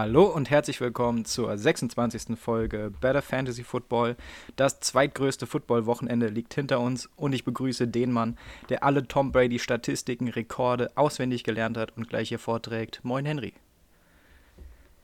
Hallo 0.00 0.26
und 0.26 0.48
herzlich 0.48 0.80
willkommen 0.80 1.24
zur 1.24 1.58
26. 1.58 2.38
Folge 2.38 2.92
Better 3.00 3.20
Fantasy 3.20 3.64
Football. 3.64 4.14
Das 4.54 4.78
zweitgrößte 4.78 5.48
Football-Wochenende 5.48 6.28
liegt 6.28 6.54
hinter 6.54 6.78
uns 6.78 7.10
und 7.16 7.32
ich 7.32 7.42
begrüße 7.42 7.88
den 7.88 8.12
Mann, 8.12 8.38
der 8.68 8.84
alle 8.84 9.08
Tom 9.08 9.32
Brady-Statistiken, 9.32 10.28
Rekorde 10.28 10.92
auswendig 10.94 11.42
gelernt 11.42 11.76
hat 11.76 11.96
und 11.96 12.08
gleich 12.08 12.28
hier 12.28 12.38
vorträgt. 12.38 13.00
Moin 13.02 13.26
Henry. 13.26 13.54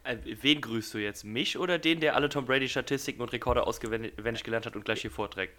Äh, 0.04 0.18
wen 0.40 0.60
grüßt 0.60 0.94
du 0.94 0.98
jetzt? 0.98 1.24
Mich 1.24 1.58
oder 1.58 1.80
den, 1.80 1.98
der 1.98 2.14
alle 2.14 2.28
Tom 2.28 2.46
Brady-Statistiken 2.46 3.20
und 3.20 3.32
Rekorde 3.32 3.66
auswendig 3.66 4.44
gelernt 4.44 4.64
hat 4.64 4.76
und 4.76 4.84
gleich 4.84 5.00
hier 5.00 5.10
vorträgt? 5.10 5.54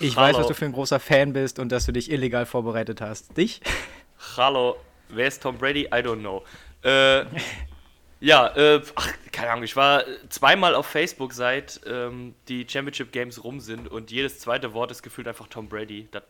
Ich 0.00 0.16
Hallo. 0.16 0.28
weiß, 0.28 0.38
was 0.38 0.46
du 0.46 0.54
für 0.54 0.64
ein 0.64 0.72
großer 0.72 1.00
Fan 1.00 1.34
bist 1.34 1.58
und 1.58 1.70
dass 1.70 1.84
du 1.84 1.92
dich 1.92 2.10
illegal 2.10 2.46
vorbereitet 2.46 3.02
hast. 3.02 3.36
Dich? 3.36 3.60
Hallo, 4.38 4.76
wer 5.10 5.28
ist 5.28 5.42
Tom 5.42 5.58
Brady? 5.58 5.82
I 5.82 6.00
don't 6.00 6.20
know. 6.20 6.42
Äh, 6.82 7.26
Ja, 8.26 8.48
äh, 8.56 8.82
ach, 8.96 9.12
keine 9.30 9.52
Ahnung, 9.52 9.62
ich 9.62 9.76
war 9.76 10.02
zweimal 10.30 10.74
auf 10.74 10.86
Facebook, 10.86 11.32
seit 11.32 11.80
ähm, 11.86 12.34
die 12.48 12.66
Championship 12.68 13.12
Games 13.12 13.44
rum 13.44 13.60
sind 13.60 13.86
und 13.86 14.10
jedes 14.10 14.40
zweite 14.40 14.74
Wort 14.74 14.90
ist 14.90 15.04
gefühlt 15.04 15.28
einfach 15.28 15.46
Tom 15.46 15.68
Brady. 15.68 16.08
Das, 16.10 16.24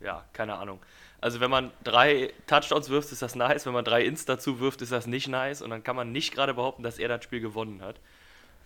ja, 0.00 0.26
keine 0.34 0.56
Ahnung. 0.58 0.78
Also 1.22 1.40
wenn 1.40 1.50
man 1.50 1.70
drei 1.84 2.34
Touchdowns 2.46 2.90
wirft, 2.90 3.12
ist 3.12 3.22
das 3.22 3.34
nice. 3.34 3.64
Wenn 3.64 3.72
man 3.72 3.86
drei 3.86 4.04
Ins 4.04 4.26
dazu 4.26 4.60
wirft, 4.60 4.82
ist 4.82 4.92
das 4.92 5.06
nicht 5.06 5.26
nice. 5.26 5.62
Und 5.62 5.70
dann 5.70 5.82
kann 5.82 5.96
man 5.96 6.12
nicht 6.12 6.34
gerade 6.34 6.52
behaupten, 6.52 6.82
dass 6.82 6.98
er 6.98 7.08
das 7.08 7.24
Spiel 7.24 7.40
gewonnen 7.40 7.80
hat. 7.80 7.96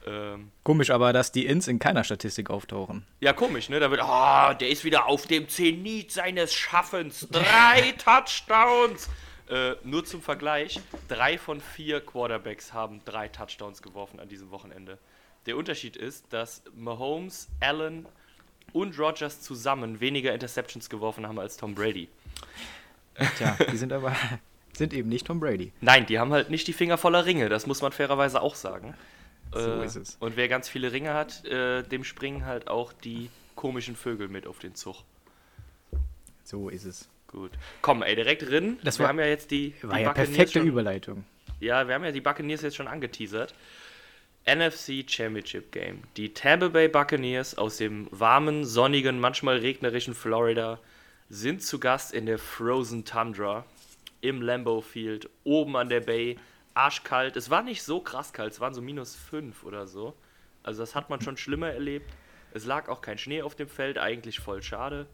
Ähm, 0.04 0.50
komisch 0.64 0.91
aber, 0.91 1.12
dass 1.12 1.30
die 1.30 1.46
Ins 1.46 1.69
in 1.69 1.78
keiner 1.78 2.02
Statistik 2.02 2.50
auftauchen. 2.50 3.06
Ja, 3.20 3.32
komisch, 3.32 3.69
ne? 3.69 3.78
Da 3.78 3.92
wird, 3.92 4.00
oh, 4.02 4.54
der 4.58 4.70
ist 4.70 4.82
wieder 4.82 5.06
auf 5.06 5.28
dem 5.28 5.48
Zenit 5.48 6.10
seines 6.10 6.52
Schaffens. 6.52 7.28
Drei 7.30 7.94
Touchdowns. 8.04 9.08
Äh, 9.48 9.75
nur 9.84 10.05
zum 10.05 10.23
Vergleich, 10.23 10.81
drei 11.09 11.37
von 11.37 11.61
vier 11.61 12.00
Quarterbacks 12.00 12.73
haben 12.73 13.03
drei 13.05 13.28
Touchdowns 13.28 13.83
geworfen 13.83 14.19
an 14.20 14.28
diesem 14.28 14.50
Wochenende. 14.50 14.98
Der 15.47 15.56
Unterschied 15.56 15.97
ist, 15.97 16.33
dass 16.33 16.62
Mahomes, 16.75 17.48
Allen 17.61 18.06
und 18.72 18.98
Rogers 18.98 19.42
zusammen 19.42 20.00
weniger 20.00 20.33
Interceptions 20.33 20.89
geworfen 20.89 21.27
haben 21.27 21.39
als 21.39 21.56
Tom 21.59 21.75
Brady. 21.75 22.09
Tja, 23.37 23.56
die 23.70 23.77
sind 23.77 23.92
aber 23.92 24.17
sind 24.72 24.95
eben 24.95 25.09
nicht 25.09 25.27
Tom 25.27 25.41
Brady. 25.41 25.72
Nein, 25.81 26.06
die 26.06 26.19
haben 26.19 26.33
halt 26.33 26.50
nicht 26.50 26.67
die 26.67 26.72
Finger 26.72 26.97
voller 26.97 27.27
Ringe, 27.27 27.48
das 27.48 27.67
muss 27.67 27.83
man 27.83 27.92
fairerweise 27.92 28.41
auch 28.41 28.55
sagen. 28.55 28.95
So 29.53 29.83
äh, 29.83 29.84
ist 29.84 29.97
es. 29.97 30.17
Und 30.20 30.37
wer 30.37 30.48
ganz 30.48 30.69
viele 30.69 30.92
Ringe 30.92 31.15
hat, 31.15 31.45
äh, 31.45 31.83
dem 31.83 32.03
springen 32.03 32.47
halt 32.47 32.69
auch 32.69 32.92
die 32.92 33.31
komischen 33.55 33.95
Vögel 33.95 34.28
mit 34.28 34.47
auf 34.47 34.59
den 34.59 34.75
Zug. 34.75 35.05
So 36.42 36.69
ist 36.69 36.84
es. 36.84 37.09
Gut. 37.34 37.50
Komm, 37.82 38.02
ey, 38.02 38.14
direkt 38.14 38.48
rin. 38.48 38.78
Das 38.84 38.98
wir 38.98 39.04
war, 39.04 39.08
haben 39.08 39.18
ja 39.18 39.27
jetzt 39.27 39.50
die, 39.50 39.74
war 39.82 39.98
die 39.98 40.04
ja 40.04 40.12
perfekte 40.12 40.60
schon, 40.60 40.68
Überleitung. 40.68 41.24
Ja, 41.58 41.88
wir 41.88 41.94
haben 41.94 42.04
ja 42.04 42.12
die 42.12 42.20
Buccaneers 42.20 42.62
jetzt 42.62 42.76
schon 42.76 42.86
angeteasert. 42.86 43.54
NFC 44.46 45.04
Championship 45.08 45.72
Game. 45.72 46.02
Die 46.16 46.32
Tampa 46.32 46.68
Bay 46.68 46.86
Buccaneers 46.86 47.59
aus 47.59 47.78
dem 47.78 48.06
warmen, 48.12 48.64
sonnigen, 48.64 49.19
manchmal 49.19 49.59
regnerischen 49.59 50.14
Florida 50.14 50.78
sind 51.28 51.62
zu 51.62 51.81
Gast 51.81 52.14
in 52.14 52.26
der 52.26 52.38
Frozen 52.38 53.04
Tundra 53.04 53.64
im 54.20 54.41
Lambeau 54.41 54.80
Field, 54.80 55.28
oben 55.42 55.76
an 55.76 55.88
der 55.88 56.00
Bay. 56.00 56.38
Arschkalt. 56.75 57.36
Es 57.36 57.50
war 57.50 57.62
nicht 57.62 57.82
so 57.82 58.00
krass 58.00 58.32
kalt, 58.32 58.53
es 58.53 58.60
waren 58.60 58.75
so 58.75 58.82
minus 58.82 59.14
5 59.16 59.64
oder 59.64 59.86
so. 59.86 60.14
Also 60.62 60.82
das 60.82 60.94
hat 60.94 61.09
man 61.09 61.20
schon 61.20 61.36
schlimmer 61.36 61.70
erlebt. 61.70 62.12
Es 62.53 62.64
lag 62.64 62.88
auch 62.88 63.00
kein 63.00 63.19
Schnee 63.19 63.42
auf 63.42 63.54
dem 63.54 63.69
Feld, 63.69 63.98
eigentlich 63.98 64.41
voll 64.41 64.62
schade. 64.62 65.06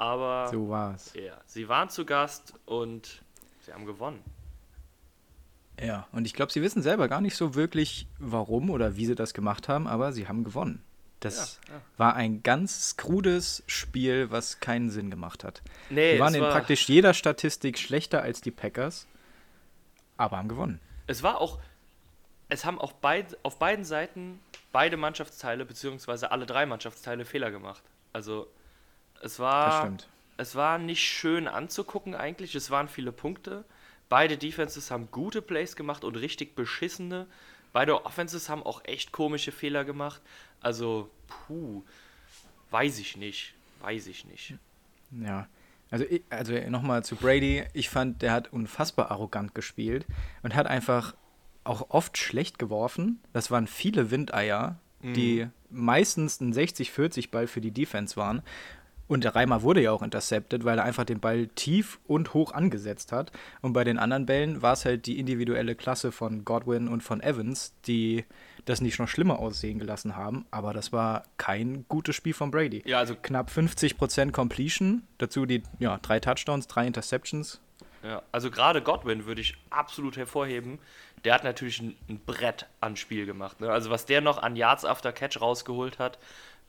Aber 0.00 0.48
so 0.48 0.70
war's. 0.70 1.12
Ja, 1.12 1.38
sie 1.44 1.68
waren 1.68 1.90
zu 1.90 2.06
Gast 2.06 2.54
und 2.64 3.20
sie 3.60 3.72
haben 3.74 3.84
gewonnen. 3.84 4.24
Ja, 5.78 6.06
und 6.12 6.24
ich 6.26 6.32
glaube, 6.32 6.50
sie 6.50 6.62
wissen 6.62 6.80
selber 6.80 7.06
gar 7.06 7.20
nicht 7.20 7.36
so 7.36 7.54
wirklich, 7.54 8.06
warum 8.18 8.70
oder 8.70 8.96
wie 8.96 9.04
sie 9.04 9.14
das 9.14 9.34
gemacht 9.34 9.68
haben, 9.68 9.86
aber 9.86 10.14
sie 10.14 10.26
haben 10.26 10.42
gewonnen. 10.42 10.82
Das 11.20 11.60
ja, 11.68 11.74
ja. 11.74 11.80
war 11.98 12.14
ein 12.14 12.42
ganz 12.42 12.96
krudes 12.96 13.62
Spiel, 13.66 14.30
was 14.30 14.60
keinen 14.60 14.88
Sinn 14.88 15.10
gemacht 15.10 15.44
hat. 15.44 15.60
Nee, 15.90 16.14
wir 16.14 16.20
waren 16.20 16.34
in 16.34 16.40
war 16.40 16.50
praktisch 16.52 16.88
jeder 16.88 17.12
Statistik 17.12 17.78
schlechter 17.78 18.22
als 18.22 18.40
die 18.40 18.50
Packers, 18.50 19.06
aber 20.16 20.38
haben 20.38 20.48
gewonnen. 20.48 20.80
Es 21.08 21.22
war 21.22 21.42
auch, 21.42 21.58
es 22.48 22.64
haben 22.64 22.80
auch 22.80 22.92
beid, 22.92 23.36
auf 23.42 23.58
beiden 23.58 23.84
Seiten 23.84 24.40
beide 24.72 24.96
Mannschaftsteile, 24.96 25.66
beziehungsweise 25.66 26.30
alle 26.32 26.46
drei 26.46 26.64
Mannschaftsteile 26.64 27.26
Fehler 27.26 27.50
gemacht. 27.50 27.82
Also 28.14 28.48
es 29.20 29.38
war, 29.38 29.92
es 30.36 30.54
war 30.54 30.78
nicht 30.78 31.02
schön 31.02 31.48
anzugucken 31.48 32.14
eigentlich. 32.14 32.54
Es 32.54 32.70
waren 32.70 32.88
viele 32.88 33.12
Punkte. 33.12 33.64
Beide 34.08 34.36
Defenses 34.36 34.90
haben 34.90 35.08
gute 35.10 35.42
Plays 35.42 35.76
gemacht 35.76 36.04
und 36.04 36.16
richtig 36.16 36.54
beschissene. 36.54 37.26
Beide 37.72 38.04
Offenses 38.04 38.48
haben 38.48 38.62
auch 38.62 38.84
echt 38.84 39.12
komische 39.12 39.52
Fehler 39.52 39.84
gemacht. 39.84 40.20
Also, 40.60 41.08
puh, 41.28 41.84
weiß 42.70 42.98
ich 42.98 43.16
nicht. 43.16 43.54
Weiß 43.80 44.06
ich 44.08 44.24
nicht. 44.24 44.54
Ja. 45.12 45.48
Also, 45.90 46.04
also 46.28 46.54
nochmal 46.68 47.04
zu 47.04 47.16
Brady. 47.16 47.64
Ich 47.72 47.88
fand, 47.88 48.22
der 48.22 48.32
hat 48.32 48.52
unfassbar 48.52 49.10
arrogant 49.10 49.54
gespielt 49.54 50.06
und 50.42 50.54
hat 50.54 50.66
einfach 50.66 51.14
auch 51.64 51.90
oft 51.90 52.16
schlecht 52.18 52.58
geworfen. 52.58 53.20
Das 53.32 53.50
waren 53.50 53.66
viele 53.66 54.10
Windeier, 54.10 54.78
die 55.02 55.44
mhm. 55.44 55.50
meistens 55.70 56.40
ein 56.40 56.52
60-40-Ball 56.52 57.46
für 57.46 57.60
die 57.60 57.70
Defense 57.70 58.16
waren. 58.16 58.42
Und 59.10 59.24
der 59.24 59.34
Reimer 59.34 59.62
wurde 59.62 59.82
ja 59.82 59.90
auch 59.90 60.02
intercepted, 60.02 60.64
weil 60.64 60.78
er 60.78 60.84
einfach 60.84 61.02
den 61.02 61.18
Ball 61.18 61.48
tief 61.48 61.98
und 62.06 62.32
hoch 62.32 62.52
angesetzt 62.52 63.10
hat. 63.10 63.32
Und 63.60 63.72
bei 63.72 63.82
den 63.82 63.98
anderen 63.98 64.24
Bällen 64.24 64.62
war 64.62 64.74
es 64.74 64.84
halt 64.84 65.06
die 65.06 65.18
individuelle 65.18 65.74
Klasse 65.74 66.12
von 66.12 66.44
Godwin 66.44 66.86
und 66.86 67.02
von 67.02 67.20
Evans, 67.20 67.74
die 67.88 68.24
das 68.66 68.80
nicht 68.80 69.00
noch 69.00 69.08
schlimmer 69.08 69.40
aussehen 69.40 69.80
gelassen 69.80 70.14
haben. 70.14 70.46
Aber 70.52 70.72
das 70.72 70.92
war 70.92 71.24
kein 71.38 71.86
gutes 71.88 72.14
Spiel 72.14 72.34
von 72.34 72.52
Brady. 72.52 72.84
Ja, 72.86 72.98
also 73.00 73.16
knapp 73.20 73.50
50% 73.50 74.30
Completion, 74.30 75.02
dazu 75.18 75.44
die 75.44 75.64
ja, 75.80 75.98
drei 76.00 76.20
Touchdowns, 76.20 76.68
drei 76.68 76.86
Interceptions. 76.86 77.60
Ja, 78.04 78.22
also 78.30 78.48
gerade 78.48 78.80
Godwin 78.80 79.26
würde 79.26 79.40
ich 79.40 79.56
absolut 79.70 80.16
hervorheben. 80.18 80.78
Der 81.24 81.34
hat 81.34 81.42
natürlich 81.42 81.80
ein, 81.80 81.96
ein 82.08 82.20
Brett 82.24 82.66
an 82.80 82.94
Spiel 82.94 83.26
gemacht. 83.26 83.60
Ne? 83.60 83.70
Also 83.70 83.90
was 83.90 84.06
der 84.06 84.20
noch 84.20 84.38
an 84.38 84.54
Yards 84.54 84.84
after 84.84 85.12
Catch 85.12 85.40
rausgeholt 85.40 85.98
hat, 85.98 86.18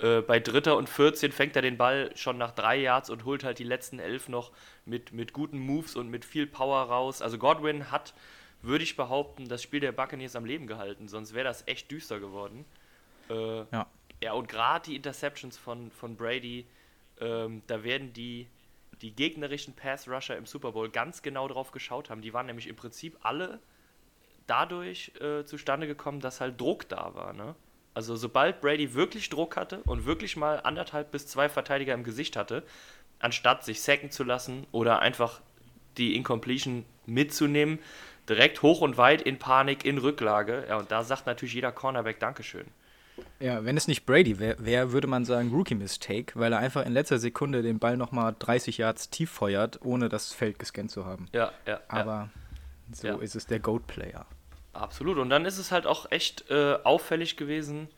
äh, 0.01 0.21
bei 0.21 0.39
Dritter 0.39 0.77
und 0.77 0.89
14 0.89 1.31
fängt 1.31 1.55
er 1.55 1.61
den 1.61 1.77
Ball 1.77 2.11
schon 2.15 2.37
nach 2.37 2.51
drei 2.51 2.77
Yards 2.77 3.09
und 3.09 3.23
holt 3.23 3.43
halt 3.43 3.59
die 3.59 3.63
letzten 3.63 3.99
elf 3.99 4.29
noch 4.29 4.51
mit, 4.85 5.13
mit 5.13 5.31
guten 5.31 5.59
Moves 5.59 5.95
und 5.95 6.09
mit 6.09 6.25
viel 6.25 6.47
Power 6.47 6.83
raus. 6.83 7.21
Also 7.21 7.37
Godwin 7.37 7.91
hat, 7.91 8.13
würde 8.61 8.83
ich 8.83 8.95
behaupten, 8.95 9.47
das 9.47 9.61
Spiel 9.61 9.79
der 9.79 9.91
Buccaneers 9.91 10.35
am 10.35 10.45
Leben 10.45 10.65
gehalten, 10.65 11.07
sonst 11.07 11.33
wäre 11.33 11.45
das 11.45 11.67
echt 11.67 11.91
düster 11.91 12.19
geworden. 12.19 12.65
Äh, 13.29 13.59
ja. 13.71 13.87
Ja, 14.23 14.33
und 14.33 14.47
gerade 14.47 14.85
die 14.85 14.95
Interceptions 14.95 15.57
von, 15.57 15.91
von 15.91 16.15
Brady, 16.15 16.67
ähm, 17.19 17.63
da 17.67 17.83
werden 17.83 18.13
die, 18.13 18.47
die 19.01 19.11
gegnerischen 19.11 19.75
Pass-Rusher 19.75 20.37
im 20.37 20.45
Super 20.45 20.71
Bowl 20.73 20.89
ganz 20.89 21.21
genau 21.21 21.47
drauf 21.47 21.71
geschaut 21.71 22.09
haben. 22.09 22.21
Die 22.21 22.33
waren 22.33 22.45
nämlich 22.45 22.67
im 22.67 22.75
Prinzip 22.75 23.17
alle 23.21 23.59
dadurch 24.45 25.11
äh, 25.21 25.43
zustande 25.45 25.87
gekommen, 25.87 26.19
dass 26.19 26.39
halt 26.39 26.59
Druck 26.59 26.87
da 26.89 27.15
war. 27.15 27.33
Ne? 27.33 27.55
Also 27.93 28.15
sobald 28.15 28.61
Brady 28.61 28.93
wirklich 28.93 29.29
Druck 29.29 29.57
hatte 29.57 29.79
und 29.83 30.05
wirklich 30.05 30.37
mal 30.37 30.61
anderthalb 30.61 31.11
bis 31.11 31.27
zwei 31.27 31.49
Verteidiger 31.49 31.93
im 31.93 32.03
Gesicht 32.03 32.35
hatte, 32.37 32.63
anstatt 33.19 33.65
sich 33.65 33.81
sacken 33.81 34.11
zu 34.11 34.23
lassen 34.23 34.65
oder 34.71 34.99
einfach 34.99 35.41
die 35.97 36.15
Incompletion 36.15 36.85
mitzunehmen, 37.05 37.79
direkt 38.29 38.61
hoch 38.61 38.81
und 38.81 38.97
weit 38.97 39.21
in 39.21 39.39
Panik, 39.39 39.83
in 39.83 39.97
Rücklage. 39.97 40.65
Ja, 40.69 40.77
und 40.77 40.91
da 40.91 41.03
sagt 41.03 41.25
natürlich 41.27 41.53
jeder 41.53 41.71
Cornerback 41.71 42.19
Dankeschön. 42.19 42.65
Ja, 43.39 43.65
wenn 43.65 43.75
es 43.75 43.87
nicht 43.87 44.05
Brady 44.05 44.39
wäre, 44.39 44.63
wär, 44.63 44.91
würde 44.91 45.07
man 45.07 45.25
sagen 45.25 45.51
Rookie-Mistake, 45.51 46.39
weil 46.39 46.53
er 46.53 46.59
einfach 46.59 46.85
in 46.85 46.93
letzter 46.93 47.19
Sekunde 47.19 47.61
den 47.61 47.79
Ball 47.79 47.97
nochmal 47.97 48.35
30 48.37 48.77
Yards 48.77 49.09
tief 49.09 49.29
feuert, 49.29 49.79
ohne 49.83 50.09
das 50.09 50.31
Feld 50.31 50.59
gescannt 50.59 50.91
zu 50.91 51.05
haben. 51.05 51.27
Ja, 51.33 51.51
ja. 51.67 51.81
Aber 51.87 52.11
ja. 52.11 52.29
so 52.93 53.07
ja. 53.07 53.15
ist 53.17 53.35
es 53.35 53.47
der 53.47 53.59
Goat-Player. 53.59 54.25
Absolut. 54.73 55.17
Und 55.17 55.29
dann 55.29 55.45
ist 55.45 55.57
es 55.57 55.71
halt 55.71 55.85
auch 55.85 56.11
echt 56.11 56.49
äh, 56.49 56.77
auffällig 56.83 57.37
gewesen, 57.37 57.89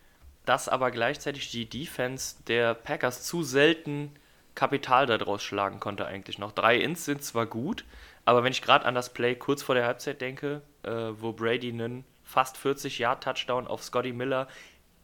dass 0.45 0.67
aber 0.67 0.91
gleichzeitig 0.91 1.51
die 1.51 1.69
Defense 1.69 2.35
der 2.47 2.73
Packers 2.73 3.23
zu 3.23 3.43
selten 3.43 4.11
Kapital 4.55 5.05
daraus 5.05 5.43
schlagen 5.43 5.79
konnte 5.79 6.05
eigentlich 6.05 6.37
noch. 6.37 6.51
Drei 6.51 6.77
Ins 6.77 7.05
sind 7.05 7.23
zwar 7.23 7.45
gut, 7.45 7.85
aber 8.25 8.43
wenn 8.43 8.51
ich 8.51 8.61
gerade 8.61 8.85
an 8.85 8.95
das 8.95 9.13
Play 9.13 9.35
kurz 9.35 9.63
vor 9.63 9.75
der 9.75 9.85
Halbzeit 9.85 10.21
denke, 10.21 10.61
äh, 10.83 10.91
wo 10.91 11.31
Brady 11.31 11.69
einen 11.69 12.05
fast 12.23 12.57
40 12.57 12.99
Yard 12.99 13.23
Touchdown 13.23 13.67
auf 13.67 13.83
Scotty 13.83 14.13
Miller 14.13 14.47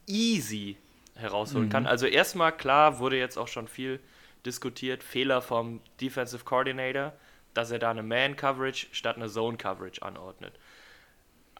easy 0.08 0.78
herausholen 1.16 1.68
mhm. 1.68 1.72
kann. 1.72 1.88
Also 1.88 2.06
erstmal 2.06 2.56
klar 2.56 3.00
wurde 3.00 3.18
jetzt 3.18 3.38
auch 3.38 3.48
schon 3.48 3.68
viel 3.68 4.00
diskutiert, 4.46 5.04
Fehler 5.04 5.42
vom 5.42 5.82
Defensive 6.00 6.46
Coordinator, 6.46 7.14
dass 7.54 7.72
er 7.72 7.80
da 7.80 7.92
eine 7.92 8.04
Man 8.04 8.36
Coverage 8.36 8.88
statt 8.92 9.18
eine 9.18 9.28
Zone 9.28 9.58
Coverage 9.58 10.02
anordnet 10.02 10.54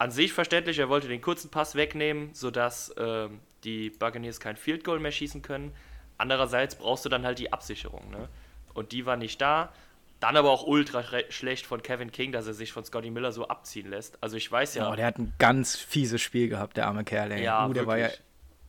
an 0.00 0.10
sich 0.10 0.32
verständlich, 0.32 0.78
er 0.78 0.88
wollte 0.88 1.08
den 1.08 1.20
kurzen 1.20 1.50
Pass 1.50 1.74
wegnehmen, 1.74 2.30
sodass 2.32 2.88
äh, 2.92 3.28
die 3.64 3.90
Buccaneers 3.90 4.40
kein 4.40 4.56
Field 4.56 4.82
Goal 4.82 4.98
mehr 4.98 5.12
schießen 5.12 5.42
können. 5.42 5.72
Andererseits 6.16 6.74
brauchst 6.74 7.04
du 7.04 7.10
dann 7.10 7.26
halt 7.26 7.38
die 7.38 7.52
Absicherung. 7.52 8.10
Ne? 8.10 8.28
Und 8.72 8.92
die 8.92 9.04
war 9.04 9.18
nicht 9.18 9.42
da. 9.42 9.72
Dann 10.18 10.38
aber 10.38 10.50
auch 10.50 10.66
ultra 10.66 11.04
schlecht 11.28 11.66
von 11.66 11.82
Kevin 11.82 12.12
King, 12.12 12.32
dass 12.32 12.46
er 12.46 12.54
sich 12.54 12.72
von 12.72 12.82
Scotty 12.82 13.10
Miller 13.10 13.30
so 13.32 13.48
abziehen 13.48 13.90
lässt. 13.90 14.22
Also 14.22 14.38
ich 14.38 14.50
weiß 14.50 14.74
ja. 14.74 14.90
Oh, 14.90 14.96
der 14.96 15.04
hat 15.04 15.18
ein 15.18 15.34
ganz 15.38 15.76
fieses 15.76 16.22
Spiel 16.22 16.48
gehabt, 16.48 16.78
der 16.78 16.86
arme 16.86 17.04
Kerl. 17.04 17.32
Ey. 17.32 17.42
Ja, 17.42 17.66
uh, 17.66 17.68
der 17.68 17.86
wirklich. 17.86 17.86
war 17.86 17.98
ja 17.98 18.08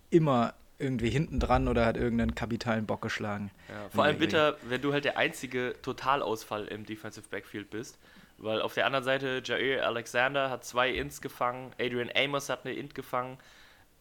immer 0.10 0.54
irgendwie 0.80 1.10
hinten 1.10 1.40
dran 1.40 1.70
oder 1.70 1.86
hat 1.86 1.96
irgendeinen 1.96 2.36
kapitalen 2.36 2.86
Bock 2.86 3.02
geschlagen. 3.02 3.52
Ja, 3.70 3.90
vor 3.90 4.04
allem 4.04 4.18
bitter, 4.18 4.58
wenn 4.64 4.82
du 4.82 4.92
halt 4.92 5.06
der 5.06 5.18
einzige 5.18 5.76
Totalausfall 5.82 6.68
im 6.68 6.86
Defensive 6.86 7.30
Backfield 7.30 7.70
bist. 7.70 7.98
Weil 8.44 8.62
auf 8.62 8.74
der 8.74 8.86
anderen 8.86 9.04
Seite 9.04 9.42
Jair 9.44 9.86
Alexander 9.86 10.50
hat 10.50 10.66
zwei 10.66 10.90
Ints 10.90 11.22
gefangen, 11.22 11.72
Adrian 11.80 12.10
Amos 12.16 12.50
hat 12.50 12.66
eine 12.66 12.74
Int 12.74 12.96
gefangen. 12.96 13.38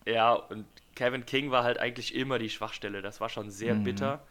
Ja, 0.06 0.32
und 0.32 0.64
Kevin 0.94 1.26
King 1.26 1.50
war 1.50 1.62
halt 1.62 1.78
eigentlich 1.78 2.14
immer 2.14 2.38
die 2.38 2.48
Schwachstelle. 2.50 3.02
Das 3.02 3.20
war 3.20 3.28
schon 3.28 3.50
sehr 3.50 3.74
Mhm. 3.74 3.84
bitter. 3.84 4.26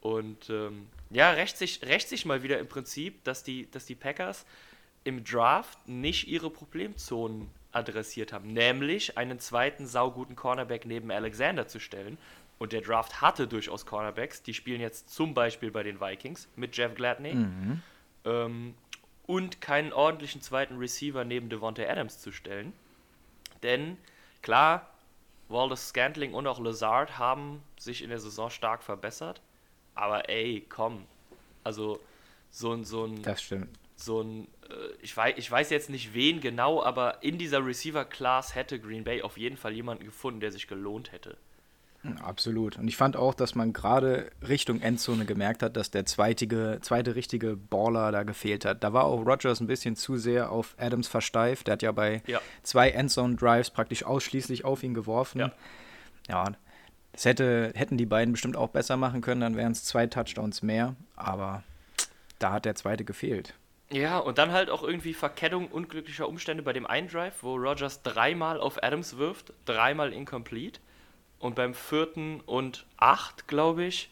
Und 0.00 0.48
ähm, 0.50 0.88
ja, 1.10 1.30
rächt 1.30 1.56
sich, 1.58 1.82
rächt 1.82 2.08
sich 2.08 2.24
mal 2.24 2.42
wieder 2.42 2.58
im 2.58 2.68
Prinzip, 2.68 3.22
dass 3.24 3.42
die, 3.42 3.70
dass 3.70 3.84
die 3.86 3.94
Packers 3.94 4.44
im 5.04 5.24
Draft 5.24 5.78
nicht 5.86 6.28
ihre 6.28 6.48
Problemzonen 6.50 7.50
adressiert 7.72 8.32
haben. 8.32 8.52
Nämlich 8.52 9.18
einen 9.18 9.38
zweiten 9.38 9.86
sauguten 9.86 10.36
Cornerback 10.36 10.86
neben 10.86 11.10
Alexander 11.10 11.68
zu 11.68 11.80
stellen. 11.80 12.16
Und 12.58 12.72
der 12.72 12.80
Draft 12.80 13.20
hatte 13.20 13.46
durchaus 13.46 13.84
Cornerbacks. 13.84 14.42
Die 14.42 14.54
spielen 14.54 14.80
jetzt 14.80 15.10
zum 15.10 15.34
Beispiel 15.34 15.70
bei 15.70 15.82
den 15.82 16.00
Vikings 16.00 16.48
mit 16.56 16.74
Jeff 16.76 16.94
Gladney. 16.94 17.36
Ähm, 18.26 18.74
und 19.26 19.60
keinen 19.60 19.92
ordentlichen 19.92 20.40
zweiten 20.40 20.76
Receiver 20.78 21.24
neben 21.24 21.48
Devontae 21.48 21.86
Adams 21.88 22.20
zu 22.20 22.32
stellen. 22.32 22.72
Denn 23.62 23.96
klar, 24.42 24.88
Wallace 25.48 25.88
Scantling 25.88 26.34
und 26.34 26.46
auch 26.46 26.60
Lazard 26.60 27.18
haben 27.18 27.62
sich 27.78 28.02
in 28.02 28.10
der 28.10 28.18
Saison 28.20 28.50
stark 28.50 28.82
verbessert. 28.82 29.40
Aber 29.94 30.28
ey, 30.28 30.64
komm. 30.68 31.06
Also 31.62 32.00
so 32.50 32.72
ein, 32.72 32.84
so 32.84 33.04
ein, 33.04 33.22
Das 33.22 33.42
stimmt. 33.42 33.78
so 33.96 34.22
ein, 34.22 34.48
äh, 34.68 34.74
ich 35.02 35.16
weiß, 35.16 35.34
ich 35.38 35.50
weiß 35.50 35.70
jetzt 35.70 35.88
nicht 35.90 36.14
wen 36.14 36.40
genau, 36.40 36.82
aber 36.82 37.22
in 37.22 37.38
dieser 37.38 37.64
Receiver-Class 37.64 38.54
hätte 38.54 38.78
Green 38.80 39.04
Bay 39.04 39.22
auf 39.22 39.38
jeden 39.38 39.56
Fall 39.56 39.72
jemanden 39.72 40.04
gefunden, 40.04 40.40
der 40.40 40.52
sich 40.52 40.66
gelohnt 40.68 41.12
hätte. 41.12 41.36
Absolut. 42.22 42.76
Und 42.78 42.88
ich 42.88 42.96
fand 42.96 43.16
auch, 43.16 43.32
dass 43.34 43.54
man 43.54 43.72
gerade 43.72 44.30
Richtung 44.46 44.80
Endzone 44.82 45.24
gemerkt 45.24 45.62
hat, 45.62 45.76
dass 45.76 45.90
der 45.90 46.04
zweitige, 46.04 46.78
zweite 46.82 47.14
richtige 47.14 47.56
Baller 47.56 48.12
da 48.12 48.24
gefehlt 48.24 48.64
hat. 48.64 48.84
Da 48.84 48.92
war 48.92 49.04
auch 49.04 49.24
Rogers 49.26 49.60
ein 49.60 49.66
bisschen 49.66 49.96
zu 49.96 50.16
sehr 50.16 50.50
auf 50.52 50.74
Adams 50.78 51.08
versteift. 51.08 51.66
Der 51.66 51.72
hat 51.72 51.82
ja 51.82 51.92
bei 51.92 52.22
Ja. 52.26 52.40
zwei 52.62 52.90
Endzone-Drives 52.90 53.70
praktisch 53.70 54.04
ausschließlich 54.04 54.64
auf 54.64 54.82
ihn 54.82 54.92
geworfen. 54.94 55.40
Ja. 55.40 55.52
Ja, 56.28 56.52
das 57.12 57.24
hätte, 57.24 57.72
hätten 57.74 57.96
die 57.96 58.06
beiden 58.06 58.32
bestimmt 58.32 58.56
auch 58.56 58.68
besser 58.70 58.96
machen 58.96 59.20
können, 59.20 59.40
dann 59.40 59.56
wären 59.56 59.72
es 59.72 59.84
zwei 59.84 60.06
Touchdowns 60.06 60.62
mehr. 60.62 60.96
Aber 61.16 61.62
da 62.38 62.52
hat 62.52 62.64
der 62.64 62.74
zweite 62.74 63.04
gefehlt. 63.04 63.54
Ja, 63.90 64.18
und 64.18 64.38
dann 64.38 64.52
halt 64.52 64.70
auch 64.70 64.82
irgendwie 64.82 65.14
Verkettung 65.14 65.68
unglücklicher 65.68 66.28
Umstände 66.28 66.62
bei 66.62 66.72
dem 66.72 66.86
einen 66.86 67.08
Drive, 67.08 67.42
wo 67.42 67.54
Rogers 67.54 68.02
dreimal 68.02 68.58
auf 68.58 68.82
Adams 68.82 69.16
wirft, 69.18 69.52
dreimal 69.66 70.12
incomplete. 70.12 70.80
Und 71.44 71.56
beim 71.56 71.74
vierten 71.74 72.40
und 72.40 72.86
acht, 72.96 73.48
glaube 73.48 73.84
ich, 73.84 74.08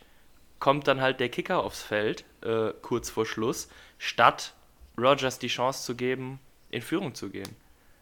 kommt 0.58 0.86
dann 0.86 1.00
halt 1.00 1.18
der 1.18 1.30
Kicker 1.30 1.64
aufs 1.64 1.82
Feld, 1.82 2.24
äh, 2.42 2.72
kurz 2.82 3.08
vor 3.08 3.24
Schluss, 3.24 3.68
statt 3.98 4.54
Rogers 4.98 5.38
die 5.38 5.48
Chance 5.48 5.84
zu 5.84 5.96
geben, 5.96 6.40
in 6.70 6.82
Führung 6.82 7.14
zu 7.14 7.30
gehen. 7.30 7.56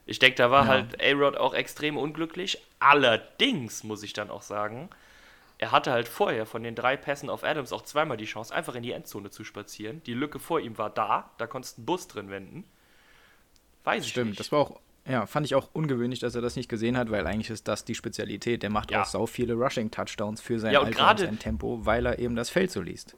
Ich 0.07 0.19
denke, 0.19 0.37
da 0.37 0.51
war 0.51 0.67
Ja. 0.67 0.69
halt 0.69 1.01
A-Rod 1.01 1.37
auch 1.37 1.55
extrem 1.55 1.97
unglücklich. 1.97 2.59
Allerdings 2.81 3.85
muss 3.85 4.03
ich 4.03 4.13
dann 4.15 4.31
auch 4.31 4.43
sagen, 4.43 4.91
er 5.59 5.73
hatte 5.73 5.93
halt 5.93 6.09
vorher 6.09 6.47
von 6.47 6.63
den 6.65 6.75
drei 6.75 6.97
Pässen 6.97 7.31
auf 7.31 7.45
Adams 7.45 7.73
auch 7.73 7.83
zweimal 7.83 8.17
die 8.19 8.27
Chance, 8.27 8.55
einfach 8.55 8.75
in 8.75 8.83
die 8.83 8.93
Endzone 8.93 9.31
zu 9.31 9.45
spazieren. 9.45 10.03
Die 10.05 10.15
Lücke 10.15 10.41
vor 10.41 10.61
ihm 10.61 10.79
war 10.79 10.91
da, 10.91 11.31
da 11.39 11.47
konntest 11.47 11.79
du 11.79 11.81
einen 11.83 11.87
Bus 11.87 12.09
drin 12.09 12.31
wenden. 12.31 12.65
Weiß 13.85 14.07
ich 14.07 14.13
Stimmt, 14.13 14.25
nicht. 14.25 14.41
das 14.41 14.53
war 14.53 14.59
auch, 14.61 14.81
ja, 15.07 15.27
fand 15.27 15.47
ich 15.47 15.55
auch 15.55 15.71
ungewöhnlich, 15.73 16.21
dass 16.21 16.35
er 16.35 16.43
das 16.43 16.57
nicht 16.57 16.69
gesehen 16.69 16.97
hat, 16.97 17.11
weil 17.11 17.27
eigentlich 17.27 17.51
ist 17.51 17.67
das 17.69 17.85
die 17.85 17.95
Spezialität. 17.95 18.63
Der 18.63 18.71
macht 18.71 18.91
Ja. 18.91 19.03
auch 19.03 19.07
sau 19.07 19.27
viele 19.27 19.55
Rushing-Touchdowns 19.55 20.41
für 20.41 20.59
sein 20.61 20.73
Ja, 20.73 20.83
Alter 20.83 21.11
und 21.11 21.19
sein 21.19 21.39
Tempo, 21.39 21.85
weil 21.85 22.07
er 22.07 22.19
eben 22.19 22.37
das 22.37 22.51
Feld 22.51 22.71
so 22.71 22.81
liest. 22.83 23.17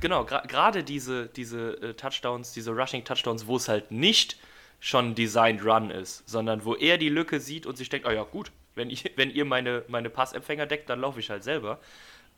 Genau, 0.00 0.24
gerade 0.24 0.82
diese, 0.82 1.26
diese 1.28 1.80
äh, 1.80 1.94
Touchdowns, 1.94 2.52
diese 2.52 2.72
Rushing-Touchdowns, 2.72 3.46
wo 3.46 3.56
es 3.56 3.68
halt 3.68 3.90
nicht 3.92 4.36
schon 4.80 5.14
Designed 5.14 5.64
Run 5.64 5.90
ist, 5.90 6.28
sondern 6.28 6.64
wo 6.64 6.74
er 6.74 6.98
die 6.98 7.08
Lücke 7.08 7.38
sieht 7.38 7.66
und 7.66 7.76
sich 7.76 7.88
denkt, 7.88 8.06
ah 8.06 8.12
ja 8.12 8.24
gut, 8.24 8.50
wenn, 8.74 8.90
ich, 8.90 9.12
wenn 9.16 9.30
ihr 9.30 9.44
meine, 9.44 9.84
meine 9.88 10.10
Passempfänger 10.10 10.66
deckt, 10.66 10.90
dann 10.90 11.00
laufe 11.00 11.20
ich 11.20 11.30
halt 11.30 11.44
selber. 11.44 11.78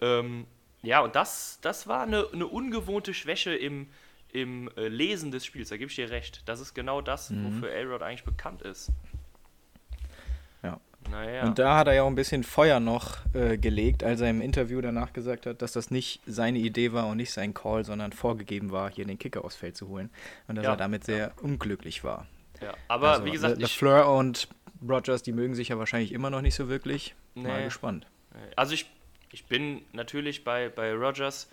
Ähm, 0.01 0.47
ja, 0.83 1.01
und 1.01 1.17
das, 1.17 1.59
das 1.63 1.87
war 1.87 2.03
eine, 2.03 2.29
eine 2.33 2.47
ungewohnte 2.47 3.15
Schwäche 3.15 3.55
im, 3.55 3.89
im 4.35 4.69
äh, 4.77 4.89
Lesen 4.89 5.31
des 5.31 5.47
Spiels, 5.47 5.71
da 5.71 5.77
gebe 5.79 5.89
ich 5.91 5.97
dir 5.97 6.11
recht. 6.11 6.43
Das 6.47 6.61
ist 6.61 6.75
genau 6.75 7.01
das, 7.01 7.33
wofür 7.33 7.71
A-Rod 7.73 8.03
eigentlich 8.03 8.25
bekannt 8.25 8.61
ist. 8.63 8.91
Ja. 10.63 10.81
Naja. 11.11 11.45
Und 11.45 11.59
da 11.59 11.77
hat 11.77 11.87
er 11.87 11.95
ja 11.95 12.03
auch 12.03 12.07
ein 12.09 12.15
bisschen 12.15 12.43
Feuer 12.43 12.81
noch 12.81 13.19
äh, 13.35 13.57
gelegt, 13.59 14.03
als 14.03 14.21
er 14.21 14.31
im 14.31 14.41
Interview 14.41 14.81
danach 14.81 15.13
gesagt 15.13 15.47
hat, 15.47 15.63
dass 15.63 15.73
das 15.73 15.91
nicht 15.91 16.21
seine 16.27 16.59
Idee 16.59 16.93
war 16.93 17.07
und 17.07 17.17
nicht 17.19 17.31
sein 17.33 17.55
Call, 17.55 17.85
sondern 17.85 18.13
vorgegeben 18.13 18.71
war, 18.73 18.91
hier 18.91 19.05
den 19.05 19.19
Kicker 19.19 19.45
aufs 19.45 19.57
Feld 19.57 19.77
zu 19.77 19.89
holen. 19.89 20.11
Und 20.49 20.57
dass 20.57 20.65
Ja, 20.65 20.73
er 20.73 20.77
damit 20.77 21.05
sehr 21.05 21.33
unglücklich 21.43 22.03
war. 22.05 22.27
ja. 22.61 22.75
Aber 22.89 23.13
Also, 23.13 23.25
wie 23.27 23.31
gesagt, 23.33 23.59
Le 23.59 23.65
ich, 23.67 23.71
LeFleur 23.75 24.09
und 24.11 24.49
Rogers, 24.87 25.23
die 25.23 25.33
mögen 25.33 25.55
sich 25.55 25.69
ja 25.69 25.79
wahrscheinlich 25.79 26.13
immer 26.13 26.31
noch 26.31 26.41
nicht 26.43 26.55
so 26.55 26.69
wirklich. 26.69 27.15
Mal 27.35 27.59
Nee. 27.59 27.65
gespannt. 27.67 28.07
Also 28.57 28.75
ich, 28.75 28.91
ich 29.31 29.45
bin 29.47 29.83
natürlich 29.93 30.43
bei, 30.43 30.69
bei 30.71 30.93
Rogers, 30.93 31.49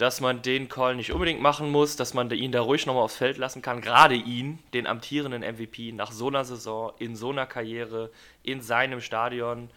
dass 0.00 0.22
man 0.22 0.40
den 0.40 0.70
Call 0.70 0.96
nicht 0.96 1.12
unbedingt 1.12 1.42
machen 1.42 1.70
muss, 1.70 1.94
dass 1.94 2.14
man 2.14 2.30
ihn 2.30 2.52
da 2.52 2.62
ruhig 2.62 2.86
nochmal 2.86 3.02
aufs 3.02 3.16
Feld 3.16 3.36
lassen 3.36 3.60
kann. 3.60 3.82
Gerade 3.82 4.14
ihn, 4.14 4.58
den 4.72 4.86
amtierenden 4.86 5.42
MVP, 5.42 5.92
nach 5.92 6.10
so 6.10 6.28
einer 6.28 6.44
Saison, 6.46 6.92
in 6.98 7.16
so 7.16 7.30
einer 7.30 7.44
Karriere, 7.44 8.10
in 8.42 8.62
seinem 8.62 9.02
Stadion, 9.02 9.68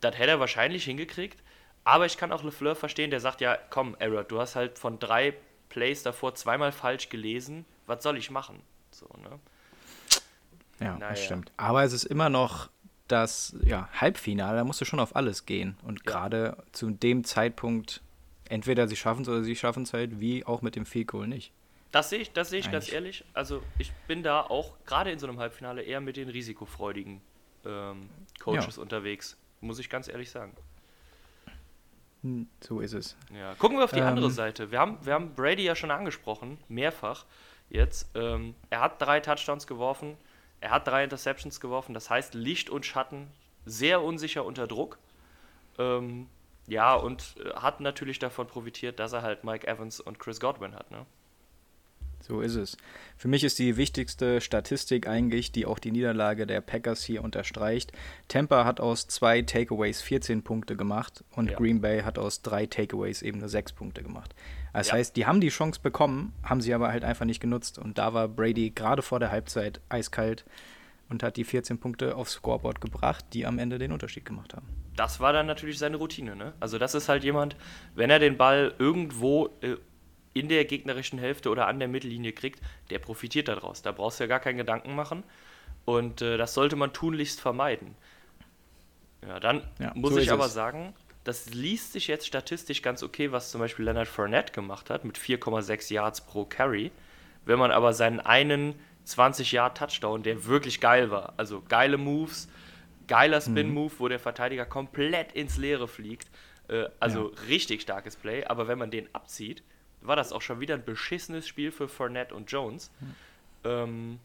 das 0.00 0.18
hätte 0.18 0.30
er 0.32 0.40
wahrscheinlich 0.40 0.84
hingekriegt. 0.84 1.38
Aber 1.84 2.06
ich 2.06 2.16
kann 2.16 2.32
auch 2.32 2.42
LeFleur 2.42 2.74
verstehen, 2.74 3.10
der 3.10 3.20
sagt 3.20 3.40
ja, 3.40 3.56
komm, 3.70 3.94
Error, 4.00 4.24
du 4.24 4.40
hast 4.40 4.56
halt 4.56 4.80
von 4.80 4.98
drei 4.98 5.34
Plays 5.68 6.02
davor 6.02 6.34
zweimal 6.34 6.72
falsch 6.72 7.08
gelesen. 7.08 7.64
Was 7.86 8.02
soll 8.02 8.16
ich 8.18 8.32
machen? 8.32 8.60
So, 8.90 9.06
ne? 9.22 9.38
Ja, 10.80 10.94
Naja. 10.98 11.10
das 11.10 11.24
stimmt. 11.24 11.52
Aber 11.56 11.84
es 11.84 11.92
ist 11.92 12.04
immer 12.04 12.28
noch 12.30 12.68
das 13.06 13.54
ja, 13.64 13.88
Halbfinale, 14.00 14.56
da 14.58 14.64
musst 14.64 14.80
du 14.80 14.84
schon 14.84 14.98
auf 14.98 15.14
alles 15.14 15.46
gehen. 15.46 15.76
Und 15.84 16.00
Ja. 16.00 16.12
gerade 16.12 16.56
zu 16.72 16.90
dem 16.90 17.22
Zeitpunkt, 17.22 18.00
entweder 18.52 18.86
sie 18.86 18.96
schaffen 18.96 19.22
es 19.22 19.28
oder 19.28 19.42
sie 19.42 19.56
schaffen 19.56 19.84
es 19.84 19.92
halt, 19.94 20.20
wie 20.20 20.44
auch 20.44 20.60
mit 20.62 20.76
dem 20.76 20.84
Goal 21.06 21.26
nicht. 21.26 21.52
Das 21.90 22.10
sehe 22.10 22.20
ich, 22.20 22.32
das 22.32 22.50
sehe 22.50 22.60
ich 22.60 22.70
ganz 22.70 22.90
ehrlich. 22.92 23.24
Also 23.34 23.62
ich 23.78 23.92
bin 24.06 24.22
da 24.22 24.42
auch 24.42 24.76
gerade 24.86 25.10
in 25.10 25.18
so 25.18 25.26
einem 25.26 25.38
Halbfinale 25.38 25.82
eher 25.82 26.00
mit 26.00 26.16
den 26.16 26.28
risikofreudigen 26.28 27.20
ähm, 27.64 28.08
Coaches 28.40 28.78
unterwegs, 28.78 29.36
muss 29.60 29.78
ich 29.78 29.88
ganz 29.90 30.08
ehrlich 30.08 30.30
sagen. 30.30 30.54
Hm, 32.22 32.46
So 32.60 32.80
ist 32.80 32.92
es. 32.92 33.16
Ja. 33.34 33.54
Gucken 33.54 33.78
wir 33.78 33.84
auf 33.84 33.92
die 33.92 33.98
Ähm. 34.00 34.06
andere 34.06 34.30
Seite. 34.30 34.70
Wir 34.70 34.78
haben, 34.78 34.98
wir 35.04 35.14
haben 35.14 35.34
Brady 35.34 35.64
ja 35.64 35.74
schon 35.74 35.90
angesprochen, 35.90 36.58
mehrfach 36.68 37.24
jetzt. 37.70 38.08
Ähm, 38.14 38.54
er 38.70 38.80
hat 38.80 39.00
drei 39.02 39.20
Touchdowns 39.20 39.66
geworfen, 39.66 40.16
er 40.60 40.70
hat 40.70 40.86
drei 40.86 41.04
Interceptions 41.04 41.60
geworfen, 41.60 41.94
das 41.94 42.10
heißt 42.10 42.34
Licht 42.34 42.70
und 42.70 42.86
Schatten 42.86 43.28
sehr 43.64 44.02
unsicher 44.02 44.44
unter 44.44 44.66
Druck. 44.66 44.98
Ähm, 45.78 46.28
ja, 46.66 46.94
und 46.94 47.34
äh, 47.44 47.50
hat 47.54 47.80
natürlich 47.80 48.18
davon 48.18 48.46
profitiert, 48.46 48.98
dass 49.00 49.12
er 49.12 49.22
halt 49.22 49.44
Mike 49.44 49.66
Evans 49.66 50.00
und 50.00 50.18
Chris 50.18 50.40
Godwin 50.40 50.74
hat. 50.74 50.90
Ne? 50.90 51.04
So 52.20 52.40
ist 52.40 52.54
es. 52.54 52.76
Für 53.16 53.26
mich 53.26 53.42
ist 53.42 53.58
die 53.58 53.76
wichtigste 53.76 54.40
Statistik 54.40 55.08
eigentlich, 55.08 55.50
die 55.50 55.66
auch 55.66 55.80
die 55.80 55.90
Niederlage 55.90 56.46
der 56.46 56.60
Packers 56.60 57.02
hier 57.02 57.24
unterstreicht. 57.24 57.90
Tampa 58.28 58.64
hat 58.64 58.78
aus 58.78 59.08
zwei 59.08 59.42
Takeaways 59.42 60.02
14 60.02 60.44
Punkte 60.44 60.76
gemacht 60.76 61.24
und 61.34 61.50
Ja. 61.50 61.56
Green 61.56 61.80
Bay 61.80 62.02
hat 62.02 62.18
aus 62.18 62.42
drei 62.42 62.66
Takeaways 62.66 63.22
eben 63.22 63.40
nur 63.40 63.48
sechs 63.48 63.72
Punkte 63.72 64.04
gemacht. 64.04 64.36
Das 64.72 64.88
Ja. 64.88 64.94
heißt, 64.94 65.16
die 65.16 65.26
haben 65.26 65.40
die 65.40 65.48
Chance 65.48 65.80
bekommen, 65.82 66.32
haben 66.44 66.60
sie 66.60 66.72
aber 66.72 66.92
halt 66.92 67.02
einfach 67.02 67.24
nicht 67.26 67.40
genutzt. 67.40 67.76
Und 67.78 67.98
da 67.98 68.14
war 68.14 68.28
Brady 68.28 68.70
gerade 68.70 69.02
vor 69.02 69.18
der 69.18 69.32
Halbzeit 69.32 69.80
eiskalt 69.88 70.44
und 71.12 71.22
hat 71.22 71.36
die 71.36 71.44
14 71.44 71.78
Punkte 71.78 72.16
aufs 72.16 72.32
Scoreboard 72.32 72.80
gebracht, 72.80 73.24
die 73.32 73.46
am 73.46 73.58
Ende 73.58 73.78
den 73.78 73.92
Unterschied 73.92 74.24
gemacht 74.24 74.54
haben. 74.54 74.66
das 74.96 75.20
war 75.20 75.32
dann 75.32 75.46
natürlich 75.46 75.78
seine 75.78 75.96
Routine. 75.98 76.34
Ne? 76.36 76.52
Also 76.60 76.78
das 76.78 76.94
ist 76.94 77.08
halt 77.08 77.22
jemand, 77.24 77.56
wenn 77.94 78.10
er 78.10 78.18
den 78.18 78.36
Ball 78.36 78.74
irgendwo 78.78 79.46
äh, 79.60 79.76
in 80.34 80.48
der 80.48 80.64
gegnerischen 80.64 81.18
Hälfte 81.18 81.50
oder 81.50 81.66
an 81.68 81.78
der 81.78 81.88
Mittellinie 81.88 82.32
kriegt, 82.32 82.60
der 82.90 82.98
profitiert 82.98 83.48
daraus. 83.48 83.82
Da 83.82 83.92
brauchst 83.92 84.18
du 84.18 84.24
ja 84.24 84.28
gar 84.28 84.40
keinen 84.40 84.56
Gedanken 84.58 84.94
machen. 84.94 85.22
Und 85.84 86.22
äh, 86.22 86.36
das 86.36 86.54
sollte 86.54 86.76
man 86.76 86.92
tunlichst 86.92 87.40
vermeiden. 87.40 87.94
Ja, 89.26 89.40
dann 89.40 89.62
Ja, 89.78 89.92
muss 89.94 90.14
so 90.14 90.18
ich 90.18 90.30
aber 90.32 90.46
es. 90.46 90.54
sagen, 90.54 90.94
das 91.24 91.50
liest 91.50 91.92
sich 91.92 92.08
jetzt 92.08 92.26
statistisch 92.26 92.82
ganz 92.82 93.02
okay, 93.02 93.30
was 93.32 93.50
zum 93.50 93.60
Beispiel 93.60 93.84
Leonard 93.84 94.08
Fournette 94.08 94.52
gemacht 94.52 94.90
hat 94.90 95.04
mit 95.04 95.18
4,6 95.18 95.92
Yards 95.92 96.22
pro 96.22 96.44
Carry. 96.44 96.90
Wenn 97.44 97.58
man 97.58 97.70
aber 97.70 97.92
seinen 97.92 98.20
einen 98.20 98.74
20-Yard-Touchdown, 99.06 100.22
der 100.22 100.46
wirklich 100.46 100.80
geil 100.80 101.10
war, 101.10 101.34
also 101.36 101.62
geile 101.68 101.98
Moves, 101.98 102.48
geiler 103.08 103.38
Mhm. 103.38 103.42
Spin-Move, 103.42 103.92
wo 103.98 104.08
der 104.08 104.18
Verteidiger 104.18 104.64
komplett 104.64 105.32
ins 105.32 105.56
Leere 105.56 105.88
fliegt, 105.88 106.30
äh, 106.68 106.84
also 107.00 107.32
richtig 107.48 107.82
starkes 107.82 108.16
Play, 108.16 108.44
aber 108.44 108.68
wenn 108.68 108.78
man 108.78 108.90
den 108.90 109.12
abzieht 109.14 109.62
war 110.02 110.16
das 110.16 110.32
auch 110.32 110.42
schon 110.42 110.60
wieder 110.60 110.74
ein 110.74 110.84
beschissenes 110.84 111.46
Spiel 111.46 111.70
für 111.70 111.88
Fournette 111.88 112.34
und 112.34 112.50
Jones. 112.50 112.90
Hm. 112.98 113.14
Ähm, 113.64 114.20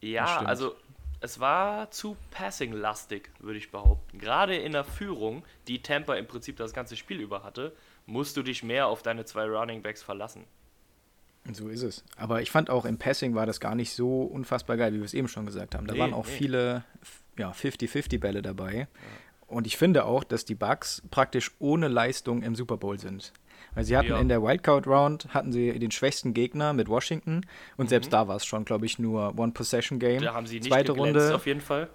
ja, 0.00 0.38
also 0.40 0.76
es 1.20 1.40
war 1.40 1.90
zu 1.90 2.16
passing-lastig, 2.30 3.30
würde 3.40 3.58
ich 3.58 3.70
behaupten. 3.70 4.18
Gerade 4.18 4.56
in 4.56 4.72
der 4.72 4.84
Führung, 4.84 5.44
die 5.66 5.82
Tampa 5.82 6.14
im 6.14 6.26
Prinzip 6.26 6.56
das 6.56 6.72
ganze 6.72 6.96
Spiel 6.96 7.20
über 7.20 7.42
hatte, 7.42 7.74
musst 8.06 8.36
du 8.36 8.42
dich 8.42 8.62
mehr 8.62 8.86
auf 8.86 9.02
deine 9.02 9.24
zwei 9.24 9.44
Running 9.46 9.82
Backs 9.82 10.02
verlassen. 10.02 10.44
So 11.52 11.68
ist 11.68 11.82
es. 11.82 12.04
Aber 12.16 12.42
ich 12.42 12.50
fand 12.50 12.68
auch 12.70 12.84
im 12.84 12.98
Passing 12.98 13.34
war 13.34 13.46
das 13.46 13.60
gar 13.60 13.74
nicht 13.74 13.92
so 13.94 14.22
unfassbar 14.22 14.76
geil, 14.76 14.92
wie 14.92 14.98
wir 14.98 15.04
es 15.04 15.14
eben 15.14 15.28
schon 15.28 15.46
gesagt 15.46 15.74
haben. 15.74 15.86
Da 15.86 15.94
Nee, 15.94 16.00
waren 16.00 16.12
auch 16.14 16.26
nee. 16.26 16.32
viele 16.32 16.84
ja, 17.38 17.50
50-50-Bälle 17.52 18.42
dabei. 18.42 18.88
Und 19.46 19.66
ich 19.66 19.76
finde 19.78 20.04
auch, 20.04 20.24
dass 20.24 20.44
die 20.44 20.54
Bucks 20.54 21.02
praktisch 21.10 21.52
ohne 21.58 21.88
Leistung 21.88 22.42
im 22.42 22.54
Super 22.54 22.76
Bowl 22.76 22.98
sind. 22.98 23.32
Weil 23.74 23.84
sie 23.84 23.96
hatten 23.96 24.08
Ja. 24.10 24.18
in 24.20 24.28
der 24.28 24.42
Wildcard-Round 24.42 25.28
hatten 25.32 25.52
sie 25.52 25.78
den 25.78 25.90
schwächsten 25.90 26.34
Gegner 26.34 26.72
mit 26.74 26.88
Washington 26.88 27.42
und 27.76 27.88
selbst 27.88 28.12
da 28.12 28.28
war 28.28 28.36
es 28.36 28.44
schon, 28.44 28.64
glaube 28.64 28.86
ich, 28.86 28.98
nur 28.98 29.38
One-Possession-Game. 29.38 30.20
Mhm. 30.20 30.24
Da 30.24 30.34
haben 30.34 30.46
sie 30.46 30.56
nicht 30.60 30.68
Zweite 30.68 30.92
geglänzt, 30.92 31.20
Runde. 31.20 31.34
auf 31.34 31.46
jeden 31.46 31.60
Fall. 31.60 31.88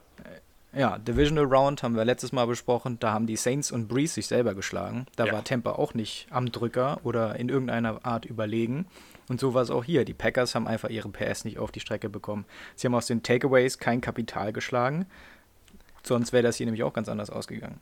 Ja, 0.75 0.97
Divisional 0.97 1.45
Round 1.45 1.83
haben 1.83 1.95
wir 1.95 2.03
letztes 2.03 2.31
Mal 2.31 2.45
besprochen. 2.47 2.99
Da 2.99 3.13
haben 3.13 3.27
die 3.27 3.35
Saints 3.35 3.71
und 3.71 3.87
Breeze 3.87 4.15
sich 4.15 4.25
selber 4.27 4.55
geschlagen. 4.55 5.05
Da 5.15 5.25
Ja. 5.25 5.33
war 5.33 5.43
Tampa 5.43 5.73
auch 5.73 5.93
nicht 5.93 6.25
am 6.31 6.51
Drücker 6.51 6.99
oder 7.03 7.35
in 7.35 7.49
irgendeiner 7.49 8.03
Art 8.05 8.25
überlegen. 8.25 8.87
Und 9.29 9.39
so 9.39 9.53
war 9.53 9.61
es 9.61 9.69
auch 9.69 9.83
hier. 9.83 10.03
Die 10.03 10.13
Packers 10.15 10.55
haben 10.55 10.67
einfach 10.67 10.89
ihre 10.89 11.09
PS 11.09 11.45
nicht 11.45 11.59
auf 11.59 11.71
die 11.71 11.79
Strecke 11.79 12.09
bekommen. 12.09 12.45
Sie 12.75 12.87
haben 12.87 12.95
aus 12.95 13.05
den 13.05 13.21
Takeaways 13.21 13.77
kein 13.77 14.01
Kapital 14.01 14.51
geschlagen. 14.51 15.05
Sonst 16.01 16.33
wäre 16.33 16.43
das 16.43 16.57
hier 16.57 16.65
nämlich 16.65 16.83
auch 16.83 16.93
ganz 16.93 17.07
anders 17.07 17.29
ausgegangen. 17.29 17.79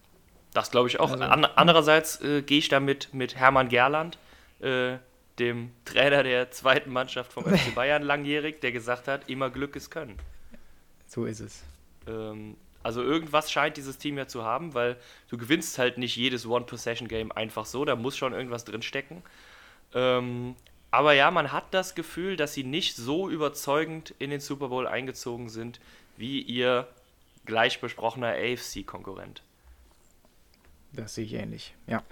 Das 0.54 0.70
glaube 0.70 0.90
ich 0.90 1.00
auch. 1.00 1.12
Also- 1.12 1.24
An 1.24 1.46
andererseits 1.46 2.20
äh, 2.22 2.42
gehe 2.42 2.58
ich 2.60 2.68
da 2.68 2.82
mit, 2.82 3.14
mit 3.14 3.38
Hermann 3.38 3.70
Gerland, 3.70 4.18
äh, 4.60 4.98
dem 5.40 5.72
Trainer 5.86 6.24
der 6.24 6.52
zweiten 6.52 6.92
Mannschaft 6.92 7.32
vom 7.32 7.46
FC 7.46 7.74
Bayern 7.74 8.04
langjährig, 8.04 8.60
der 8.60 8.74
gesagt 8.74 9.08
hat, 9.08 9.30
immer 9.30 9.50
Glück 9.50 9.78
ist 9.78 9.90
Können. 9.90 10.18
So 11.08 11.26
ist 11.26 11.40
es. 11.40 11.64
Ähm, 12.06 12.58
also 12.84 13.02
irgendwas 13.02 13.52
scheint 13.52 13.78
dieses 13.78 13.98
Team 13.98 14.18
ja 14.18 14.28
zu 14.28 14.44
haben, 14.44 14.74
weil 14.74 14.98
du 15.30 15.38
gewinnst 15.38 15.78
halt 15.78 15.98
nicht 15.98 16.16
jedes 16.16 16.46
One-Possession-Game 16.46 17.32
einfach 17.32 17.66
so, 17.66 17.86
da 17.86 17.96
muss 17.96 18.18
schon 18.18 18.34
irgendwas 18.34 18.66
drinstecken. 18.66 19.22
Ähm, 19.94 20.56
aber 20.90 21.14
ja, 21.14 21.32
man 21.32 21.52
hat 21.52 21.74
das 21.74 21.96
Gefühl, 21.96 22.36
dass 22.36 22.54
sie 22.54 22.64
nicht 22.64 22.96
so 22.96 23.30
überzeugend 23.30 24.14
in 24.20 24.30
den 24.30 24.42
Super 24.42 24.68
Bowl 24.70 24.88
eingezogen 24.88 25.50
sind, 25.50 25.80
wie 26.18 26.42
ihr 26.42 26.88
gleich 27.46 27.80
besprochener 27.80 28.34
AFC-Konkurrent. 28.34 29.42
Das 30.92 31.16
sehe 31.16 31.26
ich 31.26 31.34
ähnlich. 31.34 31.74
Ja. 31.88 32.04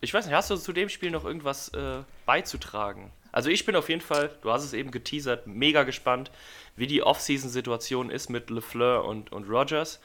Ich 0.00 0.14
weiß 0.14 0.26
nicht, 0.26 0.34
hast 0.34 0.50
du 0.50 0.56
zu 0.56 0.72
dem 0.72 0.88
Spiel 0.88 1.10
noch 1.10 1.24
irgendwas 1.24 1.70
äh, 1.70 2.02
beizutragen? 2.26 3.10
Also 3.34 3.50
ich 3.50 3.66
bin 3.66 3.74
auf 3.74 3.88
jeden 3.88 4.00
Fall, 4.00 4.30
du 4.42 4.52
hast 4.52 4.62
es 4.62 4.72
eben 4.74 4.92
geteasert, 4.92 5.48
mega 5.48 5.82
gespannt, 5.82 6.30
wie 6.76 6.86
die 6.86 7.02
Off-Season-Situation 7.02 8.08
ist 8.08 8.30
mit 8.30 8.48
LeFleur 8.48 9.04
und, 9.04 9.32
und 9.32 9.50
Rogers. 9.50 10.00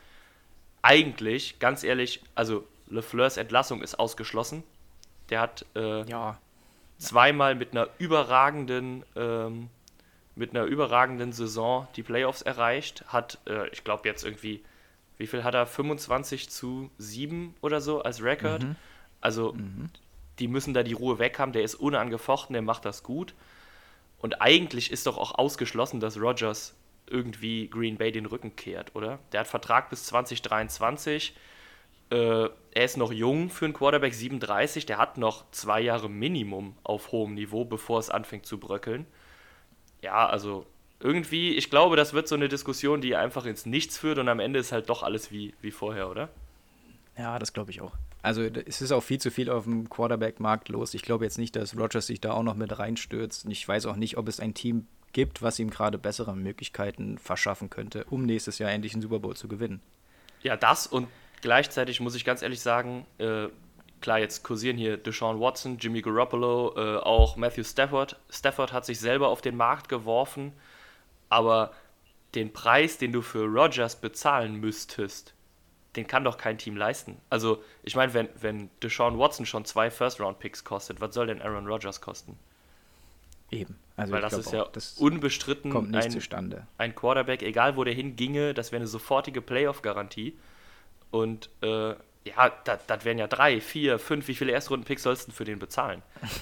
Eigentlich, 0.81 1.59
ganz 1.59 1.83
ehrlich, 1.83 2.21
also 2.33 2.65
LeFleurs 2.87 3.37
Entlassung 3.37 3.83
ist 3.83 3.99
ausgeschlossen. 3.99 4.63
Der 5.29 5.41
hat 5.41 5.63
äh, 5.75 6.09
Ja. 6.09 6.39
zweimal 6.97 7.53
mit 7.53 7.71
einer 7.73 7.87
überragenden, 7.99 9.03
ähm, 9.15 9.69
mit 10.35 10.55
einer 10.55 10.63
überragenden 10.65 11.31
Saison 11.31 11.87
die 11.95 12.01
Playoffs 12.03 12.41
erreicht. 12.41 13.03
Hat, 13.09 13.37
äh, 13.45 13.67
ich 13.69 13.83
glaube 13.83 14.07
jetzt 14.09 14.23
irgendwie, 14.25 14.63
wie 15.19 15.27
viel 15.27 15.43
hat 15.43 15.53
er? 15.53 15.67
25 15.67 16.49
zu 16.49 16.89
7 16.97 17.53
oder 17.61 17.79
so 17.79 18.01
als 18.01 18.23
Rekord. 18.23 18.65
Also 19.21 19.55
die 20.39 20.47
müssen 20.47 20.73
da 20.73 20.83
die 20.83 20.93
Ruhe 20.93 21.19
weg 21.19 21.39
haben. 21.39 21.51
Der 21.51 21.63
ist 21.63 21.75
unangefochten, 21.75 22.53
der 22.53 22.61
macht 22.61 22.85
das 22.85 23.03
gut. 23.03 23.33
Und 24.19 24.41
eigentlich 24.41 24.91
ist 24.91 25.07
doch 25.07 25.17
auch 25.17 25.35
ausgeschlossen, 25.35 25.99
dass 25.99 26.19
Rogers 26.19 26.75
irgendwie 27.07 27.69
Green 27.69 27.97
Bay 27.97 28.11
den 28.11 28.25
Rücken 28.25 28.55
kehrt, 28.55 28.95
oder? 28.95 29.19
Der 29.31 29.41
hat 29.41 29.47
Vertrag 29.47 29.89
bis 29.89 30.05
2023. 30.05 31.35
Äh, 32.11 32.15
er 32.15 32.85
ist 32.85 32.97
noch 32.97 33.11
jung 33.11 33.49
für 33.49 33.65
einen 33.65 33.73
Quarterback 33.73 34.13
37. 34.13 34.85
Der 34.85 34.97
hat 34.97 35.17
noch 35.17 35.49
zwei 35.51 35.81
Jahre 35.81 36.09
Minimum 36.09 36.75
auf 36.83 37.11
hohem 37.11 37.35
Niveau, 37.35 37.65
bevor 37.65 37.99
es 37.99 38.09
anfängt 38.09 38.45
zu 38.45 38.59
bröckeln. 38.59 39.05
Ja, 40.01 40.27
also 40.27 40.65
irgendwie, 40.99 41.55
ich 41.55 41.69
glaube, 41.69 41.95
das 41.95 42.13
wird 42.13 42.27
so 42.27 42.35
eine 42.35 42.49
Diskussion, 42.49 43.01
die 43.01 43.15
einfach 43.15 43.45
ins 43.45 43.65
Nichts 43.65 43.97
führt 43.97 44.17
und 44.17 44.27
am 44.27 44.39
Ende 44.39 44.59
ist 44.59 44.71
halt 44.71 44.89
doch 44.89 45.03
alles 45.03 45.31
wie, 45.31 45.53
wie 45.61 45.71
vorher, 45.71 46.09
oder? 46.09 46.29
Ja, 47.17 47.39
das 47.39 47.53
glaube 47.53 47.71
ich 47.71 47.81
auch. 47.81 47.93
Also 48.21 48.43
es 48.43 48.81
ist 48.81 48.91
auch 48.91 49.01
viel 49.01 49.19
zu 49.19 49.31
viel 49.31 49.49
auf 49.49 49.63
dem 49.63 49.89
Quarterback-Markt 49.89 50.69
los. 50.69 50.93
Ich 50.93 51.03
glaube 51.03 51.23
jetzt 51.23 51.37
nicht, 51.37 51.55
dass 51.55 51.77
Rogers 51.77 52.07
sich 52.07 52.19
da 52.19 52.33
auch 52.33 52.43
noch 52.43 52.55
mit 52.55 52.77
reinstürzt. 52.77 53.45
Und 53.45 53.51
ich 53.51 53.65
weiß 53.65 53.85
auch 53.85 53.95
nicht, 53.95 54.17
ob 54.17 54.27
es 54.27 54.39
ein 54.39 54.53
Team 54.53 54.87
gibt, 55.13 55.41
was 55.41 55.57
ihm 55.59 55.69
gerade 55.69 55.97
bessere 55.97 56.35
Möglichkeiten 56.35 57.17
verschaffen 57.17 57.69
könnte, 57.69 58.05
um 58.09 58.25
nächstes 58.25 58.59
Jahr 58.59 58.71
endlich 58.71 58.93
einen 58.93 59.01
Super 59.01 59.19
Bowl 59.19 59.35
zu 59.35 59.47
gewinnen. 59.47 59.81
Ja, 60.43 60.55
das 60.57 60.87
und 60.87 61.07
gleichzeitig 61.41 61.99
muss 61.99 62.15
ich 62.15 62.25
ganz 62.25 62.41
ehrlich 62.41 62.61
sagen, 62.61 63.05
äh, 63.17 63.47
klar, 64.01 64.19
jetzt 64.19 64.43
kursieren 64.43 64.77
hier 64.77 64.97
Deshaun 64.97 65.39
Watson, 65.39 65.77
Jimmy 65.77 66.01
Garoppolo, 66.01 66.75
äh, 66.75 66.97
auch 66.97 67.37
Matthew 67.37 67.63
Stafford. 67.63 68.17
Stafford 68.29 68.73
hat 68.73 68.85
sich 68.85 68.99
selber 68.99 69.29
auf 69.29 69.41
den 69.41 69.55
Markt 69.55 69.89
geworfen, 69.89 70.53
aber 71.29 71.71
den 72.35 72.53
Preis, 72.53 72.97
den 72.97 73.11
du 73.11 73.21
für 73.21 73.45
Rodgers 73.45 73.99
bezahlen 73.99 74.59
müsstest, 74.59 75.33
den 75.95 76.07
kann 76.07 76.23
doch 76.23 76.37
kein 76.37 76.57
Team 76.57 76.77
leisten. 76.77 77.17
Also, 77.29 77.63
ich 77.83 77.95
meine, 77.95 78.13
wenn, 78.13 78.29
wenn 78.39 78.69
Deshaun 78.83 79.17
Watson 79.17 79.45
schon 79.45 79.65
zwei 79.65 79.89
First-Round-Picks 79.89 80.63
kostet, 80.63 81.01
was 81.01 81.13
soll 81.13 81.27
denn 81.27 81.41
Aaron 81.41 81.67
Rodgers 81.67 81.99
kosten? 82.01 82.37
Eben. 83.51 83.77
Also 83.95 84.13
Weil 84.13 84.21
das 84.21 84.33
ist 84.33 84.51
ja 84.51 84.63
auch, 84.63 84.71
das 84.71 84.93
unbestritten 84.97 85.71
kommt 85.71 85.91
nicht 85.91 86.05
ein, 86.05 86.11
zustande. 86.11 86.67
ein 86.77 86.95
Quarterback, 86.95 87.41
egal 87.41 87.75
wo 87.75 87.83
der 87.83 87.93
hinginge, 87.93 88.53
das 88.53 88.71
wäre 88.71 88.79
eine 88.81 88.87
sofortige 88.87 89.41
Playoff-Garantie. 89.41 90.37
Und 91.11 91.49
äh, 91.61 91.89
ja, 91.89 92.51
das 92.63 93.03
wären 93.05 93.17
ja 93.17 93.27
drei, 93.27 93.59
vier, 93.59 93.97
fünf, 93.97 94.27
wie 94.27 94.35
viele 94.35 94.51
Erstrunden-Picks 94.51 95.03
sollst 95.03 95.27
du 95.27 95.31
für 95.31 95.45
den 95.45 95.59
bezahlen? 95.59 96.01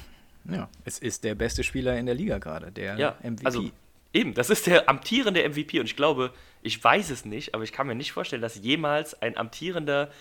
Ja, 0.49 0.69
es 0.85 0.97
ist 0.97 1.25
der 1.25 1.35
beste 1.35 1.61
Spieler 1.61 1.97
in 1.97 2.05
der 2.05 2.15
Liga 2.15 2.37
gerade, 2.37 2.71
der 2.71 2.97
Ja, 2.97 3.17
MVP. 3.21 3.45
also 3.45 3.69
eben, 4.13 4.33
das 4.33 4.49
ist 4.49 4.65
der 4.65 4.87
amtierende 4.87 5.43
MVP 5.43 5.77
und 5.81 5.87
ich 5.87 5.97
glaube, 5.97 6.31
ich 6.61 6.83
weiß 6.83 7.09
es 7.09 7.25
nicht, 7.25 7.53
aber 7.53 7.63
ich 7.63 7.71
kann 7.71 7.87
mir 7.87 7.95
nicht 7.95 8.11
vorstellen, 8.11 8.41
dass 8.41 8.55
jemals 8.55 9.19
ein 9.21 9.37
amtierender 9.37 10.11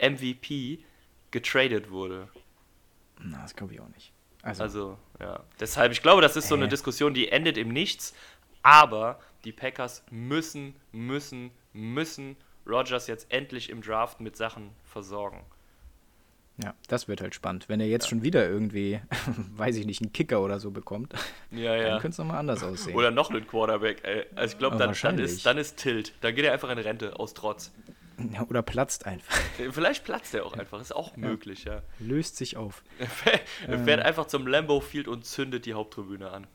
MVP 0.00 0.80
getradet 1.30 1.90
wurde. 1.90 2.28
Na, 3.20 3.42
das 3.42 3.56
glaube 3.56 3.74
ich 3.74 3.80
auch 3.80 3.88
nicht. 3.88 4.12
Also, 4.42 4.62
Also, 4.62 4.98
ja. 5.20 5.42
Deshalb, 5.58 5.92
ich 5.92 6.02
glaube, 6.02 6.22
das 6.22 6.36
ist 6.36 6.48
so 6.48 6.54
eine 6.54 6.66
Äh. 6.66 6.68
Diskussion, 6.68 7.14
die 7.14 7.28
endet 7.28 7.58
im 7.58 7.68
Nichts. 7.68 8.14
Aber 8.62 9.20
die 9.44 9.52
Packers 9.52 10.04
müssen, 10.10 10.76
müssen, 10.92 11.50
müssen 11.72 12.36
Rodgers 12.66 13.06
jetzt 13.06 13.32
endlich 13.32 13.70
im 13.70 13.80
Draft 13.80 14.20
mit 14.20 14.36
Sachen 14.36 14.70
versorgen. 14.84 15.44
Ja, 16.62 16.74
das 16.88 17.06
wird 17.08 17.20
halt 17.20 17.34
spannend. 17.34 17.68
Wenn 17.68 17.80
er 17.80 17.86
jetzt 17.86 18.08
schon 18.08 18.22
wieder 18.22 18.48
irgendwie, 18.48 19.00
weiß 19.56 19.76
ich 19.76 19.86
nicht, 19.86 20.00
einen 20.02 20.12
Kicker 20.12 20.42
oder 20.42 20.58
so 20.60 20.70
bekommt, 20.70 21.14
Ja, 21.50 21.76
dann 21.76 22.00
könnte 22.00 22.08
es 22.14 22.18
nochmal 22.18 22.38
anders 22.38 22.62
aussehen. 22.62 22.94
Oder 22.96 23.10
noch 23.10 23.30
einen 23.30 23.46
Quarterback, 23.46 24.02
ey. 24.04 24.24
Also 24.34 24.52
ich 24.54 24.58
glaube, 24.58 24.76
Ja, 24.76 24.86
dann, 24.86 24.96
dann, 25.00 25.18
ist, 25.18 25.44
dann 25.46 25.58
ist 25.58 25.76
Tilt. 25.76 26.12
Dann 26.22 26.34
geht 26.34 26.44
er 26.44 26.52
einfach 26.52 26.70
in 26.70 26.78
Rente 26.78 27.18
aus 27.18 27.34
Trotz. 27.34 27.72
Ja, 28.32 28.46
oder 28.48 28.62
platzt 28.62 29.04
einfach. 29.06 29.36
Äh, 29.58 29.70
Vielleicht 29.72 30.04
platzt 30.04 30.34
er 30.34 30.44
auch 30.46 30.54
einfach, 30.54 30.80
ist 30.80 30.94
auch 30.94 31.16
möglich, 31.16 31.64
ja. 31.64 31.82
Löst 31.98 32.36
sich 32.36 32.56
auf. 32.56 32.82
Er 32.98 33.06
fährt, 33.06 33.42
Ähm. 33.68 33.88
einfach 34.06 34.26
zum 34.26 34.46
Lambeau 34.46 34.80
Field 34.80 35.08
und 35.08 35.24
zündet 35.24 35.64
die 35.66 35.74
Haupttribüne 35.74 36.30
an. 36.30 36.46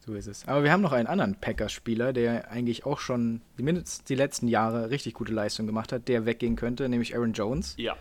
So 0.00 0.14
ist 0.14 0.26
es. 0.26 0.48
Aber 0.48 0.64
wir 0.64 0.72
haben 0.72 0.80
noch 0.80 0.92
einen 0.92 1.06
anderen 1.06 1.34
Packers-Spieler, 1.38 2.14
der 2.14 2.50
eigentlich 2.50 2.86
auch 2.86 2.98
schon 2.98 3.42
mindestens 3.58 4.04
die 4.04 4.14
letzten 4.14 4.48
Jahre 4.48 4.88
richtig 4.90 5.12
gute 5.12 5.34
Leistung 5.34 5.66
gemacht 5.66 5.92
hat, 5.92 6.08
der 6.08 6.24
weggehen 6.24 6.56
könnte, 6.56 6.88
nämlich 6.88 7.14
Aaron 7.14 7.34
Jones. 7.34 7.74
Ja. 7.76 7.94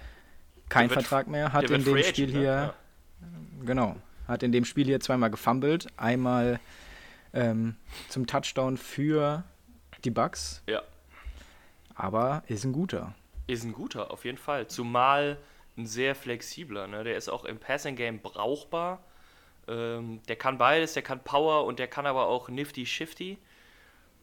Kein 0.70 0.90
Vertrag 0.90 1.28
mehr, 1.28 1.54
hat 1.54 1.70
in 1.70 1.84
dem 1.84 2.04
Spiel 2.04 2.30
hier, 2.30 2.74
ne? 3.22 3.66
genau, 3.66 3.96
hat 4.28 4.44
in 4.44 4.52
dem 4.52 4.66
Spiel 4.66 4.86
hier 4.86 5.00
zweimal 5.00 5.30
gefummelt. 5.32 5.88
Einmal 5.98 6.60
ähm, 7.34 7.76
zum 8.10 8.28
Touchdown 8.28 8.78
für 8.78 9.44
die 10.04 10.12
Bucks, 10.12 10.62
Ja. 10.68 10.82
aber 11.96 12.44
ist 12.48 12.64
ein 12.66 12.74
guter. 12.74 13.14
Ist 13.48 13.64
ein 13.64 13.74
guter, 13.74 14.12
auf 14.12 14.26
jeden 14.26 14.38
Fall. 14.38 14.68
Zumal 14.68 15.38
ein 15.78 15.86
sehr 15.86 16.16
flexibler. 16.16 16.88
Ne? 16.88 17.04
Der 17.04 17.16
ist 17.16 17.30
auch 17.30 17.46
im 17.46 17.60
Passing-Game 17.60 18.20
brauchbar. 18.20 19.00
Ähm, 19.70 20.22
der 20.28 20.36
kann 20.36 20.58
beides, 20.58 20.94
der 20.94 21.04
kann 21.04 21.24
Power 21.24 21.66
und 21.66 21.80
der 21.80 21.88
kann 21.88 22.06
aber 22.06 22.28
auch 22.28 22.50
Nifty-Shifty. 22.50 23.38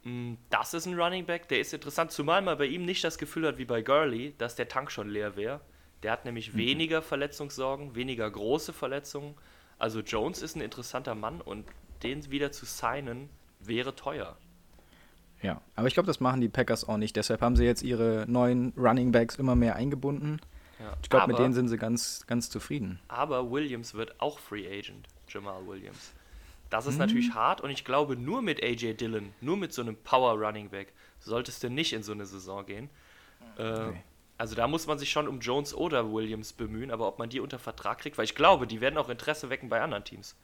Mm, 0.03 0.35
Das 0.51 0.75
ist 0.75 0.87
ein 0.87 0.99
Running 1.01 1.25
Back, 1.25 1.49
der 1.49 1.61
ist 1.61 1.73
interessant, 1.73 2.13
zumal 2.13 2.43
man 2.43 2.59
bei 2.59 2.67
ihm 2.67 2.85
nicht 2.85 3.03
das 3.05 3.17
Gefühl 3.19 3.47
hat 3.47 3.57
wie 3.59 3.65
bei 3.65 3.81
Gurley, 3.83 4.35
dass 4.37 4.57
der 4.57 4.69
Tank 4.69 4.91
schon 4.91 5.09
leer 5.09 5.37
wäre. 5.37 5.61
Der 6.05 6.13
hat 6.13 6.27
nämlich 6.27 6.55
weniger 6.55 7.01
Verletzungssorgen, 7.01 7.95
weniger 7.95 8.31
große 8.31 8.75
Verletzungen. 8.75 9.35
Also 9.79 10.01
Jones 10.01 10.43
ist 10.43 10.55
ein 10.55 10.61
interessanter 10.61 11.15
Mann 11.15 11.41
und 11.41 11.65
den 12.03 12.31
wieder 12.31 12.53
zu 12.53 12.67
signen 12.67 13.31
wäre 13.59 13.97
teuer. 13.97 14.37
Ja, 15.41 15.63
aber 15.77 15.89
ich 15.89 15.95
glaube, 15.95 16.07
das 16.07 16.21
machen 16.21 16.43
die 16.43 16.51
Packers 16.51 16.87
auch 16.87 16.99
nicht. 16.99 17.17
Deshalb 17.17 17.41
haben 17.41 17.57
sie 17.57 17.65
jetzt 17.65 17.83
ihre 17.83 18.27
neuen 18.29 18.75
Running 18.77 19.13
Backs 19.13 19.37
immer 19.37 19.57
mehr 19.57 19.77
eingebunden. 19.77 20.41
Ja. 20.79 20.95
Ich 21.03 21.09
glaube, 21.09 21.29
mit 21.29 21.39
denen 21.39 21.55
sind 21.55 21.69
sie 21.69 21.79
ganz, 21.79 22.27
ganz 22.27 22.51
zufrieden. 22.51 23.01
Aber 23.09 23.51
Williams 23.51 23.95
wird 23.95 24.21
auch 24.21 24.39
Free 24.39 24.67
Agent. 24.67 25.09
Jamal 25.29 25.67
Williams. 25.67 26.13
Das 26.69 26.85
ist 26.85 26.95
mhm. 26.95 26.99
natürlich 26.99 27.33
hart 27.33 27.63
und 27.63 27.71
ich 27.71 27.83
glaube, 27.83 28.15
nur 28.15 28.43
mit 28.43 28.63
AJ 28.63 28.95
Dillon, 28.95 29.33
nur 29.41 29.57
mit 29.57 29.73
so 29.73 29.81
einem 29.81 29.97
Power 29.97 30.35
Running 30.35 30.69
Back, 30.69 30.93
solltest 31.19 31.63
du 31.63 31.71
nicht 31.71 31.95
in 31.95 32.03
so 32.03 32.13
eine 32.13 32.27
Saison 32.27 32.67
gehen. 32.67 32.91
Äh, 33.57 33.91
nee. 33.91 34.03
Also 34.45 34.57
da 34.57 34.69
muss 34.69 34.87
man 34.87 34.99
sich 34.99 35.11
schon 35.11 35.27
um 35.27 35.41
Jones 35.41 35.73
oder 35.73 36.13
Williams 36.13 36.53
bemühen, 36.53 36.91
aber 36.91 37.09
ob 37.09 37.19
man 37.19 37.31
die 37.31 37.41
unter 37.41 37.59
Vertrag 37.59 38.01
kriegt, 38.01 38.19
weil 38.19 38.27
ich 38.27 38.35
glaube, 38.35 38.67
die 38.67 38.83
werden 38.83 38.99
auch 38.99 39.09
Interesse 39.09 39.49
wecken 39.49 39.71
bei 39.71 39.81
anderen 39.81 40.05
Teams. 40.05 40.37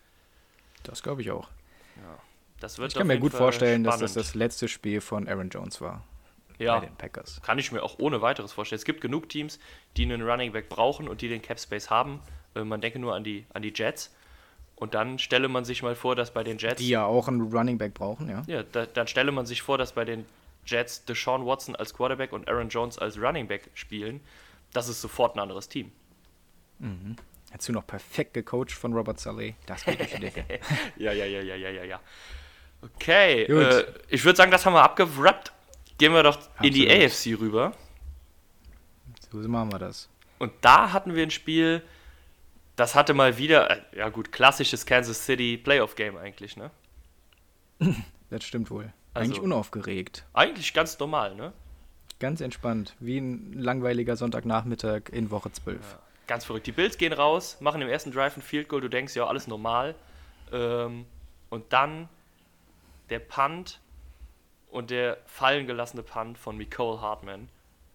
Das 0.85 1.03
glaube 1.03 1.21
ich 1.21 1.31
auch. 1.31 1.51
Ja, 1.97 2.19
das 2.61 2.79
wird 2.79 2.93
ich 2.93 2.97
kann 2.97 3.09
mir 3.09 3.19
gut 3.19 3.33
Fall 3.33 3.41
vorstellen, 3.41 3.85
spannend. 3.85 4.03
dass 4.03 4.15
das 4.15 4.29
das 4.29 4.35
letzte 4.35 4.69
Spiel 4.69 5.03
von 5.03 5.29
Aaron 5.29 5.51
Jones 5.51 5.83
war. 5.83 6.03
Ja, 6.59 6.79
bei 6.79 6.87
den 6.87 6.97
Packers. 6.97 7.43
kann 7.43 7.59
ich 7.59 7.73
mir 7.73 7.83
auch 7.83 7.99
ohne 7.99 8.23
weiteres 8.23 8.55
vorstellen. 8.55 8.79
Es 8.79 8.87
gibt 8.87 9.03
genug 9.03 9.29
Teams, 9.29 9.59
die 9.99 10.05
einen 10.05 10.23
Running 10.23 10.53
Back 10.53 10.71
brauchen 10.71 11.07
und 11.07 11.21
die 11.21 11.29
den 11.29 11.43
Cap 11.43 11.61
Space 11.61 11.91
haben. 11.91 12.21
Äh, 12.55 12.65
man 12.65 12.81
denke 12.81 12.99
nur 13.01 13.15
an 13.15 13.23
die, 13.23 13.45
an 13.53 13.61
die 13.61 13.75
Jets. 13.77 14.15
Und 14.77 14.95
dann 14.95 15.19
stelle 15.19 15.49
man 15.49 15.67
sich 15.67 15.83
mal 15.83 15.95
vor, 15.95 16.17
dass 16.17 16.31
bei 16.31 16.43
den 16.43 16.57
Jets. 16.57 16.77
Die 16.77 16.89
ja 16.89 17.05
auch 17.05 17.29
einen 17.29 17.43
Running 17.43 17.77
Back 17.77 17.93
brauchen, 17.93 18.31
ja. 18.31 18.45
Ja, 18.47 18.63
da, 18.63 18.87
dann 18.87 19.07
stelle 19.09 19.31
man 19.31 19.45
sich 19.45 19.61
vor, 19.61 19.77
dass 19.77 19.93
bei 19.93 20.07
den 20.07 20.25
Jets 20.67 21.05
Deshaun 21.05 21.45
Watson 21.47 21.77
als 21.77 21.95
Quarterback 21.95 22.33
und 22.33 22.49
Aaron 22.49 22.69
Jones 22.69 22.99
als 22.99 23.19
Running 23.19 23.49
Back 23.49 23.71
spielen. 23.75 24.21
Das 24.73 24.89
ist 24.89 25.01
sofort 25.01 25.37
ein 25.37 25.41
anderes 25.41 25.69
Team. 25.69 25.93
Mhm. 26.79 27.17
Hättest 27.51 27.69
du 27.69 27.73
noch 27.73 27.87
perfekt 27.87 28.35
gecoacht 28.35 28.73
von 28.73 28.93
Robert 28.93 29.19
Sully. 29.19 29.57
Das 29.67 29.85
geht 29.85 29.99
durch 29.99 30.13
die 30.13 30.21
Decke. 30.21 30.61
ja, 30.97 31.13
ja, 31.13 31.25
ja, 31.25 31.41
ja, 31.41 31.57
ja, 31.57 31.71
ja, 31.71 31.85
ja. 31.85 32.01
Okay, 32.83 33.43
äh, 33.43 33.87
ich 34.09 34.25
würde 34.25 34.37
sagen, 34.37 34.51
das 34.51 34.65
haben 34.65 34.73
wir 34.73 34.83
abgewrappt. 34.83 35.53
Gehen 35.99 36.13
wir 36.13 36.23
doch 36.23 36.37
Absolut. 36.37 36.65
in 36.65 36.73
die 36.73 36.91
AFC 36.91 37.39
rüber. 37.39 37.73
So 39.31 39.39
machen 39.39 39.73
wir 39.73 39.79
das. 39.79 40.09
Und 40.39 40.53
da 40.63 40.93
hatten 40.93 41.15
wir 41.15 41.23
ein 41.23 41.31
Spiel, 41.31 41.83
das 42.77 42.95
hatte 42.95 43.13
mal 43.13 43.37
wieder, 43.37 43.71
äh, 43.71 43.99
ja 43.99 44.09
gut, 44.09 44.33
klassisches 44.33 44.87
Kansas 44.87 45.27
City 45.27 45.59
Playoff 45.59 45.97
Game 45.97 46.17
eigentlich, 46.17 46.57
ne? 46.57 46.71
das 48.31 48.45
stimmt 48.45 48.71
wohl. 48.71 48.93
Also, 49.15 49.31
eigentlich 49.33 49.43
unaufgeregt. 49.43 50.25
Eigentlich 50.33 50.73
ganz 50.73 50.99
normal, 50.99 51.35
ne? 51.35 51.53
Ganz 52.19 52.41
entspannt, 52.41 52.95
wie 53.01 53.19
ein 53.19 53.53
langweiliger 53.55 54.17
Sonntagnachmittag 54.17 55.09
in 55.11 55.31
Woche 55.31 55.51
12. 55.53 55.79
Ja, 55.81 55.99
ganz 56.27 56.45
verrückt. 56.45 56.67
Die 56.67 56.73
Bills 56.73 56.99
gehen 56.99 57.13
raus, 57.13 57.57
machen 57.61 57.81
im 57.81 57.89
ersten 57.89 58.13
Drive 58.13 58.37
ein 58.37 58.43
Field 58.43 58.69
Goal, 58.69 58.83
du 58.83 58.89
denkst, 58.89 59.17
ja, 59.17 59.27
alles 59.27 59.47
normal. 59.47 59.95
Ähm, 60.53 61.07
und 61.49 61.73
dann 61.73 62.09
der 63.09 63.19
Punt 63.19 63.81
und 64.71 64.91
der 64.91 65.19
fallen 65.27 65.67
gelassene 65.67 66.03
Punt 66.03 66.39
von 66.39 66.57
Nicole 66.57 67.01
Hartman. 67.01 67.49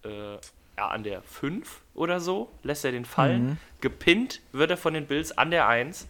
Äh, 0.04 0.38
ja, 0.76 0.88
an 0.88 1.02
der 1.02 1.22
5 1.22 1.80
oder 1.94 2.20
so 2.20 2.50
lässt 2.62 2.84
er 2.84 2.92
den 2.92 3.04
fallen. 3.04 3.46
Mhm. 3.46 3.56
Gepinnt 3.80 4.40
wird 4.52 4.70
er 4.70 4.76
von 4.76 4.92
den 4.92 5.06
Bills 5.06 5.36
an 5.36 5.50
der 5.50 5.66
1. 5.66 6.06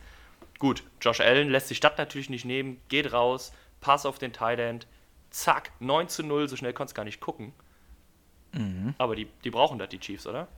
Gut, 0.59 0.83
Josh 1.01 1.21
Allen 1.21 1.51
lässt 1.51 1.71
die 1.71 1.75
Stadt 1.75 1.99
natürlich 1.99 2.31
nicht 2.31 2.45
nehmen, 2.45 2.81
geht 2.89 3.13
raus, 3.13 3.53
Pass 3.81 4.07
auf 4.07 4.19
den 4.19 4.33
Tight 4.33 4.59
End, 4.59 4.87
zack, 5.37 5.71
9 5.81 6.09
zu 6.09 6.23
0, 6.23 6.49
so 6.49 6.57
schnell 6.57 6.73
konntest 6.73 6.97
du 6.97 6.99
gar 6.99 7.05
nicht 7.05 7.21
gucken. 7.21 7.53
Mhm. 8.53 8.95
Aber 8.99 9.15
die, 9.15 9.29
die 9.45 9.51
brauchen 9.51 9.79
das, 9.79 9.89
die 9.91 9.99
Chiefs, 9.99 10.27
oder? 10.27 10.49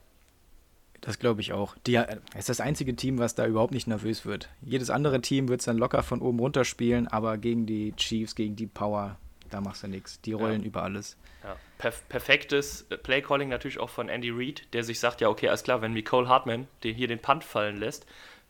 Das 1.00 1.18
glaube 1.18 1.40
ich 1.40 1.52
auch. 1.52 1.76
Die, 1.86 1.94
äh, 1.94 2.18
ist 2.36 2.48
das 2.48 2.60
einzige 2.60 2.94
Team, 2.96 3.18
was 3.18 3.34
da 3.34 3.46
überhaupt 3.46 3.72
nicht 3.72 3.86
nervös 3.86 4.24
wird. 4.24 4.48
Jedes 4.62 4.90
andere 4.90 5.20
Team 5.20 5.48
wird 5.48 5.60
es 5.60 5.66
dann 5.66 5.78
locker 5.78 6.02
von 6.02 6.20
oben 6.20 6.38
runter 6.38 6.64
spielen, 6.64 7.06
aber 7.08 7.38
gegen 7.38 7.66
die 7.66 7.92
Chiefs, 7.96 8.34
gegen 8.34 8.56
die 8.56 8.66
Power, 8.66 9.16
da 9.50 9.60
machst 9.60 9.82
du 9.82 9.88
nichts. 9.88 10.20
Die 10.22 10.32
rollen 10.32 10.62
ja. 10.62 10.66
über 10.66 10.82
alles. 10.82 11.16
Ja. 11.44 11.56
Perf 11.78 12.08
perfektes 12.08 12.86
äh, 12.90 12.96
Playcalling 12.96 13.48
natürlich 13.48 13.78
auch 13.78 13.90
von 13.90 14.08
Andy 14.08 14.30
Reid, 14.30 14.62
der 14.72 14.82
sich 14.82 14.98
sagt, 14.98 15.20
ja 15.20 15.28
okay, 15.28 15.48
alles 15.48 15.62
klar, 15.62 15.82
wenn 15.82 15.92
Nicole 15.92 16.28
Hartman 16.28 16.66
den 16.82 16.94
hier 16.94 17.08
den 17.08 17.20
Punt 17.20 17.44
fallen 17.44 17.76
lässt, 17.76 18.06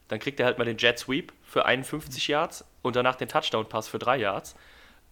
dann 0.08 0.18
kriegt 0.18 0.40
er 0.40 0.46
halt 0.46 0.58
mal 0.58 0.64
den 0.64 0.78
Jet 0.78 0.98
Sweep 0.98 1.32
für 1.42 1.66
51 1.66 2.28
Yards 2.28 2.64
und 2.82 2.96
danach 2.96 3.16
den 3.16 3.28
Touchdown-Pass 3.28 3.88
für 3.88 3.98
3 3.98 4.18
Yards. 4.18 4.56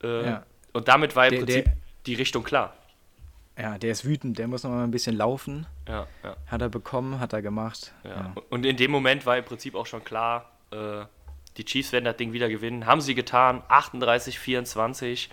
Äh, 0.02 0.26
ja. 0.26 0.46
Und 0.76 0.88
damit 0.88 1.16
war 1.16 1.26
im 1.26 1.30
der, 1.30 1.38
Prinzip 1.38 1.64
der, 1.64 1.76
die 2.04 2.14
Richtung 2.14 2.44
klar. 2.44 2.76
Ja, 3.58 3.78
der 3.78 3.90
ist 3.90 4.04
wütend, 4.04 4.38
der 4.38 4.46
muss 4.46 4.62
noch 4.62 4.70
mal 4.70 4.84
ein 4.84 4.90
bisschen 4.90 5.16
laufen. 5.16 5.66
Ja, 5.88 6.06
ja. 6.22 6.36
Hat 6.46 6.60
er 6.60 6.68
bekommen, 6.68 7.18
hat 7.18 7.32
er 7.32 7.40
gemacht. 7.40 7.94
Ja. 8.04 8.34
Und 8.50 8.66
in 8.66 8.76
dem 8.76 8.90
Moment 8.90 9.24
war 9.24 9.38
im 9.38 9.44
Prinzip 9.44 9.74
auch 9.74 9.86
schon 9.86 10.04
klar, 10.04 10.50
äh, 10.70 11.06
die 11.56 11.64
Chiefs 11.64 11.92
werden 11.92 12.04
das 12.04 12.18
Ding 12.18 12.34
wieder 12.34 12.50
gewinnen. 12.50 12.84
Haben 12.84 13.00
sie 13.00 13.14
getan, 13.14 13.62
38, 13.68 14.38
24. 14.38 15.30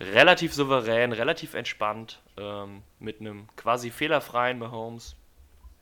Relativ 0.00 0.54
souverän, 0.54 1.12
relativ 1.12 1.52
entspannt, 1.52 2.22
ähm, 2.38 2.82
mit 2.98 3.20
einem 3.20 3.48
quasi 3.56 3.90
fehlerfreien 3.90 4.58
Mahomes. 4.58 5.14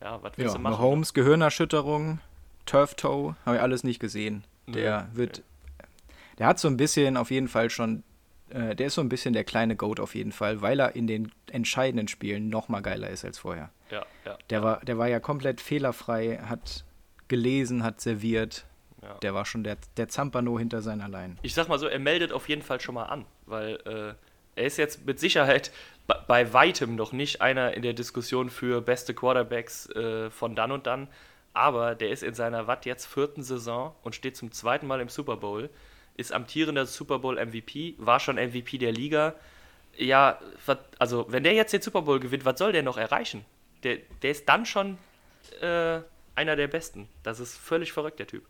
Ja, 0.00 0.20
was 0.22 0.32
willst 0.36 0.54
ja, 0.54 0.58
du 0.58 0.62
machen? 0.62 0.72
Mahomes, 0.72 1.14
Gehirnerschütterung, 1.14 2.18
Turf 2.66 2.94
Toe, 2.94 3.36
habe 3.46 3.56
ich 3.56 3.62
alles 3.62 3.84
nicht 3.84 4.00
gesehen. 4.00 4.42
Der 4.66 5.02
nee. 5.12 5.18
wird, 5.18 5.42
der 6.38 6.48
hat 6.48 6.58
so 6.58 6.66
ein 6.66 6.76
bisschen 6.76 7.16
auf 7.16 7.30
jeden 7.30 7.46
Fall 7.46 7.70
schon, 7.70 8.02
äh, 8.50 8.74
der 8.74 8.88
ist 8.88 8.94
so 8.94 9.00
ein 9.00 9.08
bisschen 9.08 9.32
der 9.32 9.44
kleine 9.44 9.76
Goat 9.76 10.00
auf 10.00 10.14
jeden 10.14 10.32
Fall, 10.32 10.62
weil 10.62 10.80
er 10.80 10.96
in 10.96 11.06
den 11.06 11.32
entscheidenden 11.50 12.08
Spielen 12.08 12.48
noch 12.48 12.68
mal 12.68 12.80
geiler 12.80 13.08
ist 13.10 13.24
als 13.24 13.38
vorher. 13.38 13.70
Ja, 13.90 14.04
ja. 14.24 14.38
Der. 14.50 14.62
War, 14.62 14.80
der 14.80 14.98
war 14.98 15.08
ja 15.08 15.20
komplett 15.20 15.60
fehlerfrei, 15.60 16.38
hat 16.46 16.84
gelesen, 17.28 17.82
hat 17.82 18.00
serviert. 18.00 18.64
Ja. 19.02 19.14
Der 19.18 19.34
war 19.34 19.44
schon 19.44 19.64
der, 19.64 19.76
der 19.96 20.08
Zampano 20.08 20.58
hinter 20.58 20.80
seiner 20.80 21.08
Line. 21.08 21.36
Ich 21.42 21.54
sag 21.54 21.68
mal 21.68 21.78
so, 21.78 21.86
er 21.86 21.98
meldet 21.98 22.32
auf 22.32 22.48
jeden 22.48 22.62
Fall 22.62 22.80
schon 22.80 22.94
mal 22.94 23.04
an, 23.04 23.26
weil 23.46 23.78
äh, 23.84 24.14
er 24.56 24.66
ist 24.66 24.78
jetzt 24.78 25.04
mit 25.06 25.20
Sicherheit 25.20 25.70
bei 26.26 26.52
weitem 26.52 26.96
noch 26.96 27.12
nicht 27.12 27.40
einer 27.40 27.74
in 27.74 27.82
der 27.82 27.92
Diskussion 27.92 28.50
für 28.50 28.80
beste 28.80 29.14
Quarterbacks 29.14 29.88
äh, 29.90 30.30
von 30.30 30.54
dann 30.54 30.72
und 30.72 30.86
dann 30.86 31.08
aber 31.54 31.94
der 31.94 32.10
ist 32.10 32.22
in 32.22 32.34
seiner 32.34 32.66
Watt 32.66 32.84
jetzt 32.84 33.06
vierten 33.06 33.42
Saison 33.42 33.94
und 34.02 34.14
steht 34.14 34.36
zum 34.36 34.52
zweiten 34.52 34.86
Mal 34.86 35.00
im 35.00 35.08
Super 35.08 35.36
Bowl, 35.36 35.70
ist 36.16 36.32
amtierender 36.32 36.86
Super 36.86 37.18
Bowl 37.18 37.44
MVP, 37.44 37.94
war 37.98 38.20
schon 38.20 38.36
MVP 38.36 38.78
der 38.78 38.92
Liga. 38.92 39.34
Ja, 39.96 40.38
also 40.98 41.26
wenn 41.28 41.44
der 41.44 41.52
jetzt 41.54 41.72
den 41.72 41.82
Super 41.82 42.02
Bowl 42.02 42.20
gewinnt, 42.20 42.44
was 42.44 42.58
soll 42.58 42.72
der 42.72 42.82
noch 42.82 42.96
erreichen? 42.96 43.44
Der, 43.82 43.98
der 44.22 44.30
ist 44.30 44.48
dann 44.48 44.66
schon 44.66 44.98
äh, 45.60 46.00
einer 46.34 46.56
der 46.56 46.68
Besten. 46.68 47.08
Das 47.22 47.40
ist 47.40 47.56
völlig 47.56 47.92
verrückt, 47.92 48.18
der 48.18 48.26
Typ. 48.26 48.44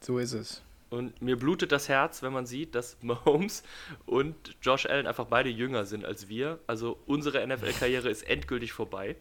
So 0.00 0.18
ist 0.18 0.32
es. 0.32 0.62
Und 0.88 1.20
mir 1.20 1.36
blutet 1.36 1.72
das 1.72 1.88
Herz, 1.88 2.22
wenn 2.22 2.32
man 2.32 2.46
sieht, 2.46 2.74
dass 2.74 2.96
Mahomes 3.02 3.62
und 4.04 4.56
Josh 4.62 4.86
Allen 4.86 5.06
einfach 5.06 5.26
beide 5.26 5.48
jünger 5.48 5.84
sind 5.84 6.04
als 6.04 6.28
wir. 6.28 6.60
Also 6.66 6.98
unsere 7.06 7.46
NFL-Karriere 7.46 8.08
ist 8.08 8.22
endgültig 8.22 8.72
vorbei. 8.72 9.16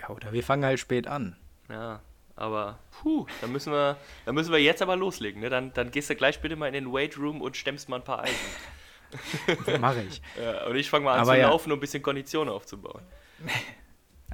Ja, 0.00 0.10
oder 0.10 0.32
wir 0.32 0.42
fangen 0.42 0.64
halt 0.64 0.80
spät 0.80 1.06
an. 1.06 1.36
Ja, 1.70 2.00
aber 2.36 2.78
puh, 3.02 3.26
dann 3.40 3.52
müssen 3.52 3.72
wir, 3.72 3.96
dann 4.26 4.34
müssen 4.34 4.52
wir 4.52 4.58
jetzt 4.58 4.82
aber 4.82 4.96
loslegen. 4.96 5.40
Ne? 5.40 5.50
Dann, 5.50 5.72
dann 5.72 5.90
gehst 5.90 6.10
du 6.10 6.16
gleich 6.16 6.40
bitte 6.40 6.56
mal 6.56 6.66
in 6.66 6.74
den 6.74 6.92
Weight 6.92 7.16
Room 7.18 7.40
und 7.40 7.56
stemmst 7.56 7.88
mal 7.88 7.96
ein 7.96 8.04
paar 8.04 8.22
Eisen. 8.22 9.80
Mache 9.80 10.02
ich. 10.08 10.20
Ja, 10.42 10.66
und 10.66 10.76
ich 10.76 10.90
fange 10.90 11.04
mal 11.04 11.14
an 11.14 11.20
aber 11.20 11.32
zu 11.32 11.38
ja. 11.38 11.48
laufen, 11.48 11.70
um 11.70 11.78
ein 11.78 11.80
bisschen 11.80 12.02
Kondition 12.02 12.48
aufzubauen. 12.48 13.02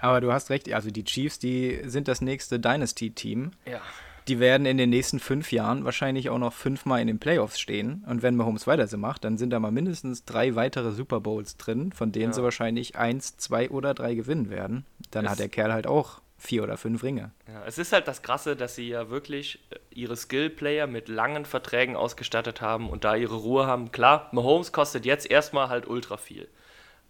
Aber 0.03 0.23
du 0.23 0.33
hast 0.33 0.49
recht, 0.49 0.73
also 0.73 0.91
die 0.91 1.05
Chiefs, 1.05 1.39
die 1.39 1.83
sind 1.85 2.09
das 2.09 2.23
nächste 2.23 2.59
Dynasty-Team. 2.59 3.51
Ja 3.67 3.83
die 4.31 4.39
werden 4.39 4.65
in 4.65 4.79
den 4.79 4.91
nächsten 4.91 5.19
fünf 5.19 5.51
Jahren 5.51 5.85
wahrscheinlich 5.85 6.31
auch 6.31 6.39
noch 6.39 6.53
fünfmal 6.53 7.01
in 7.01 7.09
den 7.09 7.19
Playoffs 7.19 7.59
stehen. 7.59 8.05
Und 8.07 8.23
wenn 8.23 8.37
Mahomes 8.37 8.67
weiter 8.69 8.87
so 8.87 8.97
macht, 8.97 9.25
dann 9.25 9.39
sind 9.39 9.51
da 9.51 9.59
mal 9.59 9.73
mindestens 9.73 10.25
drei 10.25 10.55
weitere 10.55 10.93
Super 10.93 11.21
Bowls 11.21 11.57
drin, 11.57 11.93
von 11.93 12.13
denen 12.13 12.27
ja. 12.27 12.33
sie 12.35 12.43
wahrscheinlich 12.45 12.97
eins, 12.97 13.37
zwei 13.39 13.71
oder 13.71 13.93
drei 13.93 14.15
gewinnen 14.15 14.49
werden. 14.49 14.85
Dann 15.11 15.25
es 15.25 15.33
hat 15.33 15.39
der 15.41 15.49
Kerl 15.49 15.73
halt 15.73 15.89
auch 15.89 16.21
vier 16.41 16.63
oder 16.63 16.79
fünf 16.79 17.03
Ringe. 17.03 17.33
Ja, 17.47 17.65
es 17.67 17.77
ist 17.77 17.93
halt 17.93 18.09
das 18.09 18.23
Krasse, 18.23 18.57
dass 18.57 18.75
sie 18.75 18.89
ja 18.89 19.11
wirklich 19.11 19.61
äh, 19.71 19.77
ihre 19.91 20.17
Skill-Player 20.17 20.87
mit 20.87 21.09
langen 21.09 21.45
Verträgen 21.45 21.97
ausgestattet 21.97 22.61
haben 22.63 22.89
und 22.89 23.05
da 23.05 23.15
ihre 23.15 23.37
Ruhe 23.37 23.67
haben. 23.67 23.93
Klar, 23.93 24.29
Mahomes 24.33 24.73
kostet 24.73 25.05
jetzt 25.05 25.31
erstmal 25.31 25.69
halt 25.69 25.87
ultra 25.87 26.17
viel. 26.17 26.49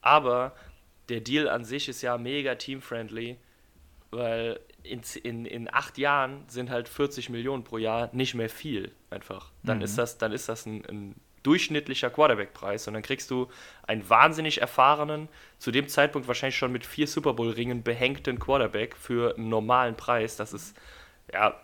Aber 0.02 0.52
der 1.08 1.20
Deal 1.20 1.48
an 1.48 1.64
sich 1.64 1.88
ist 1.88 2.02
ja 2.02 2.18
mega 2.18 2.56
team-friendly, 2.56 3.36
weil 4.10 4.58
in, 4.82 5.02
in, 5.22 5.44
in 5.44 5.72
acht 5.72 5.96
Jahren 5.96 6.44
sind 6.48 6.70
halt 6.70 6.88
40 6.88 7.30
Millionen 7.30 7.62
pro 7.62 7.78
Jahr 7.78 8.10
nicht 8.12 8.34
mehr 8.34 8.48
viel 8.48 8.90
einfach. 9.10 9.52
Dann 9.62 9.78
mhm. 9.78 9.84
ist 9.84 9.96
das, 9.96 10.18
dann 10.18 10.32
ist 10.32 10.48
das 10.48 10.66
ein, 10.66 10.84
ein 10.86 11.14
durchschnittlicher 11.42 12.10
Quarterback-Preis 12.10 12.86
und 12.88 12.94
dann 12.94 13.02
kriegst 13.02 13.30
du 13.30 13.48
einen 13.86 14.08
wahnsinnig 14.08 14.60
erfahrenen, 14.60 15.28
zu 15.58 15.70
dem 15.70 15.88
Zeitpunkt 15.88 16.28
wahrscheinlich 16.28 16.56
schon 16.56 16.72
mit 16.72 16.84
vier 16.86 17.06
Super 17.06 17.32
Bowl-Ringen 17.32 17.82
behängten 17.82 18.38
Quarterback 18.38 18.96
für 18.96 19.36
einen 19.36 19.48
normalen 19.48 19.96
Preis. 19.96 20.36
Das 20.36 20.52
ist, 20.52 20.76
ja, 21.32 21.54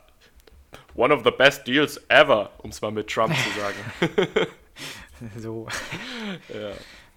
one 0.95 1.15
of 1.15 1.23
the 1.25 1.31
best 1.31 1.67
deals 1.67 2.01
ever, 2.09 2.51
um 2.59 2.71
es 2.71 2.81
mal 2.81 2.91
mit 2.91 3.09
Trump 3.09 3.35
zu 3.35 3.61
sagen. 3.61 4.49
so. 5.37 5.67
Ja. 6.53 6.73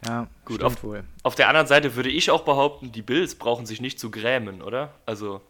Ja, 0.06 0.28
gut. 0.46 0.64
Auf, 0.64 0.78
auf 1.24 1.36
der 1.36 1.50
anderen 1.50 1.68
Seite 1.68 1.96
würde 1.96 2.10
ich 2.10 2.32
auch 2.32 2.46
behaupten, 2.46 2.92
die 2.92 3.02
Bills 3.02 3.36
brauchen 3.36 3.66
sich 3.66 3.82
nicht 3.82 4.00
zu 4.00 4.10
grämen, 4.12 4.62
oder? 4.62 4.94
Also. 5.06 5.42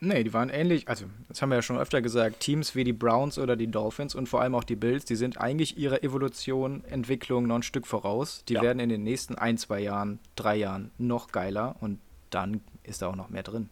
Nee, 0.00 0.22
die 0.22 0.32
waren 0.32 0.48
ähnlich, 0.48 0.86
also 0.86 1.06
das 1.28 1.42
haben 1.42 1.48
wir 1.48 1.56
ja 1.56 1.62
schon 1.62 1.76
öfter 1.76 2.00
gesagt, 2.00 2.38
Teams 2.38 2.76
wie 2.76 2.84
die 2.84 2.92
Browns 2.92 3.36
oder 3.36 3.56
die 3.56 3.66
Dolphins 3.66 4.14
und 4.14 4.28
vor 4.28 4.40
allem 4.40 4.54
auch 4.54 4.62
die 4.62 4.76
Bills, 4.76 5.04
die 5.04 5.16
sind 5.16 5.40
eigentlich 5.40 5.76
ihrer 5.76 6.04
Evolution, 6.04 6.84
Entwicklung 6.84 7.48
noch 7.48 7.56
ein 7.56 7.62
Stück 7.64 7.86
voraus. 7.86 8.44
Die 8.48 8.54
ja. 8.54 8.62
werden 8.62 8.78
in 8.78 8.90
den 8.90 9.02
nächsten 9.02 9.34
ein, 9.34 9.58
zwei 9.58 9.80
Jahren, 9.80 10.20
drei 10.36 10.54
Jahren 10.54 10.92
noch 10.98 11.32
geiler 11.32 11.74
und 11.80 11.98
dann 12.30 12.60
ist 12.84 13.02
da 13.02 13.08
auch 13.08 13.16
noch 13.16 13.28
mehr 13.28 13.42
drin. 13.42 13.70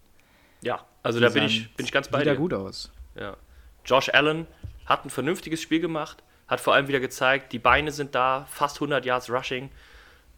Ja, 0.62 0.84
also 1.04 1.20
die 1.20 1.26
da 1.26 1.30
bin 1.30 1.44
ich, 1.44 1.72
bin 1.74 1.86
ich 1.86 1.92
ganz 1.92 2.08
bei 2.08 2.20
wieder 2.20 2.32
dir. 2.32 2.38
gut 2.38 2.52
aus. 2.52 2.90
Ja. 3.14 3.36
Josh 3.84 4.08
Allen 4.08 4.48
hat 4.84 5.04
ein 5.04 5.10
vernünftiges 5.10 5.62
Spiel 5.62 5.80
gemacht, 5.80 6.24
hat 6.48 6.60
vor 6.60 6.74
allem 6.74 6.88
wieder 6.88 7.00
gezeigt, 7.00 7.52
die 7.52 7.60
Beine 7.60 7.92
sind 7.92 8.16
da, 8.16 8.46
fast 8.50 8.78
100 8.78 9.04
Yards 9.04 9.30
Rushing. 9.30 9.70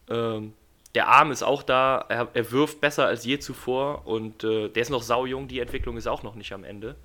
Ähm, 0.07 0.53
der 0.95 1.07
Arm 1.07 1.31
ist 1.31 1.43
auch 1.43 1.63
da, 1.63 2.05
er, 2.09 2.29
er, 2.33 2.51
wirft 2.51 2.81
besser 2.81 3.05
als 3.05 3.23
je 3.25 3.39
zuvor 3.39 4.07
und 4.07 4.43
äh, 4.43 4.69
der 4.69 4.81
ist 4.81 4.89
noch 4.89 5.03
saujung, 5.03 5.47
die 5.47 5.59
Entwicklung 5.59 5.97
ist 5.97 6.07
auch 6.07 6.23
noch 6.23 6.35
nicht 6.35 6.51
am 6.51 6.63
Ende. 6.63 6.95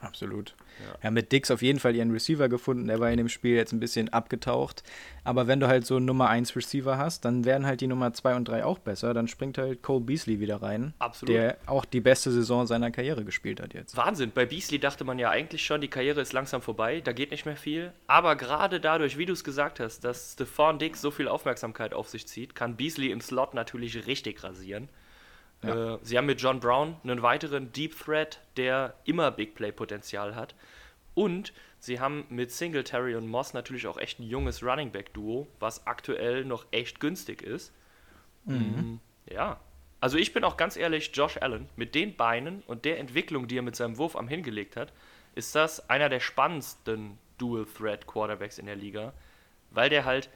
Absolut. 0.00 0.54
Ja. 0.80 0.98
ja, 1.04 1.10
mit 1.10 1.32
Dix 1.32 1.50
auf 1.50 1.62
jeden 1.62 1.78
Fall 1.78 1.94
ihren 1.94 2.10
Receiver 2.10 2.48
gefunden. 2.48 2.86
Der 2.86 3.00
war 3.00 3.10
in 3.10 3.16
dem 3.16 3.28
Spiel 3.28 3.56
jetzt 3.56 3.72
ein 3.72 3.80
bisschen 3.80 4.08
abgetaucht. 4.10 4.82
Aber 5.24 5.46
wenn 5.46 5.60
du 5.60 5.68
halt 5.68 5.86
so 5.86 5.96
einen 5.96 6.06
Nummer 6.06 6.28
1 6.28 6.56
Receiver 6.56 6.96
hast, 6.98 7.24
dann 7.24 7.44
werden 7.44 7.66
halt 7.66 7.80
die 7.80 7.86
Nummer 7.86 8.12
2 8.12 8.36
und 8.36 8.48
3 8.48 8.64
auch 8.64 8.78
besser. 8.78 9.14
Dann 9.14 9.28
springt 9.28 9.58
halt 9.58 9.82
Cole 9.82 10.00
Beasley 10.00 10.40
wieder 10.40 10.62
rein. 10.62 10.94
Absolut. 10.98 11.34
Der 11.34 11.56
auch 11.66 11.84
die 11.84 12.00
beste 12.00 12.30
Saison 12.30 12.66
seiner 12.66 12.90
Karriere 12.90 13.24
gespielt 13.24 13.60
hat 13.60 13.74
jetzt. 13.74 13.96
Wahnsinn. 13.96 14.32
Bei 14.34 14.46
Beasley 14.46 14.78
dachte 14.78 15.04
man 15.04 15.18
ja 15.18 15.30
eigentlich 15.30 15.64
schon, 15.64 15.80
die 15.80 15.88
Karriere 15.88 16.20
ist 16.20 16.32
langsam 16.32 16.62
vorbei. 16.62 17.00
Da 17.00 17.12
geht 17.12 17.30
nicht 17.30 17.46
mehr 17.46 17.56
viel. 17.56 17.92
Aber 18.06 18.36
gerade 18.36 18.80
dadurch, 18.80 19.18
wie 19.18 19.26
du 19.26 19.32
es 19.32 19.44
gesagt 19.44 19.80
hast, 19.80 20.04
dass 20.04 20.32
Stephon 20.32 20.78
Dix 20.78 21.00
so 21.00 21.10
viel 21.10 21.28
Aufmerksamkeit 21.28 21.94
auf 21.94 22.08
sich 22.08 22.26
zieht, 22.26 22.54
kann 22.54 22.76
Beasley 22.76 23.10
im 23.10 23.20
Slot 23.20 23.54
natürlich 23.54 24.06
richtig 24.06 24.42
rasieren. 24.42 24.88
Ja. 25.62 25.94
Äh, 25.94 25.98
sie 26.02 26.16
haben 26.16 26.26
mit 26.26 26.40
John 26.40 26.60
Brown 26.60 26.96
einen 27.02 27.22
weiteren 27.22 27.72
Deep 27.72 27.98
Threat, 27.98 28.40
der 28.56 28.94
immer 29.04 29.30
Big 29.30 29.54
Play 29.54 29.72
Potenzial 29.72 30.34
hat. 30.34 30.54
Und 31.14 31.52
sie 31.78 32.00
haben 32.00 32.24
mit 32.28 32.50
Singletary 32.50 33.14
und 33.14 33.26
Moss 33.26 33.52
natürlich 33.52 33.86
auch 33.86 33.98
echt 33.98 34.20
ein 34.20 34.28
junges 34.28 34.62
Running 34.62 34.90
Back 34.90 35.12
Duo, 35.12 35.48
was 35.58 35.86
aktuell 35.86 36.44
noch 36.44 36.66
echt 36.70 37.00
günstig 37.00 37.42
ist. 37.42 37.72
Mhm. 38.44 38.54
Mm, 38.56 39.00
ja. 39.30 39.60
Also 40.00 40.16
ich 40.16 40.32
bin 40.32 40.44
auch 40.44 40.56
ganz 40.56 40.76
ehrlich, 40.76 41.10
Josh 41.12 41.36
Allen, 41.36 41.68
mit 41.76 41.94
den 41.94 42.16
Beinen 42.16 42.62
und 42.66 42.86
der 42.86 42.98
Entwicklung, 42.98 43.48
die 43.48 43.58
er 43.58 43.62
mit 43.62 43.76
seinem 43.76 43.98
Wurf 43.98 44.16
am 44.16 44.28
hingelegt 44.28 44.76
hat, 44.76 44.92
ist 45.34 45.54
das 45.54 45.90
einer 45.90 46.08
der 46.08 46.20
spannendsten 46.20 47.18
Dual 47.36 47.66
Threat 47.66 48.06
Quarterbacks 48.06 48.58
in 48.58 48.66
der 48.66 48.76
Liga, 48.76 49.12
weil 49.70 49.90
der 49.90 50.06
halt, 50.06 50.30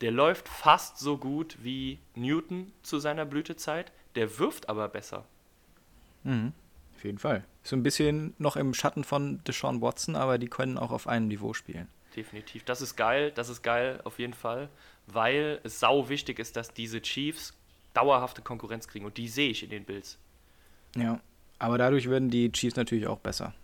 der 0.00 0.10
läuft 0.10 0.48
fast 0.48 0.98
so 0.98 1.18
gut 1.18 1.58
wie 1.62 1.98
Newton 2.14 2.72
zu 2.82 2.98
seiner 2.98 3.26
Blütezeit, 3.26 3.92
der 4.14 4.38
wirft 4.38 4.68
aber 4.68 4.88
besser. 4.88 5.24
Mhm. 6.24 6.52
Auf 6.94 7.04
jeden 7.04 7.18
Fall. 7.18 7.44
So 7.62 7.76
ein 7.76 7.82
bisschen 7.82 8.34
noch 8.38 8.56
im 8.56 8.74
Schatten 8.74 9.04
von 9.04 9.42
Deshaun 9.44 9.80
Watson, 9.80 10.16
aber 10.16 10.38
die 10.38 10.48
können 10.48 10.76
auch 10.76 10.90
auf 10.90 11.06
einem 11.06 11.28
Niveau 11.28 11.54
spielen. 11.54 11.88
Definitiv. 12.14 12.64
Das 12.64 12.82
ist 12.82 12.96
geil, 12.96 13.32
das 13.32 13.48
ist 13.48 13.62
geil 13.62 14.00
auf 14.04 14.18
jeden 14.18 14.34
Fall, 14.34 14.68
weil 15.06 15.60
es 15.62 15.80
sau 15.80 16.08
wichtig 16.08 16.38
ist, 16.38 16.56
dass 16.56 16.74
diese 16.74 17.00
Chiefs 17.00 17.54
dauerhafte 17.94 18.42
Konkurrenz 18.42 18.88
kriegen 18.88 19.04
und 19.04 19.16
die 19.16 19.28
sehe 19.28 19.50
ich 19.50 19.62
in 19.62 19.70
den 19.70 19.84
Bills. 19.84 20.18
Ja, 20.96 21.20
aber 21.58 21.78
dadurch 21.78 22.06
würden 22.06 22.30
die 22.30 22.50
Chiefs 22.52 22.76
natürlich 22.76 23.06
auch 23.06 23.18
besser. 23.18 23.54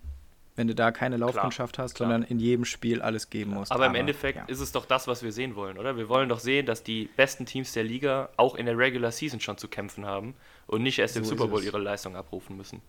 Wenn 0.56 0.68
du 0.68 0.74
da 0.74 0.90
keine 0.90 1.18
Laufkundschaft 1.18 1.74
klar, 1.74 1.84
hast, 1.84 1.94
klar. 1.94 2.08
sondern 2.08 2.28
in 2.28 2.38
jedem 2.38 2.64
Spiel 2.64 3.02
alles 3.02 3.28
geben 3.28 3.52
musst. 3.52 3.70
Aber, 3.70 3.84
aber 3.84 3.94
im 3.94 4.00
Endeffekt 4.00 4.38
ja. 4.38 4.44
ist 4.46 4.60
es 4.60 4.72
doch 4.72 4.86
das, 4.86 5.06
was 5.06 5.22
wir 5.22 5.30
sehen 5.30 5.54
wollen, 5.54 5.76
oder? 5.76 5.96
Wir 5.98 6.08
wollen 6.08 6.30
doch 6.30 6.40
sehen, 6.40 6.64
dass 6.64 6.82
die 6.82 7.10
besten 7.16 7.44
Teams 7.44 7.72
der 7.72 7.84
Liga 7.84 8.30
auch 8.38 8.54
in 8.54 8.64
der 8.64 8.78
Regular 8.78 9.12
Season 9.12 9.38
schon 9.38 9.58
zu 9.58 9.68
kämpfen 9.68 10.06
haben 10.06 10.34
und 10.66 10.82
nicht 10.82 10.98
erst 10.98 11.14
so 11.14 11.20
im 11.20 11.26
Super 11.26 11.48
Bowl 11.48 11.62
ihre 11.62 11.78
Leistung 11.78 12.16
abrufen 12.16 12.56
müssen. 12.56 12.80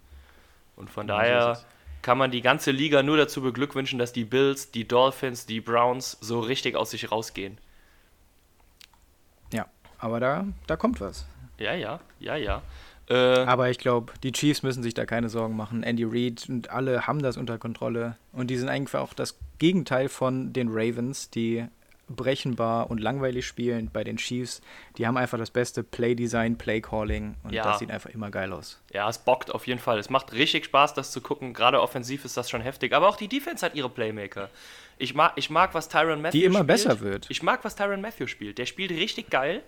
Und 0.77 0.89
von 0.89 1.07
ja, 1.07 1.17
daher 1.17 1.55
so 1.55 1.61
kann 2.01 2.17
man 2.17 2.31
die 2.31 2.41
ganze 2.41 2.71
Liga 2.71 3.03
nur 3.03 3.17
dazu 3.17 3.41
beglückwünschen, 3.41 3.99
dass 3.99 4.13
die 4.13 4.23
Bills, 4.23 4.71
die 4.71 4.87
Dolphins, 4.87 5.45
die 5.45 5.59
Browns 5.59 6.17
so 6.21 6.39
richtig 6.39 6.75
aus 6.75 6.91
sich 6.91 7.11
rausgehen. 7.11 7.57
Ja, 9.51 9.65
aber 9.97 10.19
da, 10.19 10.45
da 10.67 10.75
kommt 10.77 11.01
was. 11.01 11.27
Ja, 11.57 11.73
ja, 11.73 11.99
ja, 12.19 12.35
ja. 12.35 12.61
Äh, 13.09 13.15
aber 13.15 13.69
ich 13.69 13.77
glaube, 13.77 14.13
die 14.23 14.31
Chiefs 14.31 14.63
müssen 14.63 14.83
sich 14.83 14.93
da 14.93 15.05
keine 15.05 15.29
Sorgen 15.29 15.55
machen. 15.55 15.83
Andy 15.83 16.03
Reid 16.05 16.45
und 16.49 16.69
alle 16.69 17.07
haben 17.07 17.21
das 17.21 17.37
unter 17.37 17.57
Kontrolle. 17.57 18.17
Und 18.33 18.47
die 18.47 18.57
sind 18.57 18.69
eigentlich 18.69 18.95
auch 18.95 19.13
das 19.13 19.37
Gegenteil 19.59 20.09
von 20.09 20.53
den 20.53 20.67
Ravens, 20.69 21.29
die 21.29 21.65
brechenbar 22.09 22.89
und 22.89 22.99
langweilig 22.99 23.45
spielen 23.45 23.89
bei 23.91 24.03
den 24.03 24.17
Chiefs. 24.17 24.61
Die 24.97 25.05
haben 25.05 25.17
einfach 25.17 25.37
das 25.37 25.51
beste 25.51 25.83
Play-Design, 25.83 26.57
Play-Calling 26.57 27.35
und 27.43 27.53
ja. 27.53 27.63
das 27.63 27.79
sieht 27.79 27.91
einfach 27.91 28.09
immer 28.09 28.31
geil 28.31 28.53
aus. 28.53 28.81
Ja, 28.93 29.09
es 29.09 29.17
bockt 29.17 29.53
auf 29.53 29.67
jeden 29.67 29.79
Fall. 29.79 29.99
Es 29.99 30.09
macht 30.09 30.33
richtig 30.33 30.65
Spaß, 30.65 30.93
das 30.93 31.11
zu 31.11 31.21
gucken. 31.21 31.53
Gerade 31.53 31.81
offensiv 31.81 32.23
ist 32.23 32.37
das 32.37 32.49
schon 32.49 32.61
heftig. 32.61 32.93
Aber 32.93 33.09
auch 33.09 33.17
die 33.17 33.27
Defense 33.27 33.65
hat 33.65 33.75
ihre 33.75 33.89
Playmaker. 33.89 34.49
Ich 34.97 35.13
mag, 35.13 35.33
ich 35.35 35.49
mag 35.49 35.73
was 35.73 35.89
Tyron 35.89 36.21
Matthew 36.21 36.37
spielt. 36.37 36.43
Die 36.43 36.45
immer 36.45 36.59
spielt. 36.59 36.67
besser 36.67 36.99
wird. 37.01 37.27
Ich 37.29 37.43
mag, 37.43 37.63
was 37.63 37.75
Tyron 37.75 38.01
Matthew 38.01 38.27
spielt. 38.27 38.57
Der 38.57 38.65
spielt 38.65 38.91
richtig 38.91 39.29
geil. 39.29 39.63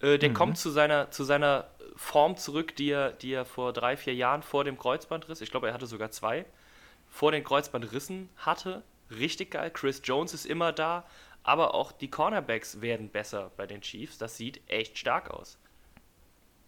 Äh, 0.00 0.18
der 0.18 0.30
mhm. 0.30 0.34
kommt 0.34 0.58
zu 0.58 0.70
seiner, 0.70 1.10
zu 1.10 1.24
seiner 1.24 1.66
Form 1.96 2.36
zurück, 2.36 2.76
die 2.76 2.90
er, 2.90 3.12
die 3.12 3.32
er 3.32 3.44
vor 3.44 3.72
drei, 3.72 3.96
vier 3.96 4.14
Jahren 4.14 4.42
vor 4.42 4.64
dem 4.64 4.78
Kreuzbandriss, 4.78 5.40
ich 5.40 5.50
glaube, 5.50 5.68
er 5.68 5.74
hatte 5.74 5.86
sogar 5.86 6.10
zwei, 6.10 6.44
vor 7.08 7.32
den 7.32 7.42
Kreuzbandrissen 7.42 8.28
hatte. 8.36 8.82
Richtig 9.10 9.52
geil. 9.52 9.70
Chris 9.72 10.02
Jones 10.04 10.34
ist 10.34 10.46
immer 10.46 10.72
da 10.72 11.04
aber 11.46 11.74
auch 11.74 11.92
die 11.92 12.10
Cornerbacks 12.10 12.80
werden 12.80 13.08
besser 13.08 13.52
bei 13.56 13.66
den 13.66 13.80
Chiefs. 13.80 14.18
Das 14.18 14.36
sieht 14.36 14.60
echt 14.66 14.98
stark 14.98 15.30
aus. 15.30 15.58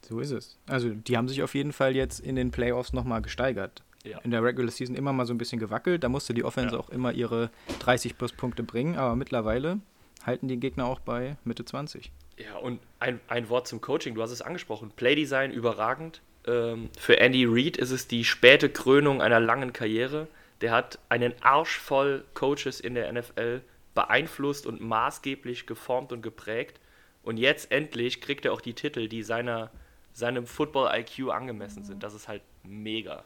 So 0.03 0.21
ist 0.21 0.31
es. 0.31 0.57
Also 0.69 0.91
die 0.91 1.17
haben 1.17 1.29
sich 1.29 1.43
auf 1.43 1.57
jeden 1.57 1.73
Fall 1.73 1.97
jetzt 1.97 2.21
in 2.21 2.37
den 2.37 2.53
Playoffs 2.53 2.93
nochmal 2.93 3.21
gesteigert. 3.21 3.83
Ja. 4.05 4.19
In 4.21 4.31
der 4.31 4.45
Regular 4.45 4.71
Season 4.71 4.95
immer 4.95 5.12
mal 5.12 5.27
so 5.27 5.35
ein 5.35 5.38
bisschen 5.38 5.59
gewackelt. 5.59 6.05
Da 6.05 6.09
musste 6.09 6.33
die 6.33 6.45
Offense 6.45 6.77
ja. 6.77 6.81
auch 6.81 6.91
immer 6.91 7.12
ihre 7.12 7.51
30 7.81 8.17
plus 8.17 8.33
Punkte 8.33 8.62
bringen. 8.62 8.97
Aber 8.97 9.17
mittlerweile 9.17 9.81
halten 10.25 10.47
die 10.47 10.59
Gegner 10.59 10.87
auch 10.87 11.01
bei 11.01 11.37
Mitte 11.43 11.64
20. 11.64 12.12
Ja, 12.38 12.57
und 12.57 12.81
ein, 13.01 13.20
ein 13.29 13.48
Wort 13.48 13.66
zum 13.66 13.81
Coaching. 13.81 14.14
Du 14.14 14.22
hast 14.22 14.31
es 14.31 14.42
angesprochen. 14.42 14.92
Playdesign 14.94 15.51
überragend. 15.51 16.20
Ähm, 16.46 16.90
für 16.98 17.18
Andy 17.18 17.44
Reid 17.46 17.77
ist 17.77 17.90
es 17.90 18.07
die 18.07 18.24
späte 18.24 18.68
Krönung 18.68 19.20
einer 19.20 19.40
langen 19.40 19.72
Karriere. 19.72 20.29
Der 20.61 20.72
hat 20.72 20.98
einen 21.09 21.35
Arsch 21.42 21.79
voll 21.79 22.24
Coaches 22.35 22.81
in 22.81 22.94
der 22.94 23.12
NFL 23.12 23.62
beeinflusst 23.94 24.66
und 24.66 24.81
maßgeblich 24.81 25.66
geformt 25.66 26.12
und 26.12 26.22
geprägt. 26.22 26.81
Und 27.22 27.37
jetzt 27.37 27.72
endlich 27.72 28.20
kriegt 28.20 28.44
er 28.44 28.53
auch 28.53 28.61
die 28.61 28.74
Titel, 28.74 29.09
die 29.09 29.22
seiner, 29.22 29.70
seinem 30.12 30.46
Football-IQ 30.46 31.31
angemessen 31.31 31.85
sind. 31.85 32.03
Das 32.03 32.14
ist 32.14 32.29
halt 32.29 32.42
mega. 32.62 33.24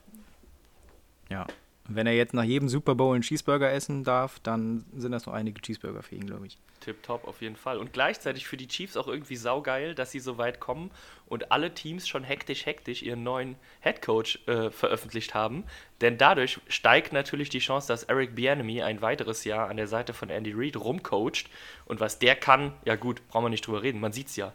Ja. 1.29 1.47
Wenn 1.89 2.07
er 2.07 2.15
jetzt 2.15 2.35
nach 2.35 2.45
jedem 2.45 2.69
Super 2.69 2.95
Bowl 2.95 3.15
einen 3.15 3.23
Cheeseburger 3.23 3.73
essen 3.73 4.05
darf, 4.05 4.39
dann 4.41 4.85
sind 4.97 5.13
das 5.13 5.27
noch 5.27 5.33
einige 5.33 5.61
Cheeseburger 5.61 6.03
für 6.03 6.15
ihn, 6.15 6.27
glaube 6.27 6.47
ich. 6.47 6.59
Tipptopp 6.81 7.27
auf 7.27 7.41
jeden 7.43 7.57
Fall. 7.57 7.79
Und 7.79 7.93
gleichzeitig 7.93 8.47
für 8.47 8.57
die 8.57 8.69
Chiefs 8.69 8.97
auch 8.97 9.09
irgendwie 9.09 9.37
saugeil, 9.37 9.95
dass 9.95 10.11
sie 10.11 10.21
so 10.21 10.39
weit 10.39 10.61
kommen 10.61 10.91
und 11.27 11.51
alle 11.51 11.75
Teams 11.75 12.07
schon 12.07 12.25
hektisch, 12.25 12.67
hektisch 12.67 13.03
ihren 13.03 13.23
neuen 13.23 13.57
Headcoach 13.81 14.41
äh, 14.47 14.71
veröffentlicht 14.71 15.35
haben. 15.35 15.65
Denn 16.01 16.19
dadurch 16.19 16.61
steigt 16.69 17.13
natürlich 17.13 17.49
die 17.49 17.61
Chance, 17.61 17.89
dass 17.89 18.05
Eric 18.05 18.35
Bieniemy 18.35 18.83
ein 18.83 19.03
weiteres 19.03 19.45
Jahr 19.45 19.69
an 19.69 19.77
der 19.77 19.87
Seite 19.87 20.13
von 20.13 20.31
Andy 20.31 20.53
Reid 20.55 20.77
rumcoacht. 20.77 21.49
Und 21.85 22.01
was 22.01 22.19
der 22.19 22.37
kann, 22.37 22.73
ja 22.85 22.97
gut, 22.97 23.27
brauchen 23.29 23.45
wir 23.45 23.51
nicht 23.51 23.67
drüber 23.67 23.83
reden. 23.83 24.01
Man 24.01 24.13
sieht's 24.13 24.37
ja. 24.37 24.53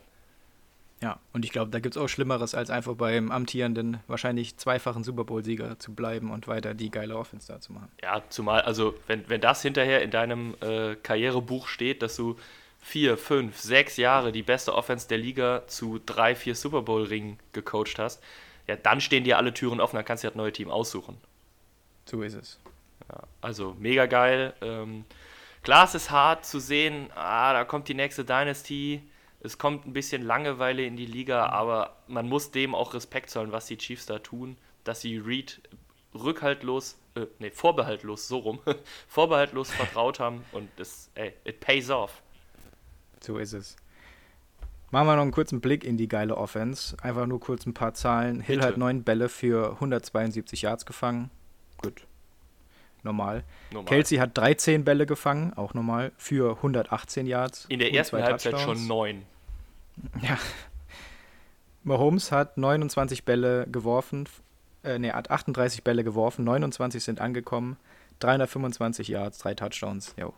Ja, 1.02 1.20
und 1.32 1.46
ich 1.46 1.52
glaube, 1.52 1.70
da 1.70 1.80
gibt 1.80 1.96
es 1.96 2.02
auch 2.02 2.08
Schlimmeres, 2.08 2.56
als 2.56 2.72
einfach 2.72 2.96
beim 2.96 3.32
amtierenden, 3.32 4.00
wahrscheinlich 4.08 4.58
zweifachen 4.58 5.04
Super 5.04 5.26
Bowl-Sieger 5.26 5.78
zu 5.78 5.94
bleiben 5.94 6.32
und 6.32 6.48
weiter 6.48 6.74
die 6.74 6.90
geile 6.90 7.16
Offense 7.16 7.48
da 7.48 7.62
zu 7.62 7.72
machen. 7.74 7.92
Ja, 8.02 8.24
zumal, 8.30 8.62
also, 8.62 8.96
wenn, 9.06 9.30
wenn 9.30 9.40
das 9.40 9.62
hinterher 9.62 10.02
in 10.02 10.10
deinem 10.10 10.56
äh, 10.62 10.96
Karrierebuch 10.96 11.68
steht, 11.68 12.02
dass 12.02 12.16
du 12.16 12.36
vier, 12.80 13.18
fünf, 13.18 13.60
sechs 13.60 13.98
Jahre 13.98 14.32
die 14.32 14.42
beste 14.42 14.74
Offense 14.74 15.08
der 15.08 15.20
Liga 15.20 15.68
zu 15.68 16.00
drei, 16.04 16.34
vier 16.36 16.56
Super 16.56 16.82
Bowl-Ringen 16.82 17.38
gecoacht 17.52 18.00
hast, 18.00 18.24
ja, 18.66 18.76
dann 18.76 19.00
stehen 19.00 19.24
dir 19.24 19.38
alle 19.38 19.54
Türen 19.54 19.80
offen, 19.80 19.98
dann 19.98 20.06
kannst 20.06 20.24
du 20.24 20.28
das 20.28 20.36
neue 20.36 20.52
Team 20.52 20.72
aussuchen. 20.72 21.18
So 22.06 22.24
ist 22.24 22.34
es. 22.34 22.60
Ja, 23.08 23.22
also, 23.42 23.76
mega 23.80 24.08
geil. 24.08 24.54
Ähm, 24.62 25.06
klar, 25.62 25.86
es 25.86 25.94
ist 25.94 26.10
hart 26.10 26.44
zu 26.44 26.60
sehen, 26.60 27.12
ah, 27.14 27.54
da 27.54 27.66
kommt 27.66 27.88
die 27.88 27.94
nächste 27.94 28.26
Dynasty 28.26 29.04
es 29.40 29.58
kommt 29.58 29.86
ein 29.86 29.94
bisschen 29.94 30.22
Langeweile 30.22 30.86
in 30.86 30.96
die 30.96 31.06
Liga, 31.06 31.48
aber 31.48 31.98
man 32.08 32.28
muss 32.28 32.52
dem 32.52 32.74
auch 32.74 32.94
Respekt 32.94 33.30
zollen, 33.30 33.52
was 33.52 33.68
die 33.68 33.78
Chiefs 33.78 34.06
da 34.06 34.20
tun, 34.20 34.58
dass 34.84 35.02
sie 35.02 35.18
Reed 35.18 35.62
rückhaltlos, 36.14 36.98
äh, 37.16 37.28
nee, 37.40 37.52
vorbehaltlos, 37.52 38.28
so 38.28 38.40
rum, 38.40 38.60
vorbehaltlos 39.08 39.72
vertraut 39.72 40.20
haben 40.20 40.44
und 40.52 40.70
es, 40.80 41.12
ey, 41.16 41.34
it 41.44 41.60
pays 41.60 41.90
off. 41.90 42.22
So 43.22 43.38
ist 43.38 43.54
es. 43.54 43.76
Machen 44.90 45.08
wir 45.08 45.16
noch 45.16 45.24
einen 45.24 45.32
kurzen 45.32 45.60
Blick 45.60 45.84
in 45.84 45.98
die 45.98 46.08
geile 46.08 46.38
Offense. 46.38 46.96
Einfach 47.02 47.26
nur 47.26 47.42
kurz 47.42 47.66
ein 47.66 47.74
paar 47.74 47.94
Zahlen. 47.94 48.40
Hill 48.40 48.58
Bitte. 48.58 48.68
hat 48.70 48.78
neun 48.78 49.04
Bälle 49.04 49.28
für 49.28 49.74
172 49.74 50.62
Yards 50.62 50.86
gefangen. 50.86 51.30
Gut. 51.78 52.08
Normal. 53.08 53.44
normal. 53.72 53.90
Kelsey 53.90 54.18
hat 54.18 54.38
13 54.38 54.84
Bälle 54.84 55.06
gefangen, 55.06 55.54
auch 55.54 55.74
normal, 55.74 56.12
für 56.18 56.58
118 56.58 57.26
Yards. 57.26 57.66
In 57.70 57.80
der 57.80 57.94
ersten 57.94 58.22
Halbzeit 58.22 58.60
schon 58.60 58.86
neun. 58.86 59.24
Ja. 60.22 60.38
Mahomes 61.84 62.34
hat 62.34 62.58
29 62.58 63.24
Bälle 63.24 63.66
geworfen, 63.72 64.28
äh, 64.84 65.00
ne, 65.00 65.14
hat 65.14 65.32
38 65.32 65.84
Bälle 65.84 66.04
geworfen, 66.04 66.44
29 66.44 67.02
sind 67.02 67.22
angekommen, 67.22 67.78
325 68.20 69.08
Yards, 69.08 69.38
drei 69.38 69.56
Touchdowns. 69.56 70.14
Jo, 70.18 70.34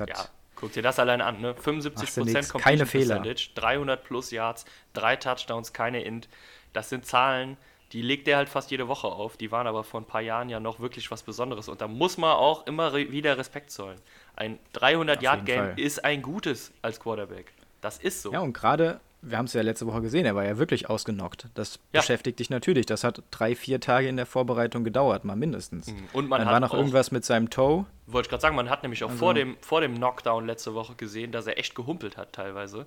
ja, 0.00 0.26
guck 0.56 0.72
dir 0.72 0.82
das 0.82 0.98
allein 0.98 1.20
an, 1.20 1.40
ne? 1.40 1.52
75% 1.52 2.50
Completion 2.50 2.60
keine 2.60 2.86
Fehler. 2.86 3.22
300 3.54 4.02
plus 4.02 4.32
Yards, 4.32 4.64
drei 4.92 5.14
Touchdowns, 5.14 5.72
keine 5.72 6.02
Int. 6.02 6.28
Das 6.72 6.88
sind 6.88 7.06
Zahlen, 7.06 7.56
die 7.92 8.02
legt 8.02 8.28
er 8.28 8.36
halt 8.36 8.48
fast 8.48 8.70
jede 8.70 8.86
Woche 8.86 9.08
auf. 9.08 9.36
Die 9.36 9.50
waren 9.50 9.66
aber 9.66 9.82
vor 9.82 10.00
ein 10.00 10.06
paar 10.06 10.20
Jahren 10.20 10.48
ja 10.48 10.60
noch 10.60 10.78
wirklich 10.78 11.10
was 11.10 11.22
Besonderes. 11.22 11.68
Und 11.68 11.80
da 11.80 11.88
muss 11.88 12.18
man 12.18 12.32
auch 12.32 12.66
immer 12.66 12.94
wieder 12.94 13.36
Respekt 13.36 13.70
zollen. 13.70 13.98
Ein 14.36 14.58
300-Yard-Game 14.74 15.76
ist 15.76 16.04
ein 16.04 16.22
gutes 16.22 16.72
als 16.82 17.00
Quarterback. 17.00 17.52
Das 17.80 17.98
ist 17.98 18.22
so. 18.22 18.32
Ja, 18.32 18.40
und 18.40 18.52
gerade, 18.52 19.00
wir 19.22 19.38
haben 19.38 19.46
es 19.46 19.54
ja 19.54 19.62
letzte 19.62 19.86
Woche 19.86 20.02
gesehen, 20.02 20.24
er 20.24 20.36
war 20.36 20.44
ja 20.44 20.56
wirklich 20.56 20.88
ausgenockt. 20.88 21.48
Das 21.54 21.80
ja. 21.92 22.00
beschäftigt 22.00 22.38
dich 22.38 22.48
natürlich. 22.48 22.86
Das 22.86 23.02
hat 23.02 23.22
drei, 23.32 23.56
vier 23.56 23.80
Tage 23.80 24.06
in 24.06 24.16
der 24.16 24.26
Vorbereitung 24.26 24.84
gedauert, 24.84 25.24
mal 25.24 25.34
mindestens. 25.34 25.88
Mhm. 25.88 26.08
Und 26.12 26.28
man 26.28 26.40
Dann 26.40 26.48
war 26.48 26.60
noch 26.60 26.74
irgendwas 26.74 27.10
mit 27.10 27.24
seinem 27.24 27.50
Toe. 27.50 27.86
Wollte 28.06 28.26
ich 28.26 28.30
gerade 28.30 28.42
sagen, 28.42 28.54
man 28.54 28.70
hat 28.70 28.82
nämlich 28.84 29.02
auch 29.02 29.10
also, 29.10 29.18
vor, 29.18 29.34
dem, 29.34 29.56
vor 29.62 29.80
dem 29.80 29.96
Knockdown 29.96 30.46
letzte 30.46 30.74
Woche 30.74 30.94
gesehen, 30.94 31.32
dass 31.32 31.48
er 31.48 31.58
echt 31.58 31.74
gehumpelt 31.74 32.16
hat 32.16 32.32
teilweise. 32.32 32.86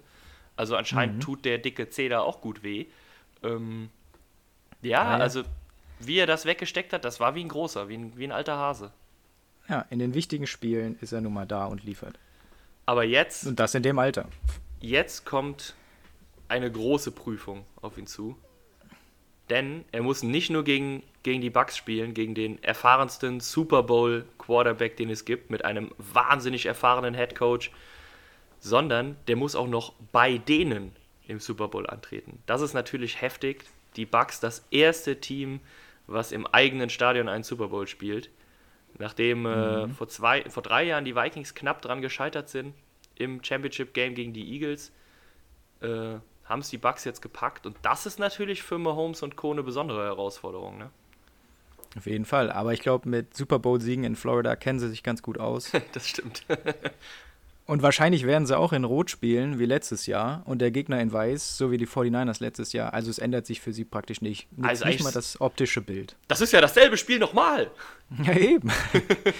Also 0.55 0.77
anscheinend 0.77 1.17
mhm. 1.17 1.21
tut 1.21 1.45
der 1.45 1.57
dicke 1.57 1.89
Zeh 1.89 2.07
da 2.07 2.21
auch 2.21 2.39
gut 2.39 2.63
weh. 2.63 2.85
Ähm, 3.43 3.89
ja, 4.83 5.17
ja, 5.17 5.17
also 5.17 5.43
wie 5.99 6.17
er 6.17 6.27
das 6.27 6.45
weggesteckt 6.45 6.93
hat, 6.93 7.05
das 7.05 7.19
war 7.19 7.35
wie 7.35 7.43
ein 7.43 7.49
großer, 7.49 7.89
wie 7.89 7.97
ein, 7.97 8.17
wie 8.17 8.25
ein 8.25 8.31
alter 8.31 8.57
Hase. 8.57 8.91
Ja, 9.69 9.85
in 9.89 9.99
den 9.99 10.13
wichtigen 10.13 10.47
Spielen 10.47 10.97
ist 11.01 11.13
er 11.13 11.21
nun 11.21 11.33
mal 11.33 11.47
da 11.47 11.65
und 11.65 11.83
liefert. 11.83 12.19
Aber 12.85 13.03
jetzt. 13.03 13.47
Und 13.47 13.59
das 13.59 13.75
in 13.75 13.83
dem 13.83 13.97
Alter. 13.97 14.27
Jetzt 14.81 15.25
kommt 15.25 15.75
eine 16.49 16.69
große 16.71 17.11
Prüfung 17.11 17.65
auf 17.81 17.97
ihn 17.97 18.07
zu. 18.07 18.35
Denn 19.49 19.85
er 19.91 20.01
muss 20.01 20.23
nicht 20.23 20.49
nur 20.49 20.63
gegen, 20.63 21.03
gegen 21.23 21.41
die 21.41 21.49
Bucks 21.49 21.75
spielen, 21.75 22.13
gegen 22.13 22.33
den 22.33 22.63
erfahrensten 22.63 23.39
Super 23.39 23.83
Bowl 23.83 24.25
Quarterback, 24.37 24.97
den 24.97 25.09
es 25.09 25.25
gibt, 25.25 25.49
mit 25.49 25.65
einem 25.65 25.91
wahnsinnig 25.97 26.65
erfahrenen 26.65 27.13
Head 27.13 27.35
Coach, 27.35 27.71
sondern 28.59 29.17
der 29.27 29.35
muss 29.35 29.55
auch 29.55 29.67
noch 29.67 29.93
bei 30.11 30.37
denen 30.37 30.95
im 31.27 31.39
Super 31.39 31.67
Bowl 31.67 31.87
antreten. 31.89 32.41
Das 32.45 32.61
ist 32.61 32.73
natürlich 32.73 33.21
heftig. 33.21 33.65
Die 33.95 34.05
Bucks, 34.05 34.39
das 34.39 34.65
erste 34.71 35.19
Team, 35.19 35.59
was 36.07 36.31
im 36.31 36.45
eigenen 36.47 36.89
Stadion 36.89 37.29
einen 37.29 37.43
Super 37.43 37.69
Bowl 37.69 37.87
spielt. 37.87 38.29
Nachdem 38.99 39.45
äh, 39.45 39.87
mhm. 39.87 39.91
vor, 39.91 40.07
zwei, 40.07 40.47
vor 40.49 40.63
drei 40.63 40.83
Jahren 40.83 41.05
die 41.05 41.15
Vikings 41.15 41.55
knapp 41.55 41.81
dran 41.81 42.01
gescheitert 42.01 42.49
sind 42.49 42.73
im 43.15 43.43
Championship 43.43 43.93
Game 43.93 44.15
gegen 44.15 44.33
die 44.33 44.53
Eagles, 44.53 44.91
äh, 45.81 46.15
haben 46.45 46.59
es 46.59 46.69
die 46.69 46.77
Bucks 46.77 47.03
jetzt 47.03 47.21
gepackt. 47.21 47.65
Und 47.65 47.77
das 47.81 48.05
ist 48.05 48.19
natürlich 48.19 48.63
für 48.63 48.77
Mahomes 48.77 49.23
und 49.23 49.35
Co. 49.35 49.51
eine 49.51 49.63
besondere 49.63 50.03
Herausforderung. 50.03 50.77
Ne? 50.77 50.89
Auf 51.97 52.05
jeden 52.05 52.25
Fall. 52.25 52.51
Aber 52.51 52.73
ich 52.73 52.81
glaube, 52.81 53.07
mit 53.07 53.35
Super 53.35 53.59
Bowl-Siegen 53.59 54.03
in 54.03 54.15
Florida 54.15 54.55
kennen 54.55 54.79
sie 54.79 54.89
sich 54.89 55.03
ganz 55.03 55.21
gut 55.21 55.39
aus. 55.39 55.71
das 55.93 56.07
stimmt. 56.07 56.45
Und 57.65 57.81
wahrscheinlich 57.81 58.25
werden 58.25 58.45
sie 58.45 58.57
auch 58.57 58.73
in 58.73 58.83
Rot 58.83 59.09
spielen, 59.09 59.57
wie 59.57 59.65
letztes 59.65 60.05
Jahr, 60.05 60.41
und 60.45 60.59
der 60.59 60.69
Gegner 60.69 60.99
in 60.99 61.13
Weiß, 61.13 61.57
so 61.57 61.71
wie 61.71 61.77
die 61.77 61.87
49ers 61.87 62.41
letztes 62.41 62.73
Jahr. 62.73 62.93
Also 62.93 63.09
es 63.09 63.19
ändert 63.19 63.45
sich 63.45 63.61
für 63.61 63.71
sie 63.71 63.85
praktisch 63.85 64.21
nicht. 64.21 64.49
Also 64.61 64.85
nicht 64.85 65.01
mal 65.01 65.13
das 65.13 65.39
optische 65.39 65.79
Bild. 65.79 66.17
Das 66.27 66.41
ist 66.41 66.51
ja 66.51 66.59
dasselbe 66.59 66.97
Spiel 66.97 67.19
nochmal. 67.19 67.71
Ja, 68.23 68.33
eben. 68.33 68.71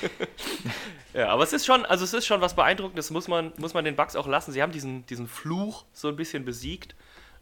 ja, 1.14 1.28
aber 1.28 1.44
es 1.44 1.54
ist 1.54 1.64
schon, 1.64 1.86
also 1.86 2.04
es 2.06 2.14
ist 2.16 2.26
schon 2.26 2.42
was 2.42 2.56
Beeindruckendes, 2.56 3.12
muss 3.12 3.28
man, 3.28 3.54
muss 3.58 3.76
man 3.76 3.86
den 3.86 3.96
Bugs 3.96 4.16
auch 4.16 4.26
lassen. 4.26 4.52
Sie 4.52 4.64
haben 4.64 4.72
diesen, 4.72 5.06
diesen 5.06 5.28
Fluch 5.28 5.86
so 5.94 6.08
ein 6.08 6.16
bisschen 6.16 6.44
besiegt. 6.44 6.96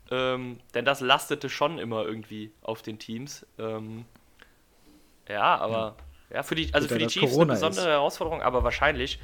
Ähm, 0.09 0.59
denn 0.73 0.83
das 0.83 0.99
lastete 0.99 1.47
schon 1.47 1.79
immer 1.79 2.03
irgendwie 2.03 2.51
auf 2.61 2.81
den 2.81 2.99
Teams. 2.99 3.45
Ähm, 3.57 4.03
ja, 5.29 5.55
aber 5.55 5.95
ja. 6.33 6.43
für 6.43 6.55
die, 6.55 6.73
also 6.73 6.89
für 6.89 6.97
die 6.97 7.07
Chiefs 7.07 7.31
Corona 7.31 7.53
eine 7.53 7.59
besondere 7.61 7.85
ist. 7.85 7.91
Herausforderung, 7.91 8.41
aber 8.41 8.65
wahrscheinlich 8.65 9.19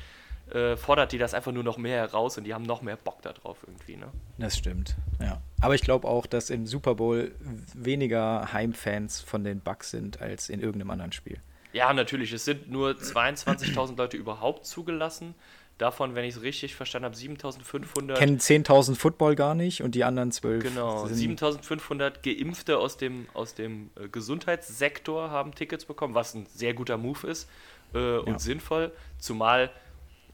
äh, 0.54 0.78
fordert 0.78 1.12
die 1.12 1.18
das 1.18 1.34
einfach 1.34 1.52
nur 1.52 1.64
noch 1.64 1.78
mehr 1.78 1.98
heraus 1.98 2.38
und 2.38 2.46
die 2.46 2.54
haben 2.54 2.64
noch 2.64 2.82
mehr 2.82 2.96
Bock 2.96 3.22
darauf 3.22 3.58
irgendwie. 3.66 3.98
Ne? 3.98 4.08
Das 4.38 4.58
stimmt, 4.58 4.96
ja. 5.20 5.42
Aber 5.60 5.76
ich 5.76 5.82
glaube 5.82 6.08
auch, 6.08 6.26
dass 6.26 6.50
im 6.50 6.68
Super 6.68 6.96
Bowl 6.96 7.34
weniger 7.74 8.54
Heimfans 8.54 9.20
von 9.22 9.44
den 9.44 9.60
Bucks 9.60 9.92
sind 9.92 10.22
als 10.22 10.50
in 10.50 10.62
irgendeinem 10.62 10.92
anderen 10.92 11.12
Spiel. 11.12 11.42
Ja, 11.74 11.94
natürlich. 11.94 12.32
Es 12.32 12.46
sind 12.46 12.72
nur 12.72 12.92
22.000 12.92 13.98
Leute 13.98 14.18
überhaupt 14.18 14.66
zugelassen. 14.66 15.36
Davon, 15.78 16.16
wenn 16.16 16.26
ich 16.26 16.36
es 16.36 16.42
richtig 16.42 16.76
verstanden 16.76 17.06
habe, 17.06 17.16
7.500. 17.16 18.16
Kennen 18.16 18.40
10.000 18.40 18.96
Football 18.96 19.36
gar 19.36 19.54
nicht 19.54 19.84
und 19.84 19.94
die 19.94 20.04
anderen 20.04 20.32
12. 20.32 20.64
Genau, 20.64 21.06
7.500 21.06 22.24
Geimpfte 22.24 22.80
aus 22.80 22.98
dem, 22.98 23.28
aus 23.36 23.54
dem 23.54 23.92
äh, 23.96 24.08
Gesundheitssektor 24.08 25.30
haben 25.30 25.54
Tickets 25.54 25.86
bekommen, 25.86 26.16
was 26.16 26.34
ein 26.34 26.48
sehr 26.48 26.74
guter 26.74 26.98
Move 26.98 27.28
ist 27.28 27.48
äh, 27.94 28.18
und 28.18 28.28
ja. 28.28 28.40
sinnvoll. 28.40 28.92
Zumal 29.20 29.70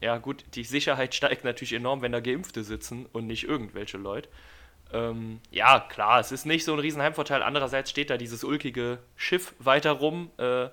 ja, 0.04 0.18
gut, 0.18 0.44
die 0.54 0.64
Sicherheit 0.64 1.14
steigt 1.14 1.44
natürlich 1.44 1.72
enorm, 1.72 2.02
wenn 2.02 2.12
da 2.12 2.20
Geimpfte 2.20 2.62
sitzen 2.62 3.06
und 3.12 3.26
nicht 3.26 3.44
irgendwelche 3.44 3.96
Leute. 3.96 4.28
Ähm, 4.92 5.40
ja, 5.50 5.80
klar, 5.80 6.20
es 6.20 6.30
ist 6.30 6.44
nicht 6.44 6.64
so 6.64 6.74
ein 6.74 6.78
Riesenheimvorteil. 6.78 7.42
Andererseits 7.42 7.90
steht 7.90 8.10
da 8.10 8.18
dieses 8.18 8.44
ulkige 8.44 8.98
Schiff 9.16 9.54
weiter 9.58 9.92
rum. 9.92 10.30
Äh, 10.36 10.68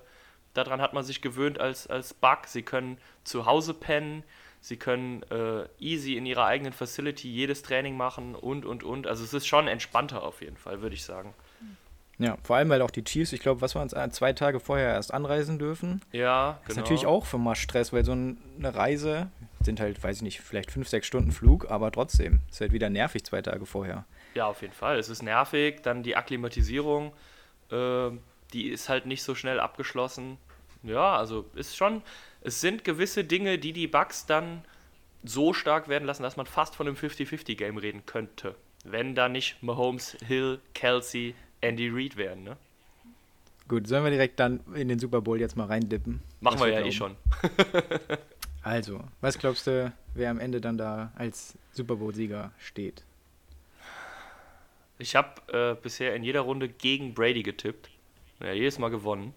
daran 0.52 0.82
hat 0.82 0.92
man 0.92 1.02
sich 1.02 1.22
gewöhnt 1.22 1.58
als, 1.58 1.86
als 1.86 2.12
Bug. 2.12 2.46
Sie 2.46 2.62
können 2.62 2.98
zu 3.24 3.46
Hause 3.46 3.72
pennen, 3.72 4.22
sie 4.60 4.76
können 4.76 5.22
äh, 5.30 5.66
easy 5.78 6.16
in 6.16 6.26
ihrer 6.26 6.44
eigenen 6.44 6.74
Facility 6.74 7.28
jedes 7.28 7.62
Training 7.62 7.96
machen 7.96 8.34
und, 8.34 8.66
und, 8.66 8.84
und. 8.84 9.06
Also 9.06 9.24
es 9.24 9.32
ist 9.32 9.46
schon 9.46 9.66
entspannter 9.66 10.22
auf 10.22 10.42
jeden 10.42 10.58
Fall, 10.58 10.82
würde 10.82 10.94
ich 10.94 11.04
sagen. 11.04 11.32
Ja, 12.22 12.36
vor 12.44 12.56
allem, 12.56 12.68
weil 12.68 12.82
auch 12.82 12.90
die 12.90 13.02
Chiefs, 13.02 13.32
ich 13.32 13.40
glaube, 13.40 13.60
was 13.60 13.74
wir 13.74 13.82
uns 13.82 13.92
äh, 13.92 14.08
zwei 14.10 14.32
Tage 14.32 14.60
vorher 14.60 14.88
erst 14.90 15.12
anreisen 15.12 15.58
dürfen. 15.58 16.00
Ja, 16.12 16.60
genau. 16.62 16.70
Ist 16.70 16.76
natürlich 16.76 17.06
auch 17.06 17.26
für 17.26 17.38
mal 17.38 17.56
Stress, 17.56 17.92
weil 17.92 18.04
so 18.04 18.12
eine 18.12 18.36
Reise 18.62 19.28
sind 19.60 19.80
halt, 19.80 20.02
weiß 20.02 20.16
ich 20.16 20.22
nicht, 20.22 20.40
vielleicht 20.40 20.70
fünf, 20.70 20.88
sechs 20.88 21.06
Stunden 21.06 21.32
Flug, 21.32 21.70
aber 21.70 21.90
trotzdem 21.90 22.40
ist 22.50 22.60
halt 22.60 22.72
wieder 22.72 22.90
nervig 22.90 23.24
zwei 23.24 23.42
Tage 23.42 23.66
vorher. 23.66 24.04
Ja, 24.34 24.46
auf 24.46 24.62
jeden 24.62 24.72
Fall. 24.72 24.98
Es 24.98 25.08
ist 25.08 25.22
nervig. 25.22 25.82
Dann 25.82 26.02
die 26.02 26.16
Akklimatisierung, 26.16 27.12
äh, 27.70 28.10
die 28.52 28.68
ist 28.68 28.88
halt 28.88 29.06
nicht 29.06 29.22
so 29.22 29.34
schnell 29.34 29.60
abgeschlossen. 29.60 30.38
Ja, 30.84 31.16
also 31.16 31.44
ist 31.54 31.76
schon, 31.76 32.02
es 32.40 32.60
sind 32.60 32.84
gewisse 32.84 33.24
Dinge, 33.24 33.58
die 33.58 33.72
die 33.72 33.86
Bugs 33.86 34.26
dann 34.26 34.64
so 35.24 35.52
stark 35.52 35.88
werden 35.88 36.04
lassen, 36.04 36.22
dass 36.22 36.36
man 36.36 36.46
fast 36.46 36.74
von 36.74 36.86
einem 36.86 36.96
50-50-Game 36.96 37.76
reden 37.78 38.04
könnte. 38.06 38.54
Wenn 38.84 39.14
da 39.14 39.28
nicht 39.28 39.62
Mahomes, 39.62 40.16
Hill, 40.26 40.60
Kelsey, 40.74 41.34
Andy 41.62 41.88
Reid 41.88 42.16
werden, 42.16 42.44
ne? 42.44 42.56
Gut, 43.68 43.86
sollen 43.86 44.04
wir 44.04 44.10
direkt 44.10 44.38
dann 44.38 44.60
in 44.74 44.88
den 44.88 44.98
Super 44.98 45.20
Bowl 45.22 45.40
jetzt 45.40 45.56
mal 45.56 45.66
reindippen? 45.66 46.20
Machen 46.40 46.58
wir, 46.60 46.66
wir 46.66 46.72
ja 46.74 46.80
eh 46.84 46.90
glauben. 46.90 47.16
eh 47.40 47.56
schon. 47.56 48.18
also, 48.62 49.04
was 49.20 49.38
glaubst 49.38 49.66
du, 49.66 49.92
wer 50.14 50.30
am 50.30 50.38
Ende 50.40 50.60
dann 50.60 50.76
da 50.76 51.12
als 51.16 51.56
Super 51.72 51.96
Bowl-Sieger 51.96 52.52
steht? 52.58 53.04
Ich 54.98 55.16
habe 55.16 55.40
äh, 55.52 55.74
bisher 55.80 56.14
in 56.14 56.22
jeder 56.22 56.42
Runde 56.42 56.68
gegen 56.68 57.14
Brady 57.14 57.42
getippt. 57.42 57.88
Ja, 58.40 58.52
jedes 58.52 58.78
Mal 58.78 58.90
gewonnen. 58.90 59.32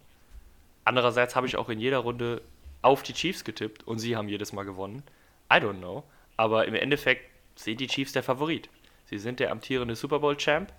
Andererseits 0.84 1.36
habe 1.36 1.48
ich 1.48 1.56
auch 1.56 1.70
in 1.70 1.80
jeder 1.80 2.00
Runde 2.00 2.42
auf 2.82 3.04
die 3.04 3.14
Chiefs 3.14 3.44
getippt 3.44 3.88
und 3.88 4.00
sie 4.00 4.16
haben 4.16 4.28
jedes 4.28 4.54
Mal 4.54 4.64
gewonnen. 4.64 5.04
I 5.52 5.56
don't 5.56 5.78
know. 5.80 6.04
Aber 6.38 6.68
im 6.68 6.76
Endeffekt 6.76 7.24
sind 7.56 7.80
die 7.80 7.88
Chiefs 7.88 8.12
der 8.12 8.24
Favorit. 8.24 8.70
Sie 9.06 9.18
sind 9.18 9.40
der 9.40 9.52
amtierende 9.52 9.96
Super 9.96 10.20
Bowl-Champ. 10.20 10.72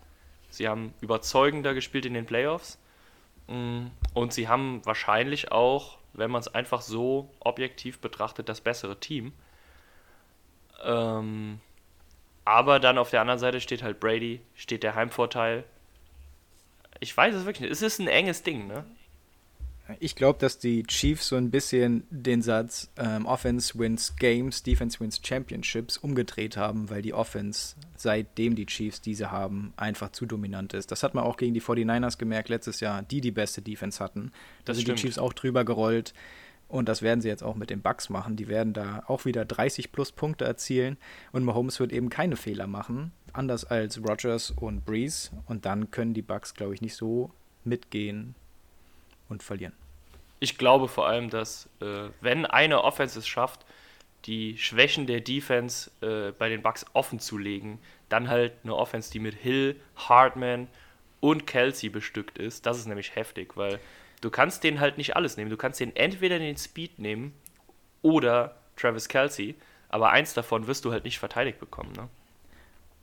Sie 0.50 0.68
haben 0.68 0.94
überzeugender 1.00 1.74
gespielt 1.74 2.06
in 2.06 2.14
den 2.14 2.26
Playoffs. 2.26 2.78
Mm, 3.48 3.86
und 4.14 4.32
sie 4.32 4.48
haben 4.48 4.84
wahrscheinlich 4.84 5.52
auch, 5.52 5.98
wenn 6.12 6.30
man 6.30 6.40
es 6.40 6.48
einfach 6.48 6.80
so 6.80 7.30
objektiv 7.40 8.00
betrachtet, 8.00 8.48
das 8.48 8.60
bessere 8.60 8.98
Team. 8.98 9.32
Ähm, 10.84 11.60
aber 12.44 12.80
dann 12.80 12.98
auf 12.98 13.10
der 13.10 13.20
anderen 13.20 13.40
Seite 13.40 13.60
steht 13.60 13.82
halt 13.82 14.00
Brady, 14.00 14.40
steht 14.54 14.82
der 14.82 14.94
Heimvorteil. 14.94 15.64
Ich 17.00 17.14
weiß 17.14 17.34
es 17.34 17.44
wirklich 17.44 17.62
nicht. 17.62 17.72
Es 17.72 17.82
ist 17.82 17.98
ein 17.98 18.08
enges 18.08 18.42
Ding, 18.42 18.66
ne? 18.66 18.84
Ich 20.00 20.16
glaube, 20.16 20.38
dass 20.40 20.58
die 20.58 20.82
Chiefs 20.82 21.28
so 21.28 21.36
ein 21.36 21.50
bisschen 21.50 22.04
den 22.10 22.42
Satz 22.42 22.90
ähm, 22.96 23.24
Offense 23.26 23.78
wins 23.78 24.16
Games, 24.16 24.62
Defense 24.62 24.98
wins 24.98 25.20
Championships 25.24 25.96
umgedreht 25.96 26.56
haben, 26.56 26.90
weil 26.90 27.02
die 27.02 27.14
Offense, 27.14 27.76
seitdem 27.96 28.56
die 28.56 28.66
Chiefs 28.66 29.00
diese 29.00 29.30
haben, 29.30 29.72
einfach 29.76 30.10
zu 30.10 30.26
dominant 30.26 30.74
ist. 30.74 30.90
Das 30.90 31.02
hat 31.02 31.14
man 31.14 31.24
auch 31.24 31.36
gegen 31.36 31.54
die 31.54 31.62
49ers 31.62 32.18
gemerkt 32.18 32.48
letztes 32.48 32.80
Jahr, 32.80 33.02
die 33.02 33.20
die 33.20 33.30
beste 33.30 33.62
Defense 33.62 34.02
hatten. 34.02 34.32
Da 34.64 34.74
sind 34.74 34.88
die 34.88 34.94
Chiefs 34.94 35.18
auch 35.18 35.32
drüber 35.32 35.64
gerollt. 35.64 36.14
Und 36.68 36.88
das 36.88 37.00
werden 37.00 37.20
sie 37.20 37.28
jetzt 37.28 37.44
auch 37.44 37.54
mit 37.54 37.70
den 37.70 37.80
Bucks 37.80 38.08
machen. 38.08 38.34
Die 38.34 38.48
werden 38.48 38.72
da 38.72 39.04
auch 39.06 39.24
wieder 39.24 39.44
30 39.44 39.92
plus 39.92 40.10
Punkte 40.10 40.44
erzielen. 40.44 40.96
Und 41.30 41.44
Mahomes 41.44 41.78
wird 41.78 41.92
eben 41.92 42.10
keine 42.10 42.34
Fehler 42.34 42.66
machen. 42.66 43.12
Anders 43.32 43.64
als 43.64 44.02
Rogers 44.02 44.50
und 44.50 44.84
Breeze. 44.84 45.30
Und 45.46 45.64
dann 45.64 45.92
können 45.92 46.12
die 46.12 46.22
Bucks, 46.22 46.54
glaube 46.54 46.74
ich, 46.74 46.80
nicht 46.80 46.96
so 46.96 47.30
mitgehen 47.62 48.34
und 49.28 49.42
verlieren. 49.42 49.72
Ich 50.38 50.58
glaube 50.58 50.88
vor 50.88 51.06
allem, 51.06 51.30
dass 51.30 51.68
äh, 51.80 52.08
wenn 52.20 52.46
eine 52.46 52.84
Offense 52.84 53.18
es 53.18 53.26
schafft, 53.26 53.64
die 54.26 54.58
Schwächen 54.58 55.06
der 55.06 55.20
Defense 55.20 55.90
äh, 56.00 56.32
bei 56.32 56.48
den 56.48 56.62
Bucks 56.62 56.84
offen 56.92 57.20
zu 57.20 57.38
legen, 57.38 57.78
dann 58.08 58.28
halt 58.28 58.52
eine 58.62 58.74
Offense, 58.74 59.10
die 59.10 59.20
mit 59.20 59.34
Hill, 59.34 59.80
Hartman 59.96 60.68
und 61.20 61.46
Kelsey 61.46 61.88
bestückt 61.88 62.38
ist. 62.38 62.66
Das 62.66 62.78
ist 62.78 62.86
nämlich 62.86 63.14
heftig, 63.14 63.56
weil 63.56 63.78
du 64.20 64.30
kannst 64.30 64.64
denen 64.64 64.80
halt 64.80 64.98
nicht 64.98 65.16
alles 65.16 65.36
nehmen. 65.36 65.50
Du 65.50 65.56
kannst 65.56 65.80
denen 65.80 65.94
entweder 65.96 66.38
den 66.38 66.56
Speed 66.56 66.98
nehmen 66.98 67.32
oder 68.02 68.56
Travis 68.76 69.08
Kelsey, 69.08 69.54
aber 69.88 70.10
eins 70.10 70.34
davon 70.34 70.66
wirst 70.66 70.84
du 70.84 70.92
halt 70.92 71.04
nicht 71.04 71.18
verteidigt 71.18 71.58
bekommen. 71.58 71.92
Ne? 71.92 72.08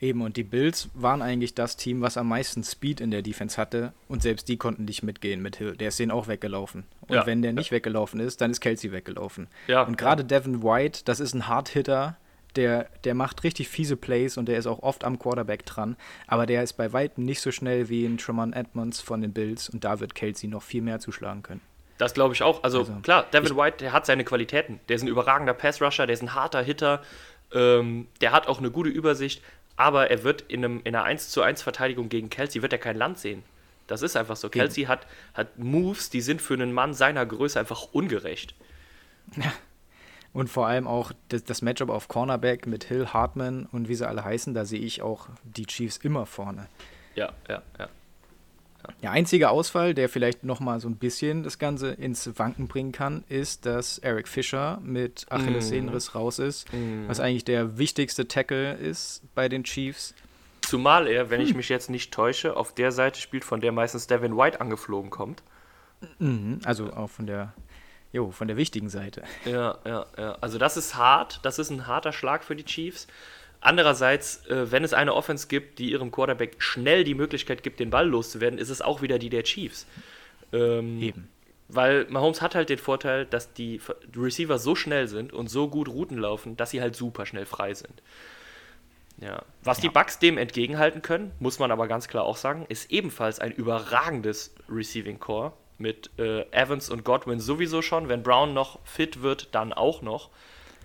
Eben, 0.03 0.21
und 0.21 0.35
die 0.35 0.43
Bills 0.43 0.89
waren 0.93 1.21
eigentlich 1.21 1.55
das 1.55 1.77
Team, 1.77 2.01
was 2.01 2.17
am 2.17 2.27
meisten 2.27 2.61
Speed 2.63 2.99
in 2.99 3.09
der 3.09 3.21
Defense 3.21 3.55
hatte. 3.55 3.93
Und 4.09 4.21
selbst 4.21 4.49
die 4.49 4.57
konnten 4.57 4.83
nicht 4.83 5.01
mitgehen 5.01 5.41
mit 5.41 5.55
Hill. 5.55 5.77
Der 5.77 5.87
ist 5.87 5.97
denen 5.99 6.11
auch 6.11 6.27
weggelaufen. 6.27 6.83
Und 7.07 7.15
Ja. 7.15 7.25
wenn 7.25 7.41
der 7.41 7.53
nicht 7.53 7.71
weggelaufen 7.71 8.19
ist, 8.19 8.41
dann 8.41 8.51
ist 8.51 8.59
Kelsey 8.59 8.91
weggelaufen. 8.91 9.47
Ja, 9.67 9.83
und 9.83 9.97
gerade 9.97 10.25
Devin 10.25 10.61
White, 10.61 11.03
das 11.05 11.21
ist 11.21 11.33
ein 11.33 11.47
Hard-Hitter. 11.47 12.17
Der, 12.57 12.89
der 13.05 13.15
macht 13.15 13.45
richtig 13.45 13.69
fiese 13.69 13.95
Plays 13.95 14.37
und 14.37 14.47
der 14.47 14.57
ist 14.57 14.67
auch 14.67 14.83
oft 14.83 15.05
am 15.05 15.17
Quarterback 15.17 15.65
dran. 15.65 15.95
Aber 16.27 16.45
der 16.45 16.63
ist 16.63 16.73
bei 16.73 16.91
weitem 16.91 17.23
nicht 17.23 17.39
so 17.39 17.51
schnell 17.51 17.87
wie 17.87 18.05
ein 18.05 18.17
Tremont 18.17 18.55
Edmonds 18.57 18.99
von 18.99 19.21
den 19.21 19.31
Bills. 19.31 19.69
Und 19.69 19.85
da 19.85 20.01
wird 20.01 20.15
Kelsey 20.15 20.49
noch 20.49 20.63
viel 20.63 20.81
mehr 20.81 20.99
zuschlagen 20.99 21.43
können. 21.43 21.61
Das 21.97 22.13
glaube 22.13 22.33
ich 22.33 22.43
auch. 22.43 22.61
Also, 22.63 22.79
Also, 22.79 22.93
klar, 23.03 23.25
Devin 23.31 23.55
White, 23.55 23.77
der 23.77 23.93
hat 23.93 24.05
seine 24.05 24.25
Qualitäten. 24.25 24.81
Der 24.89 24.97
ist 24.97 25.01
ein 25.03 25.07
überragender 25.07 25.53
Pass-Rusher, 25.53 26.05
der 26.07 26.13
ist 26.13 26.21
ein 26.23 26.33
harter 26.35 26.61
Hitter. 26.61 27.01
Ähm, 27.53 28.07
der 28.19 28.31
hat 28.33 28.47
auch 28.47 28.57
eine 28.59 28.69
gute 28.71 28.89
Übersicht. 28.89 29.41
Aber 29.75 30.11
er 30.11 30.23
wird 30.23 30.41
in, 30.43 30.63
einem, 30.63 30.81
in 30.83 30.95
einer 30.95 31.03
1 31.03 31.29
zu 31.29 31.41
1 31.41 31.61
Verteidigung 31.61 32.09
gegen 32.09 32.29
Kelsey, 32.29 32.61
wird 32.61 32.73
er 32.73 32.79
kein 32.79 32.95
Land 32.95 33.17
sehen. 33.17 33.43
Das 33.87 34.01
ist 34.01 34.15
einfach 34.15 34.35
so. 34.35 34.49
Kelsey 34.49 34.85
hat, 34.85 35.07
hat 35.33 35.57
Moves, 35.57 36.09
die 36.09 36.21
sind 36.21 36.41
für 36.41 36.53
einen 36.53 36.73
Mann 36.73 36.93
seiner 36.93 37.25
Größe 37.25 37.59
einfach 37.59 37.89
ungerecht. 37.91 38.55
Und 40.33 40.49
vor 40.49 40.67
allem 40.67 40.87
auch 40.87 41.11
das, 41.29 41.43
das 41.43 41.61
Matchup 41.61 41.89
auf 41.89 42.07
Cornerback 42.07 42.65
mit 42.65 42.85
Hill, 42.85 43.07
Hartman 43.07 43.67
und 43.71 43.87
wie 43.87 43.95
sie 43.95 44.07
alle 44.07 44.23
heißen, 44.23 44.53
da 44.53 44.65
sehe 44.65 44.79
ich 44.79 45.01
auch 45.01 45.27
die 45.43 45.65
Chiefs 45.65 45.97
immer 45.97 46.25
vorne. 46.25 46.67
Ja, 47.15 47.33
ja, 47.47 47.61
ja. 47.77 47.89
Der 49.03 49.11
einzige 49.11 49.49
Ausfall, 49.49 49.93
der 49.93 50.07
vielleicht 50.07 50.45
noch 50.45 50.61
mal 50.61 50.79
so 50.79 50.87
ein 50.87 50.95
bisschen 50.95 51.43
das 51.43 51.59
Ganze 51.59 51.91
ins 51.91 52.39
Wanken 52.39 52.69
bringen 52.69 52.93
kann, 52.93 53.25
ist, 53.27 53.65
dass 53.65 53.97
Eric 53.97 54.29
Fischer 54.29 54.79
mit 54.81 55.25
Achillessehnenriss 55.29 56.15
raus 56.15 56.39
ist, 56.39 56.67
was 57.07 57.19
eigentlich 57.19 57.43
der 57.43 57.77
wichtigste 57.77 58.29
Tackle 58.29 58.75
ist 58.75 59.21
bei 59.35 59.49
den 59.49 59.65
Chiefs. 59.65 60.15
Zumal 60.61 61.07
er, 61.07 61.29
wenn 61.29 61.41
ich 61.41 61.53
mich 61.53 61.67
jetzt 61.67 61.89
nicht 61.89 62.13
täusche, 62.13 62.55
auf 62.55 62.73
der 62.73 62.93
Seite 62.93 63.19
spielt, 63.19 63.43
von 63.43 63.59
der 63.59 63.73
meistens 63.73 64.07
Devin 64.07 64.37
White 64.37 64.61
angeflogen 64.61 65.09
kommt. 65.09 65.43
Mhm, 66.19 66.61
also 66.63 66.93
auch 66.93 67.09
von 67.09 67.27
der, 67.27 67.53
jo, 68.13 68.31
von 68.31 68.47
der 68.47 68.55
wichtigen 68.55 68.87
Seite. 68.87 69.23
Ja, 69.43 69.79
ja, 69.85 70.05
ja. 70.17 70.37
Also 70.39 70.57
das 70.57 70.77
ist 70.77 70.95
hart, 70.95 71.41
das 71.43 71.59
ist 71.59 71.71
ein 71.71 71.87
harter 71.87 72.13
Schlag 72.13 72.45
für 72.45 72.55
die 72.55 72.63
Chiefs. 72.63 73.07
Andererseits, 73.63 74.45
äh, 74.47 74.71
wenn 74.71 74.83
es 74.83 74.93
eine 74.93 75.13
Offense 75.13 75.47
gibt, 75.47 75.79
die 75.79 75.91
ihrem 75.91 76.11
Quarterback 76.11 76.55
schnell 76.57 77.05
die 77.05 77.15
Möglichkeit 77.15 77.63
gibt, 77.63 77.79
den 77.79 77.89
Ball 77.89 78.07
loszuwerden, 78.07 78.59
ist 78.59 78.69
es 78.69 78.81
auch 78.81 79.01
wieder 79.01 79.17
die 79.19 79.29
der 79.29 79.43
Chiefs. 79.43 79.87
Ähm, 80.51 81.01
Eben. 81.01 81.29
Weil 81.69 82.05
Mahomes 82.09 82.41
hat 82.41 82.55
halt 82.55 82.67
den 82.67 82.77
Vorteil, 82.77 83.25
dass 83.25 83.53
die 83.53 83.79
Receiver 84.15 84.59
so 84.59 84.75
schnell 84.75 85.07
sind 85.07 85.31
und 85.31 85.47
so 85.47 85.69
gut 85.69 85.87
Routen 85.87 86.17
laufen, 86.17 86.57
dass 86.57 86.71
sie 86.71 86.81
halt 86.81 86.97
super 86.97 87.25
schnell 87.25 87.45
frei 87.45 87.73
sind. 87.73 88.03
Ja. 89.21 89.43
Was 89.63 89.79
die 89.79 89.87
Bucks 89.87 90.19
dem 90.19 90.37
entgegenhalten 90.37 91.01
können, 91.01 91.31
muss 91.39 91.57
man 91.57 91.71
aber 91.71 91.87
ganz 91.87 92.09
klar 92.09 92.25
auch 92.25 92.35
sagen, 92.35 92.65
ist 92.67 92.91
ebenfalls 92.91 93.39
ein 93.39 93.53
überragendes 93.53 94.53
Receiving 94.67 95.19
Core 95.19 95.53
mit 95.77 96.09
äh, 96.19 96.41
Evans 96.51 96.89
und 96.89 97.05
Godwin 97.05 97.39
sowieso 97.39 97.81
schon. 97.81 98.09
Wenn 98.09 98.23
Brown 98.23 98.53
noch 98.53 98.79
fit 98.83 99.21
wird, 99.21 99.55
dann 99.55 99.71
auch 99.71 100.01
noch. 100.01 100.29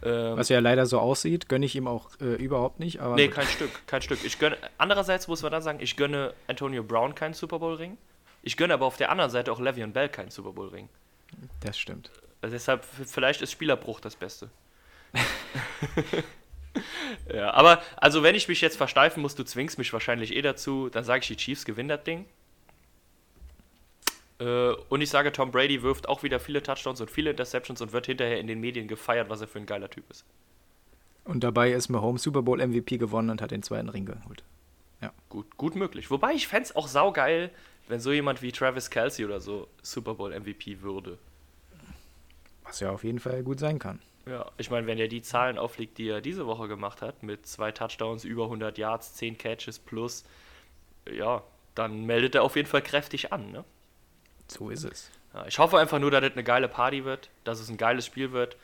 Ähm, 0.02 0.36
Was 0.36 0.48
ja 0.48 0.60
leider 0.60 0.86
so 0.86 0.98
aussieht, 0.98 1.48
gönne 1.48 1.66
ich 1.66 1.74
ihm 1.76 1.86
auch 1.86 2.10
äh, 2.20 2.34
überhaupt 2.34 2.78
nicht. 2.78 3.00
Aber 3.00 3.14
nee, 3.16 3.28
kein 3.28 3.46
Stück, 3.46 3.70
kein 3.86 4.02
Stück. 4.02 4.24
Ich 4.24 4.38
gönne, 4.38 4.56
andererseits 4.76 5.28
muss 5.28 5.42
man 5.42 5.52
dann 5.52 5.62
sagen, 5.62 5.78
ich 5.80 5.96
gönne 5.96 6.34
Antonio 6.46 6.82
Brown 6.82 7.14
keinen 7.14 7.34
Super 7.34 7.58
Bowl 7.58 7.74
Ring. 7.74 7.98
Ich 8.42 8.56
gönne 8.56 8.74
aber 8.74 8.86
auf 8.86 8.96
der 8.96 9.10
anderen 9.10 9.30
Seite 9.30 9.52
auch 9.52 9.60
Le'Veon 9.60 9.92
Bell 9.92 10.08
keinen 10.08 10.30
Super 10.30 10.52
Bowl 10.52 10.68
Ring. 10.68 10.88
das 11.60 11.78
stimmt. 11.78 12.10
Also 12.40 12.54
deshalb, 12.54 12.84
vielleicht 12.84 13.42
ist 13.42 13.52
Spielerbruch 13.52 14.00
das 14.00 14.14
Beste. 14.14 14.48
ja, 17.34 17.52
aber 17.52 17.82
also 17.96 18.22
wenn 18.22 18.34
ich 18.34 18.46
mich 18.48 18.60
jetzt 18.60 18.76
versteifen 18.76 19.22
muss, 19.22 19.34
du 19.34 19.44
zwingst 19.44 19.78
mich 19.78 19.92
wahrscheinlich 19.92 20.36
eh 20.36 20.42
dazu, 20.42 20.88
dann 20.88 21.04
sage 21.04 21.20
ich, 21.22 21.28
die 21.28 21.36
Chiefs 21.36 21.64
gewinnen 21.64 21.88
das 21.88 22.04
Ding. 22.04 22.26
Äh, 24.40 24.72
und 24.88 25.00
ich 25.00 25.10
sage, 25.10 25.32
Tom 25.32 25.50
Brady 25.50 25.82
wirft 25.82 26.08
auch 26.08 26.22
wieder 26.22 26.40
viele 26.40 26.62
Touchdowns 26.62 27.00
und 27.00 27.10
viele 27.10 27.30
Interceptions 27.30 27.80
und 27.80 27.92
wird 27.92 28.06
hinterher 28.06 28.38
in 28.38 28.46
den 28.46 28.60
Medien 28.60 28.88
gefeiert, 28.88 29.28
was 29.28 29.40
er 29.40 29.48
für 29.48 29.58
ein 29.58 29.66
geiler 29.66 29.90
Typ 29.90 30.10
ist. 30.10 30.24
Und 31.24 31.44
dabei 31.44 31.72
ist 31.72 31.88
Mahomes 31.88 32.22
Super 32.22 32.42
Bowl 32.42 32.66
MVP 32.66 32.96
gewonnen 32.96 33.30
und 33.30 33.42
hat 33.42 33.50
den 33.50 33.62
zweiten 33.62 33.88
Ring 33.88 34.06
geholt. 34.06 34.42
Gut, 35.28 35.56
gut 35.56 35.76
möglich. 35.76 36.10
Wobei 36.10 36.32
ich 36.32 36.48
fände 36.48 36.64
es 36.64 36.76
auch 36.76 36.88
saugeil, 36.88 37.50
wenn 37.86 38.00
so 38.00 38.12
jemand 38.12 38.40
wie 38.42 38.52
Travis 38.52 38.90
Kelsey 38.90 39.24
oder 39.24 39.40
so 39.40 39.68
Super 39.82 40.14
Bowl 40.14 40.38
MVP 40.38 40.80
würde. 40.80 41.18
Was 42.64 42.80
ja 42.80 42.90
auf 42.90 43.04
jeden 43.04 43.20
Fall 43.20 43.42
gut 43.42 43.58
sein 43.58 43.78
kann. 43.78 44.00
Ja, 44.26 44.50
ich 44.58 44.70
meine, 44.70 44.86
wenn 44.86 44.98
er 44.98 45.08
die 45.08 45.22
Zahlen 45.22 45.58
auflegt, 45.58 45.98
die 45.98 46.08
er 46.08 46.20
diese 46.20 46.46
Woche 46.46 46.68
gemacht 46.68 47.00
hat, 47.00 47.22
mit 47.22 47.46
zwei 47.46 47.72
Touchdowns, 47.72 48.24
über 48.24 48.44
100 48.44 48.76
Yards, 48.76 49.14
10 49.14 49.38
Catches 49.38 49.78
plus, 49.78 50.24
ja, 51.10 51.42
dann 51.74 52.04
meldet 52.04 52.34
er 52.34 52.42
auf 52.42 52.56
jeden 52.56 52.68
Fall 52.68 52.82
kräftig 52.82 53.32
an. 53.32 53.52
Ne? 53.52 53.64
So 54.48 54.70
ist 54.70 54.84
es. 54.84 55.10
Ja, 55.34 55.46
ich 55.46 55.58
hoffe 55.58 55.78
einfach 55.78 55.98
nur, 55.98 56.10
dass 56.10 56.24
es 56.24 56.32
eine 56.32 56.44
geile 56.44 56.68
Party 56.68 57.04
wird, 57.04 57.28
dass 57.44 57.60
es 57.60 57.68
ein 57.68 57.76
geiles 57.76 58.06
Spiel 58.06 58.32
wird, 58.32 58.56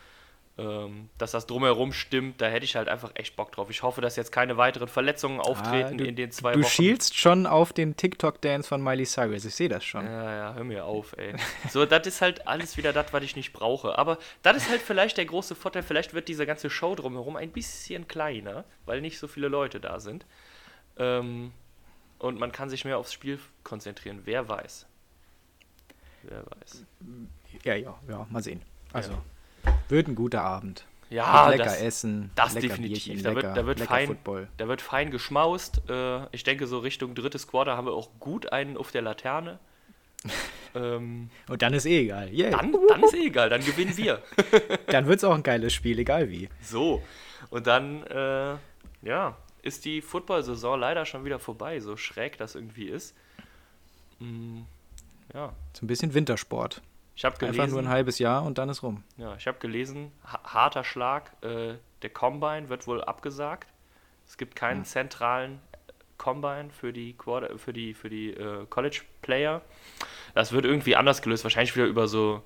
ähm, 0.57 1.11
dass 1.19 1.33
das 1.33 1.47
drumherum 1.47 1.93
stimmt. 1.93 2.41
Da 2.41 2.47
hätte 2.47 2.65
ich 2.65 2.75
halt 2.77 2.89
einfach 2.89 3.11
echt 3.15 3.37
Bock 3.37 3.53
drauf. 3.53 3.69
Ich 3.71 3.83
hoffe, 3.83 4.01
dass 4.01 4.17
jetzt 4.17 4.31
keine 4.33 4.57
weiteren 4.57 4.89
Verletzungen 4.89 5.41
auftreten 5.41 5.95
Ah, 5.95 5.97
du, 5.99 6.05
in 6.07 6.17
den 6.17 6.31
zwei 6.31 6.53
du 6.53 6.61
Wochen. 6.61 6.69
schielst 6.71 7.19
schon 7.19 7.47
auf 7.47 7.73
den 7.73 7.97
TikTok-Dance 7.97 8.69
von 8.69 8.83
Miley 8.83 9.05
Cyrus. 9.05 9.45
Ich 9.45 9.55
sehe 9.55 9.69
das 9.69 9.85
schon. 9.85 10.07
Ja, 10.07 10.35
ja, 10.37 10.55
hör 10.55 10.65
mir 10.65 10.85
auf, 10.87 11.15
ey. 11.19 11.35
So, 11.71 11.85
das 11.85 12.07
ist 12.07 12.23
halt 12.23 12.47
alles 12.47 12.77
wieder 12.77 12.93
das, 12.93 13.13
was 13.13 13.23
ich 13.25 13.37
nicht 13.37 13.53
brauche. 13.53 13.99
Aber 13.99 14.17
das 14.43 14.57
ist 14.59 14.71
halt 14.71 14.81
vielleicht 14.81 15.19
der 15.19 15.27
große 15.27 15.55
Vorteil. 15.57 15.83
Vielleicht 15.83 16.15
wird 16.15 16.29
diese 16.29 16.47
ganze 16.47 16.71
Show 16.71 16.95
drumherum 16.95 17.37
ein 17.37 17.51
bisschen 17.51 18.07
kleiner, 18.09 18.65
weil 18.87 19.01
nicht 19.01 19.19
so 19.19 19.27
viele 19.29 19.49
Leute 19.49 19.81
da 19.81 19.99
sind. 20.01 20.25
Ähm, 20.97 21.53
und 22.21 22.39
man 22.39 22.53
kann 22.53 22.71
sich 22.71 22.85
mehr 22.85 22.97
aufs 22.97 23.13
Spiel 23.13 23.39
konzentrieren. 23.65 24.21
Wer 24.25 24.49
weiß. 24.49 24.87
Wer 26.29 26.45
weiß. 26.47 26.85
Ja, 27.65 27.75
ja, 27.75 27.95
ja, 28.09 28.27
mal 28.31 28.43
sehen. 28.43 28.63
Also, 28.93 29.13
wird 29.89 30.09
ein 30.09 30.15
guter 30.15 30.43
Abend. 30.43 30.87
Ja, 31.11 31.49
lecker 31.49 31.65
das, 31.65 31.81
essen, 31.81 32.31
das 32.35 32.55
lecker 32.55 32.69
definitiv. 32.69 33.05
Bierchen, 33.05 33.23
da, 33.23 33.31
lecker, 33.31 33.49
wird, 33.49 33.57
da, 33.57 33.67
wird 33.67 33.81
fein, 33.81 34.07
Football. 34.09 34.49
da 34.57 34.69
wird 34.69 34.83
fein 34.83 35.11
geschmaust. 35.11 35.83
Äh, 35.89 36.27
ich 36.35 36.45
denke, 36.45 36.67
so 36.67 36.79
Richtung 36.79 37.15
drittes 37.15 37.47
Quarter 37.47 37.77
haben 37.77 37.87
wir 37.87 37.93
auch 37.93 38.11
gut 38.19 38.53
einen 38.53 38.77
auf 38.77 38.91
der 38.91 39.03
Laterne. 39.03 39.59
ähm, 40.75 41.31
Und 41.49 41.63
dann 41.63 41.75
ist 41.75 41.87
eh 41.87 42.01
egal. 42.01 42.33
Yeah. 42.33 42.51
dann, 42.51 42.75
dann 42.89 43.03
ist 43.03 43.15
eh 43.15 43.27
egal, 43.27 43.51
dann 43.51 43.65
gewinnen 43.65 43.97
wir. 43.97 44.23
Dann 44.89 45.07
wird 45.07 45.19
es 45.19 45.25
auch 45.25 45.35
ein 45.35 45.43
geiles 45.43 45.73
Spiel, 45.73 45.99
egal 45.99 46.31
wie. 46.31 46.49
So, 46.63 47.03
und 47.51 47.67
dann, 47.67 48.03
äh, 48.05 48.57
ja, 49.03 49.37
ist 49.63 49.85
die 49.85 50.01
Football-Saison 50.03 50.79
leider 50.79 51.05
schon 51.05 51.25
wieder 51.25 51.39
vorbei, 51.39 51.81
so 51.81 51.97
schräg 51.97 52.39
das 52.39 52.55
irgendwie 52.55 52.87
ist. 52.87 53.15
Mm, 54.19 54.63
ja, 55.33 55.53
So 55.73 55.85
ein 55.85 55.87
bisschen 55.87 56.15
Wintersport. 56.15 56.83
ich 57.15 57.25
habe 57.25 57.35
Einfach 57.35 57.47
nur 57.49 57.65
ein 57.65 57.71
gelesen, 57.71 57.89
halbes 57.89 58.19
Jahr 58.19 58.45
und 58.45 58.59
dann 58.59 58.69
ist 58.69 58.83
rum. 58.83 59.03
ja, 59.17 59.35
ich 59.37 59.47
habe 59.47 59.59
gelesen, 59.59 60.13
ha 60.25 60.41
harter 60.45 60.85
Schlag, 60.85 61.33
äh, 61.43 61.75
der 62.03 62.11
Combine 62.11 62.69
wird 62.69 62.87
wohl 62.87 63.03
abgesagt. 63.03 63.69
Es 64.27 64.37
gibt 64.37 64.57
keinen 64.57 64.85
zentralen 64.85 65.61
Combine 66.19 66.71
für 66.71 66.93
die 66.93 67.15
Quarter, 67.15 67.59
für 67.59 67.73
die 67.73 67.95
für 67.95 68.09
die 68.09 68.31
äh, 68.31 68.67
College 68.71 69.03
Player. 69.23 69.63
Das 70.35 70.53
wird 70.53 70.65
irgendwie 70.65 70.97
anders 70.97 71.23
gelöst, 71.23 71.45
wahrscheinlich 71.45 71.75
wieder 71.77 71.87
über 71.87 72.09
so 72.09 72.43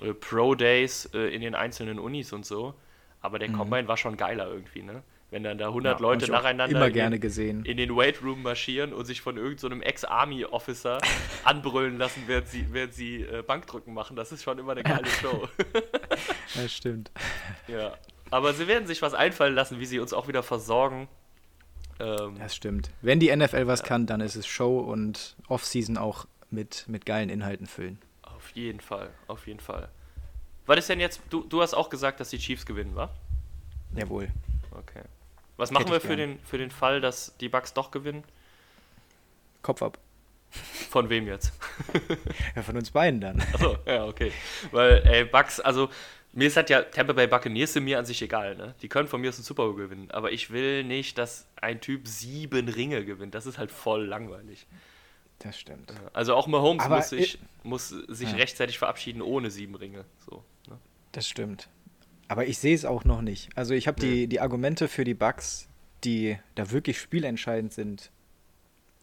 äh, 0.00 0.12
Pro 0.12 0.54
Days 0.54 1.06
äh, 1.14 1.34
in 1.34 1.40
den 1.40 1.54
einzelnen 1.54 1.98
Unis 1.98 2.32
und 2.32 2.44
so. 2.46 2.74
Aber 3.20 3.38
der 3.38 3.50
Combine 3.52 3.86
war 3.88 3.96
schon 3.96 4.16
geiler 4.16 4.48
irgendwie, 4.48 4.82
ne? 4.82 5.02
Wenn 5.32 5.44
dann 5.44 5.56
da 5.56 5.68
100 5.68 5.98
Mhm. 5.98 6.04
Ja, 6.04 6.10
Leute 6.10 6.30
nacheinander 6.30 6.88
in 6.88 7.64
in 7.64 7.78
den 7.78 7.96
Weight 7.96 8.22
Room 8.22 8.42
marschieren 8.42 8.92
und 8.92 9.06
sich 9.06 9.22
von 9.22 9.38
irgendeinem 9.38 9.78
so 9.78 9.84
Ex-Army-Officer 9.86 10.98
anbrüllen 11.44 11.96
lassen, 11.96 12.24
während 12.26 12.48
sie, 12.48 12.66
während 12.70 12.92
sie 12.92 13.22
äh, 13.22 13.42
Bankdrücken 13.42 13.94
machen. 13.94 14.14
Das 14.14 14.30
ist 14.30 14.42
schon 14.42 14.58
immer 14.58 14.72
eine 14.72 14.82
geile 14.82 15.06
Show. 15.06 15.48
Das 16.54 16.70
stimmt. 16.70 17.10
ja. 17.66 17.94
Aber 18.30 18.52
sie 18.52 18.66
werden 18.68 18.86
sich 18.86 19.00
was 19.00 19.14
einfallen 19.14 19.54
lassen, 19.54 19.80
wie 19.80 19.86
sie 19.86 20.00
uns 20.00 20.12
auch 20.12 20.28
wieder 20.28 20.42
versorgen. 20.42 21.08
Ähm, 21.98 22.36
Das 22.38 22.54
stimmt. 22.54 22.90
Wenn 23.00 23.18
die 23.18 23.34
NFL 23.34 23.66
was 23.66 23.82
kann, 23.82 24.04
dann 24.04 24.20
ist 24.20 24.36
es 24.36 24.46
Show 24.46 24.80
und 24.80 25.34
Off-Season 25.48 25.96
auch 25.96 26.26
mit, 26.50 26.84
mit 26.88 27.06
geilen 27.06 27.30
Inhalten 27.30 27.66
füllen. 27.66 27.98
Auf 28.20 28.50
jeden 28.50 28.80
Fall, 28.80 29.08
auf 29.28 29.46
jeden 29.46 29.60
Fall. 29.60 29.88
Was 30.66 30.78
ist 30.80 30.90
denn 30.90 31.00
jetzt, 31.00 31.22
du, 31.30 31.42
du 31.44 31.62
hast 31.62 31.72
auch 31.72 31.88
gesagt, 31.88 32.20
dass 32.20 32.28
die 32.28 32.38
Chiefs 32.38 32.66
gewinnen, 32.66 32.94
wa? 32.94 33.08
Jawohl. 33.96 34.28
Okay. 34.72 35.02
Was 35.56 35.70
machen 35.70 35.90
wir 35.90 36.00
für 36.00 36.08
gern. 36.16 36.36
den, 36.36 36.38
für 36.40 36.58
den 36.58 36.70
Fall, 36.70 37.00
dass 37.00 37.36
die 37.38 37.48
Bucks 37.48 37.72
doch 37.74 37.90
gewinnen? 37.90 38.24
Kopf 39.62 39.82
ab. 39.82 39.98
Von 40.90 41.08
wem 41.08 41.26
jetzt? 41.26 41.52
Ja, 42.56 42.62
von 42.62 42.76
uns 42.76 42.90
beiden 42.90 43.20
dann. 43.20 43.40
Achso, 43.54 43.76
ja, 43.86 44.04
okay. 44.04 44.32
Weil, 44.70 45.02
ey, 45.06 45.24
Bucks, 45.24 45.60
also, 45.60 45.88
mir 46.32 46.48
ist 46.48 46.56
halt 46.56 46.68
ja, 46.70 46.82
Tampa 46.82 47.12
Bay 47.14 47.26
Buccaneers 47.26 47.72
sind 47.72 47.84
mir 47.84 47.98
an 47.98 48.04
sich 48.04 48.20
egal, 48.20 48.56
ne? 48.56 48.74
Die 48.82 48.88
können 48.88 49.08
von 49.08 49.20
mir 49.20 49.28
aus 49.30 49.36
einen 49.36 49.44
Super 49.44 49.64
Bowl 49.64 49.76
gewinnen, 49.76 50.10
aber 50.10 50.32
ich 50.32 50.50
will 50.50 50.84
nicht, 50.84 51.16
dass 51.16 51.46
ein 51.60 51.80
Typ 51.80 52.06
sieben 52.08 52.68
Ringe 52.68 53.04
gewinnt. 53.04 53.34
Das 53.34 53.46
ist 53.46 53.56
halt 53.58 53.70
voll 53.70 54.04
langweilig. 54.06 54.66
Das 55.38 55.58
stimmt. 55.58 55.92
Also 56.12 56.34
auch 56.34 56.46
Mahomes 56.46 56.84
Aber 56.84 56.96
muss 56.96 57.08
sich, 57.08 57.38
muss 57.62 57.88
sich 57.88 58.30
Ja. 58.30 58.36
rechtzeitig 58.36 58.78
verabschieden 58.78 59.22
ohne 59.22 59.50
sieben 59.50 59.74
Ringe. 59.74 60.04
So, 60.28 60.44
ne? 60.68 60.78
Das 61.12 61.26
stimmt. 61.28 61.68
Aber 62.32 62.46
ich 62.46 62.58
sehe 62.58 62.74
es 62.74 62.84
auch 62.84 63.04
noch 63.04 63.20
nicht. 63.20 63.50
Also 63.56 63.74
ich 63.74 63.86
habe 63.86 64.00
die, 64.00 64.26
die 64.26 64.40
Argumente 64.40 64.88
für 64.88 65.04
die 65.04 65.14
Bucks 65.14 65.68
die 66.04 66.36
da 66.54 66.70
wirklich 66.70 66.98
spielentscheidend 67.00 67.72
sind, 67.72 68.10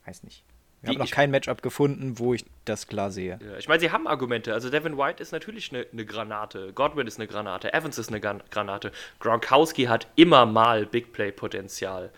weiß 0.06 0.24
nicht. 0.24 0.44
Wir 0.82 0.90
Die- 0.92 0.96
haben 0.96 1.06
noch 1.06 1.12
kein 1.12 1.32
Matchup 1.32 1.62
gefunden, 1.62 2.20
wo 2.20 2.34
ich 2.34 2.46
das 2.66 2.88
klar 2.88 3.12
sehe. 3.12 3.38
Ja, 3.42 3.58
ich 3.58 3.68
meine, 3.68 3.80
sie 3.82 3.92
haben 3.92 4.08
Argumente. 4.08 4.54
Also 4.54 4.70
Devin 4.70 4.98
White 4.98 5.22
ist 5.22 5.32
natürlich 5.32 5.74
eine, 5.74 5.86
eine 5.92 6.06
Granate, 6.06 6.72
Godwin 6.74 7.06
ist 7.08 7.18
eine 7.20 7.28
Granate, 7.28 7.74
Evans 7.74 7.98
ist 7.98 8.10
eine 8.10 8.22
Granate, 8.22 8.92
Gronkowski 9.20 9.86
hat 9.86 10.08
immer 10.16 10.46
mal 10.46 10.86
Big 10.86 11.12
Play-Potenzial. 11.12 12.12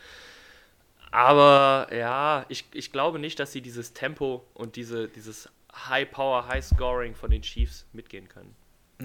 Aber 1.11 1.89
ja, 1.93 2.45
ich, 2.49 2.65
ich 2.73 2.91
glaube 2.91 3.19
nicht, 3.19 3.39
dass 3.39 3.51
sie 3.51 3.61
dieses 3.61 3.93
Tempo 3.93 4.45
und 4.53 4.75
diese, 4.75 5.07
dieses 5.09 5.49
High-Power, 5.89 6.47
High-Scoring 6.47 7.15
von 7.15 7.31
den 7.31 7.41
Chiefs 7.41 7.85
mitgehen 7.93 8.29
können. 8.29 8.55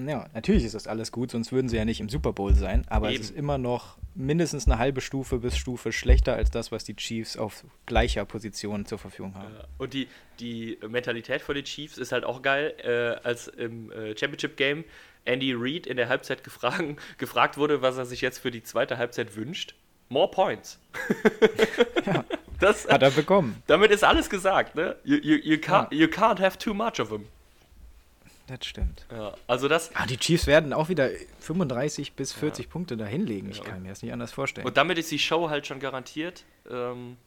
Ja, 0.05 0.27
natürlich 0.33 0.63
ist 0.63 0.75
das 0.75 0.87
alles 0.87 1.11
gut, 1.11 1.31
sonst 1.31 1.51
würden 1.51 1.69
sie 1.69 1.77
ja 1.77 1.85
nicht 1.85 1.99
im 1.99 2.09
Super 2.09 2.33
Bowl 2.33 2.53
sein. 2.53 2.85
Aber 2.89 3.09
Eben. 3.09 3.21
es 3.21 3.29
ist 3.29 3.37
immer 3.37 3.57
noch 3.57 3.97
mindestens 4.15 4.67
eine 4.67 4.77
halbe 4.77 5.01
Stufe 5.01 5.39
bis 5.39 5.57
Stufe 5.57 5.91
schlechter 5.91 6.35
als 6.35 6.51
das, 6.51 6.71
was 6.71 6.83
die 6.83 6.95
Chiefs 6.95 7.37
auf 7.37 7.63
gleicher 7.85 8.25
Position 8.25 8.85
zur 8.85 8.97
Verfügung 8.97 9.35
haben. 9.35 9.55
Und 9.77 9.93
die, 9.93 10.07
die 10.39 10.77
Mentalität 10.87 11.41
von 11.41 11.55
den 11.55 11.63
Chiefs 11.63 11.97
ist 11.97 12.11
halt 12.11 12.25
auch 12.25 12.41
geil, 12.41 12.73
äh, 12.83 13.25
als 13.27 13.47
im 13.47 13.91
äh, 13.91 14.17
Championship-Game 14.17 14.83
Andy 15.25 15.53
Reid 15.55 15.87
in 15.87 15.97
der 15.97 16.09
Halbzeit 16.09 16.43
gefragen, 16.43 16.97
gefragt 17.17 17.57
wurde, 17.57 17.81
was 17.81 17.97
er 17.97 18.05
sich 18.05 18.21
jetzt 18.21 18.39
für 18.39 18.51
die 18.51 18.63
zweite 18.63 18.97
Halbzeit 18.97 19.35
wünscht. 19.35 19.75
More 20.09 20.31
points. 20.31 20.79
das, 22.59 22.87
Hat 22.87 23.01
er 23.01 23.11
bekommen. 23.11 23.61
damit 23.67 23.91
ist 23.91 24.05
alles 24.05 24.29
gesagt, 24.29 24.75
ne? 24.75 24.95
You, 25.03 25.17
you, 25.17 25.35
you, 25.35 25.57
can't, 25.57 25.93
you 25.93 26.07
can't 26.07 26.39
have 26.39 26.57
too 26.57 26.73
much 26.73 26.99
of 26.99 27.09
them. 27.09 27.25
Das 28.47 28.65
stimmt. 28.65 29.05
Ja, 29.11 29.33
also 29.45 29.67
das, 29.67 29.91
Ah, 29.93 30.05
die 30.05 30.17
Chiefs 30.17 30.47
werden 30.47 30.71
auch 30.73 30.87
wieder 30.89 31.09
35 31.41 32.13
bis 32.13 32.31
40 32.31 32.69
Punkte 32.69 32.95
da 32.95 33.05
hinlegen. 33.05 33.49
Ich 33.49 33.57
Ja. 33.57 33.63
kann 33.65 33.83
mir 33.83 33.89
das 33.89 34.01
nicht 34.01 34.13
anders 34.13 34.31
vorstellen. 34.31 34.65
und 34.65 34.77
damit 34.77 34.97
ist 34.97 35.11
die 35.11 35.19
Show 35.19 35.49
halt 35.49 35.67
schon 35.67 35.79
garantiert. 35.79 36.45
Ähm, 36.69 37.17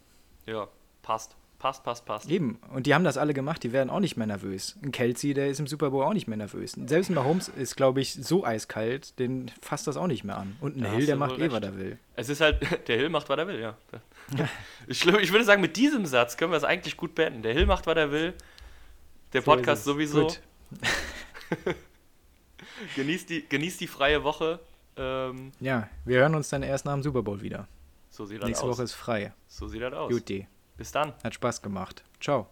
ja, 0.46 0.66
passt. 1.02 1.36
Passt, 1.58 1.84
passt, 1.84 2.06
passt. 2.06 2.30
Eben. 2.30 2.58
Und 2.72 2.86
die 2.86 2.94
haben 2.94 3.04
das 3.04 3.18
alle 3.18 3.34
gemacht, 3.34 3.62
die 3.62 3.70
werden 3.72 3.90
auch 3.90 4.00
nicht 4.00 4.16
mehr 4.16 4.26
nervös. 4.26 4.78
Ein 4.82 4.92
Kelsey, 4.92 5.34
der 5.34 5.48
ist 5.50 5.60
im 5.60 5.66
Super 5.66 5.90
Bowl 5.90 6.02
auch 6.06 6.14
nicht 6.14 6.26
mehr 6.26 6.38
nervös. 6.38 6.72
Selbst 6.86 7.10
ein 7.10 7.14
Mahomes 7.14 7.48
ist, 7.48 7.76
glaube 7.76 8.00
ich, 8.00 8.14
so 8.14 8.46
eiskalt, 8.46 9.18
den 9.18 9.50
fasst 9.60 9.86
das 9.86 9.98
auch 9.98 10.06
nicht 10.06 10.24
mehr 10.24 10.38
an. 10.38 10.56
Und 10.62 10.78
ein 10.78 10.90
Hill, 10.90 11.04
der 11.04 11.16
macht 11.16 11.38
eh, 11.38 11.52
was 11.52 11.62
er 11.62 11.76
will. 11.76 11.98
Es 12.16 12.30
ist 12.30 12.40
halt, 12.40 12.62
der 12.88 12.96
Hill 12.96 13.10
macht, 13.10 13.28
was 13.28 13.36
er 13.38 13.46
will, 13.46 13.60
ja. 13.60 13.76
Ich, 14.86 15.04
ich 15.06 15.32
würde 15.32 15.44
sagen, 15.44 15.60
mit 15.60 15.76
diesem 15.76 16.06
Satz 16.06 16.38
können 16.38 16.50
wir 16.50 16.56
es 16.56 16.64
eigentlich 16.64 16.96
gut 16.96 17.14
beenden. 17.14 17.42
Der 17.42 17.52
Hill 17.52 17.66
macht, 17.66 17.86
was 17.86 17.94
er 17.96 18.10
will. 18.10 18.32
Der 19.34 19.42
Podcast 19.42 19.84
sowieso. 19.84 20.22
Gut. 20.28 20.40
Genießt 22.96 23.28
die, 23.30 23.48
genießt 23.48 23.80
die 23.80 23.86
freie 23.86 24.22
Woche. 24.24 24.60
Ähm, 24.96 25.52
Ja, 25.60 25.88
wir 26.04 26.18
hören 26.20 26.34
uns 26.34 26.48
dann 26.48 26.62
erst 26.62 26.84
nach 26.84 26.92
dem 26.94 27.02
Super 27.02 27.22
Bowl 27.22 27.40
wieder. 27.40 27.66
so 28.10 28.24
sieht 28.26 28.40
das 28.42 28.48
Nächste 28.48 28.64
aus. 28.66 28.76
Woche 28.76 28.82
ist 28.84 28.92
frei. 28.94 29.32
So 29.48 29.68
sieht 29.68 29.82
das 29.82 29.92
aus. 29.94 30.10
Juti. 30.10 30.46
Bis 30.76 30.92
dann. 30.92 31.12
Hat 31.22 31.34
Spaß 31.34 31.60
gemacht. 31.62 32.02
Ciao. 32.20 32.48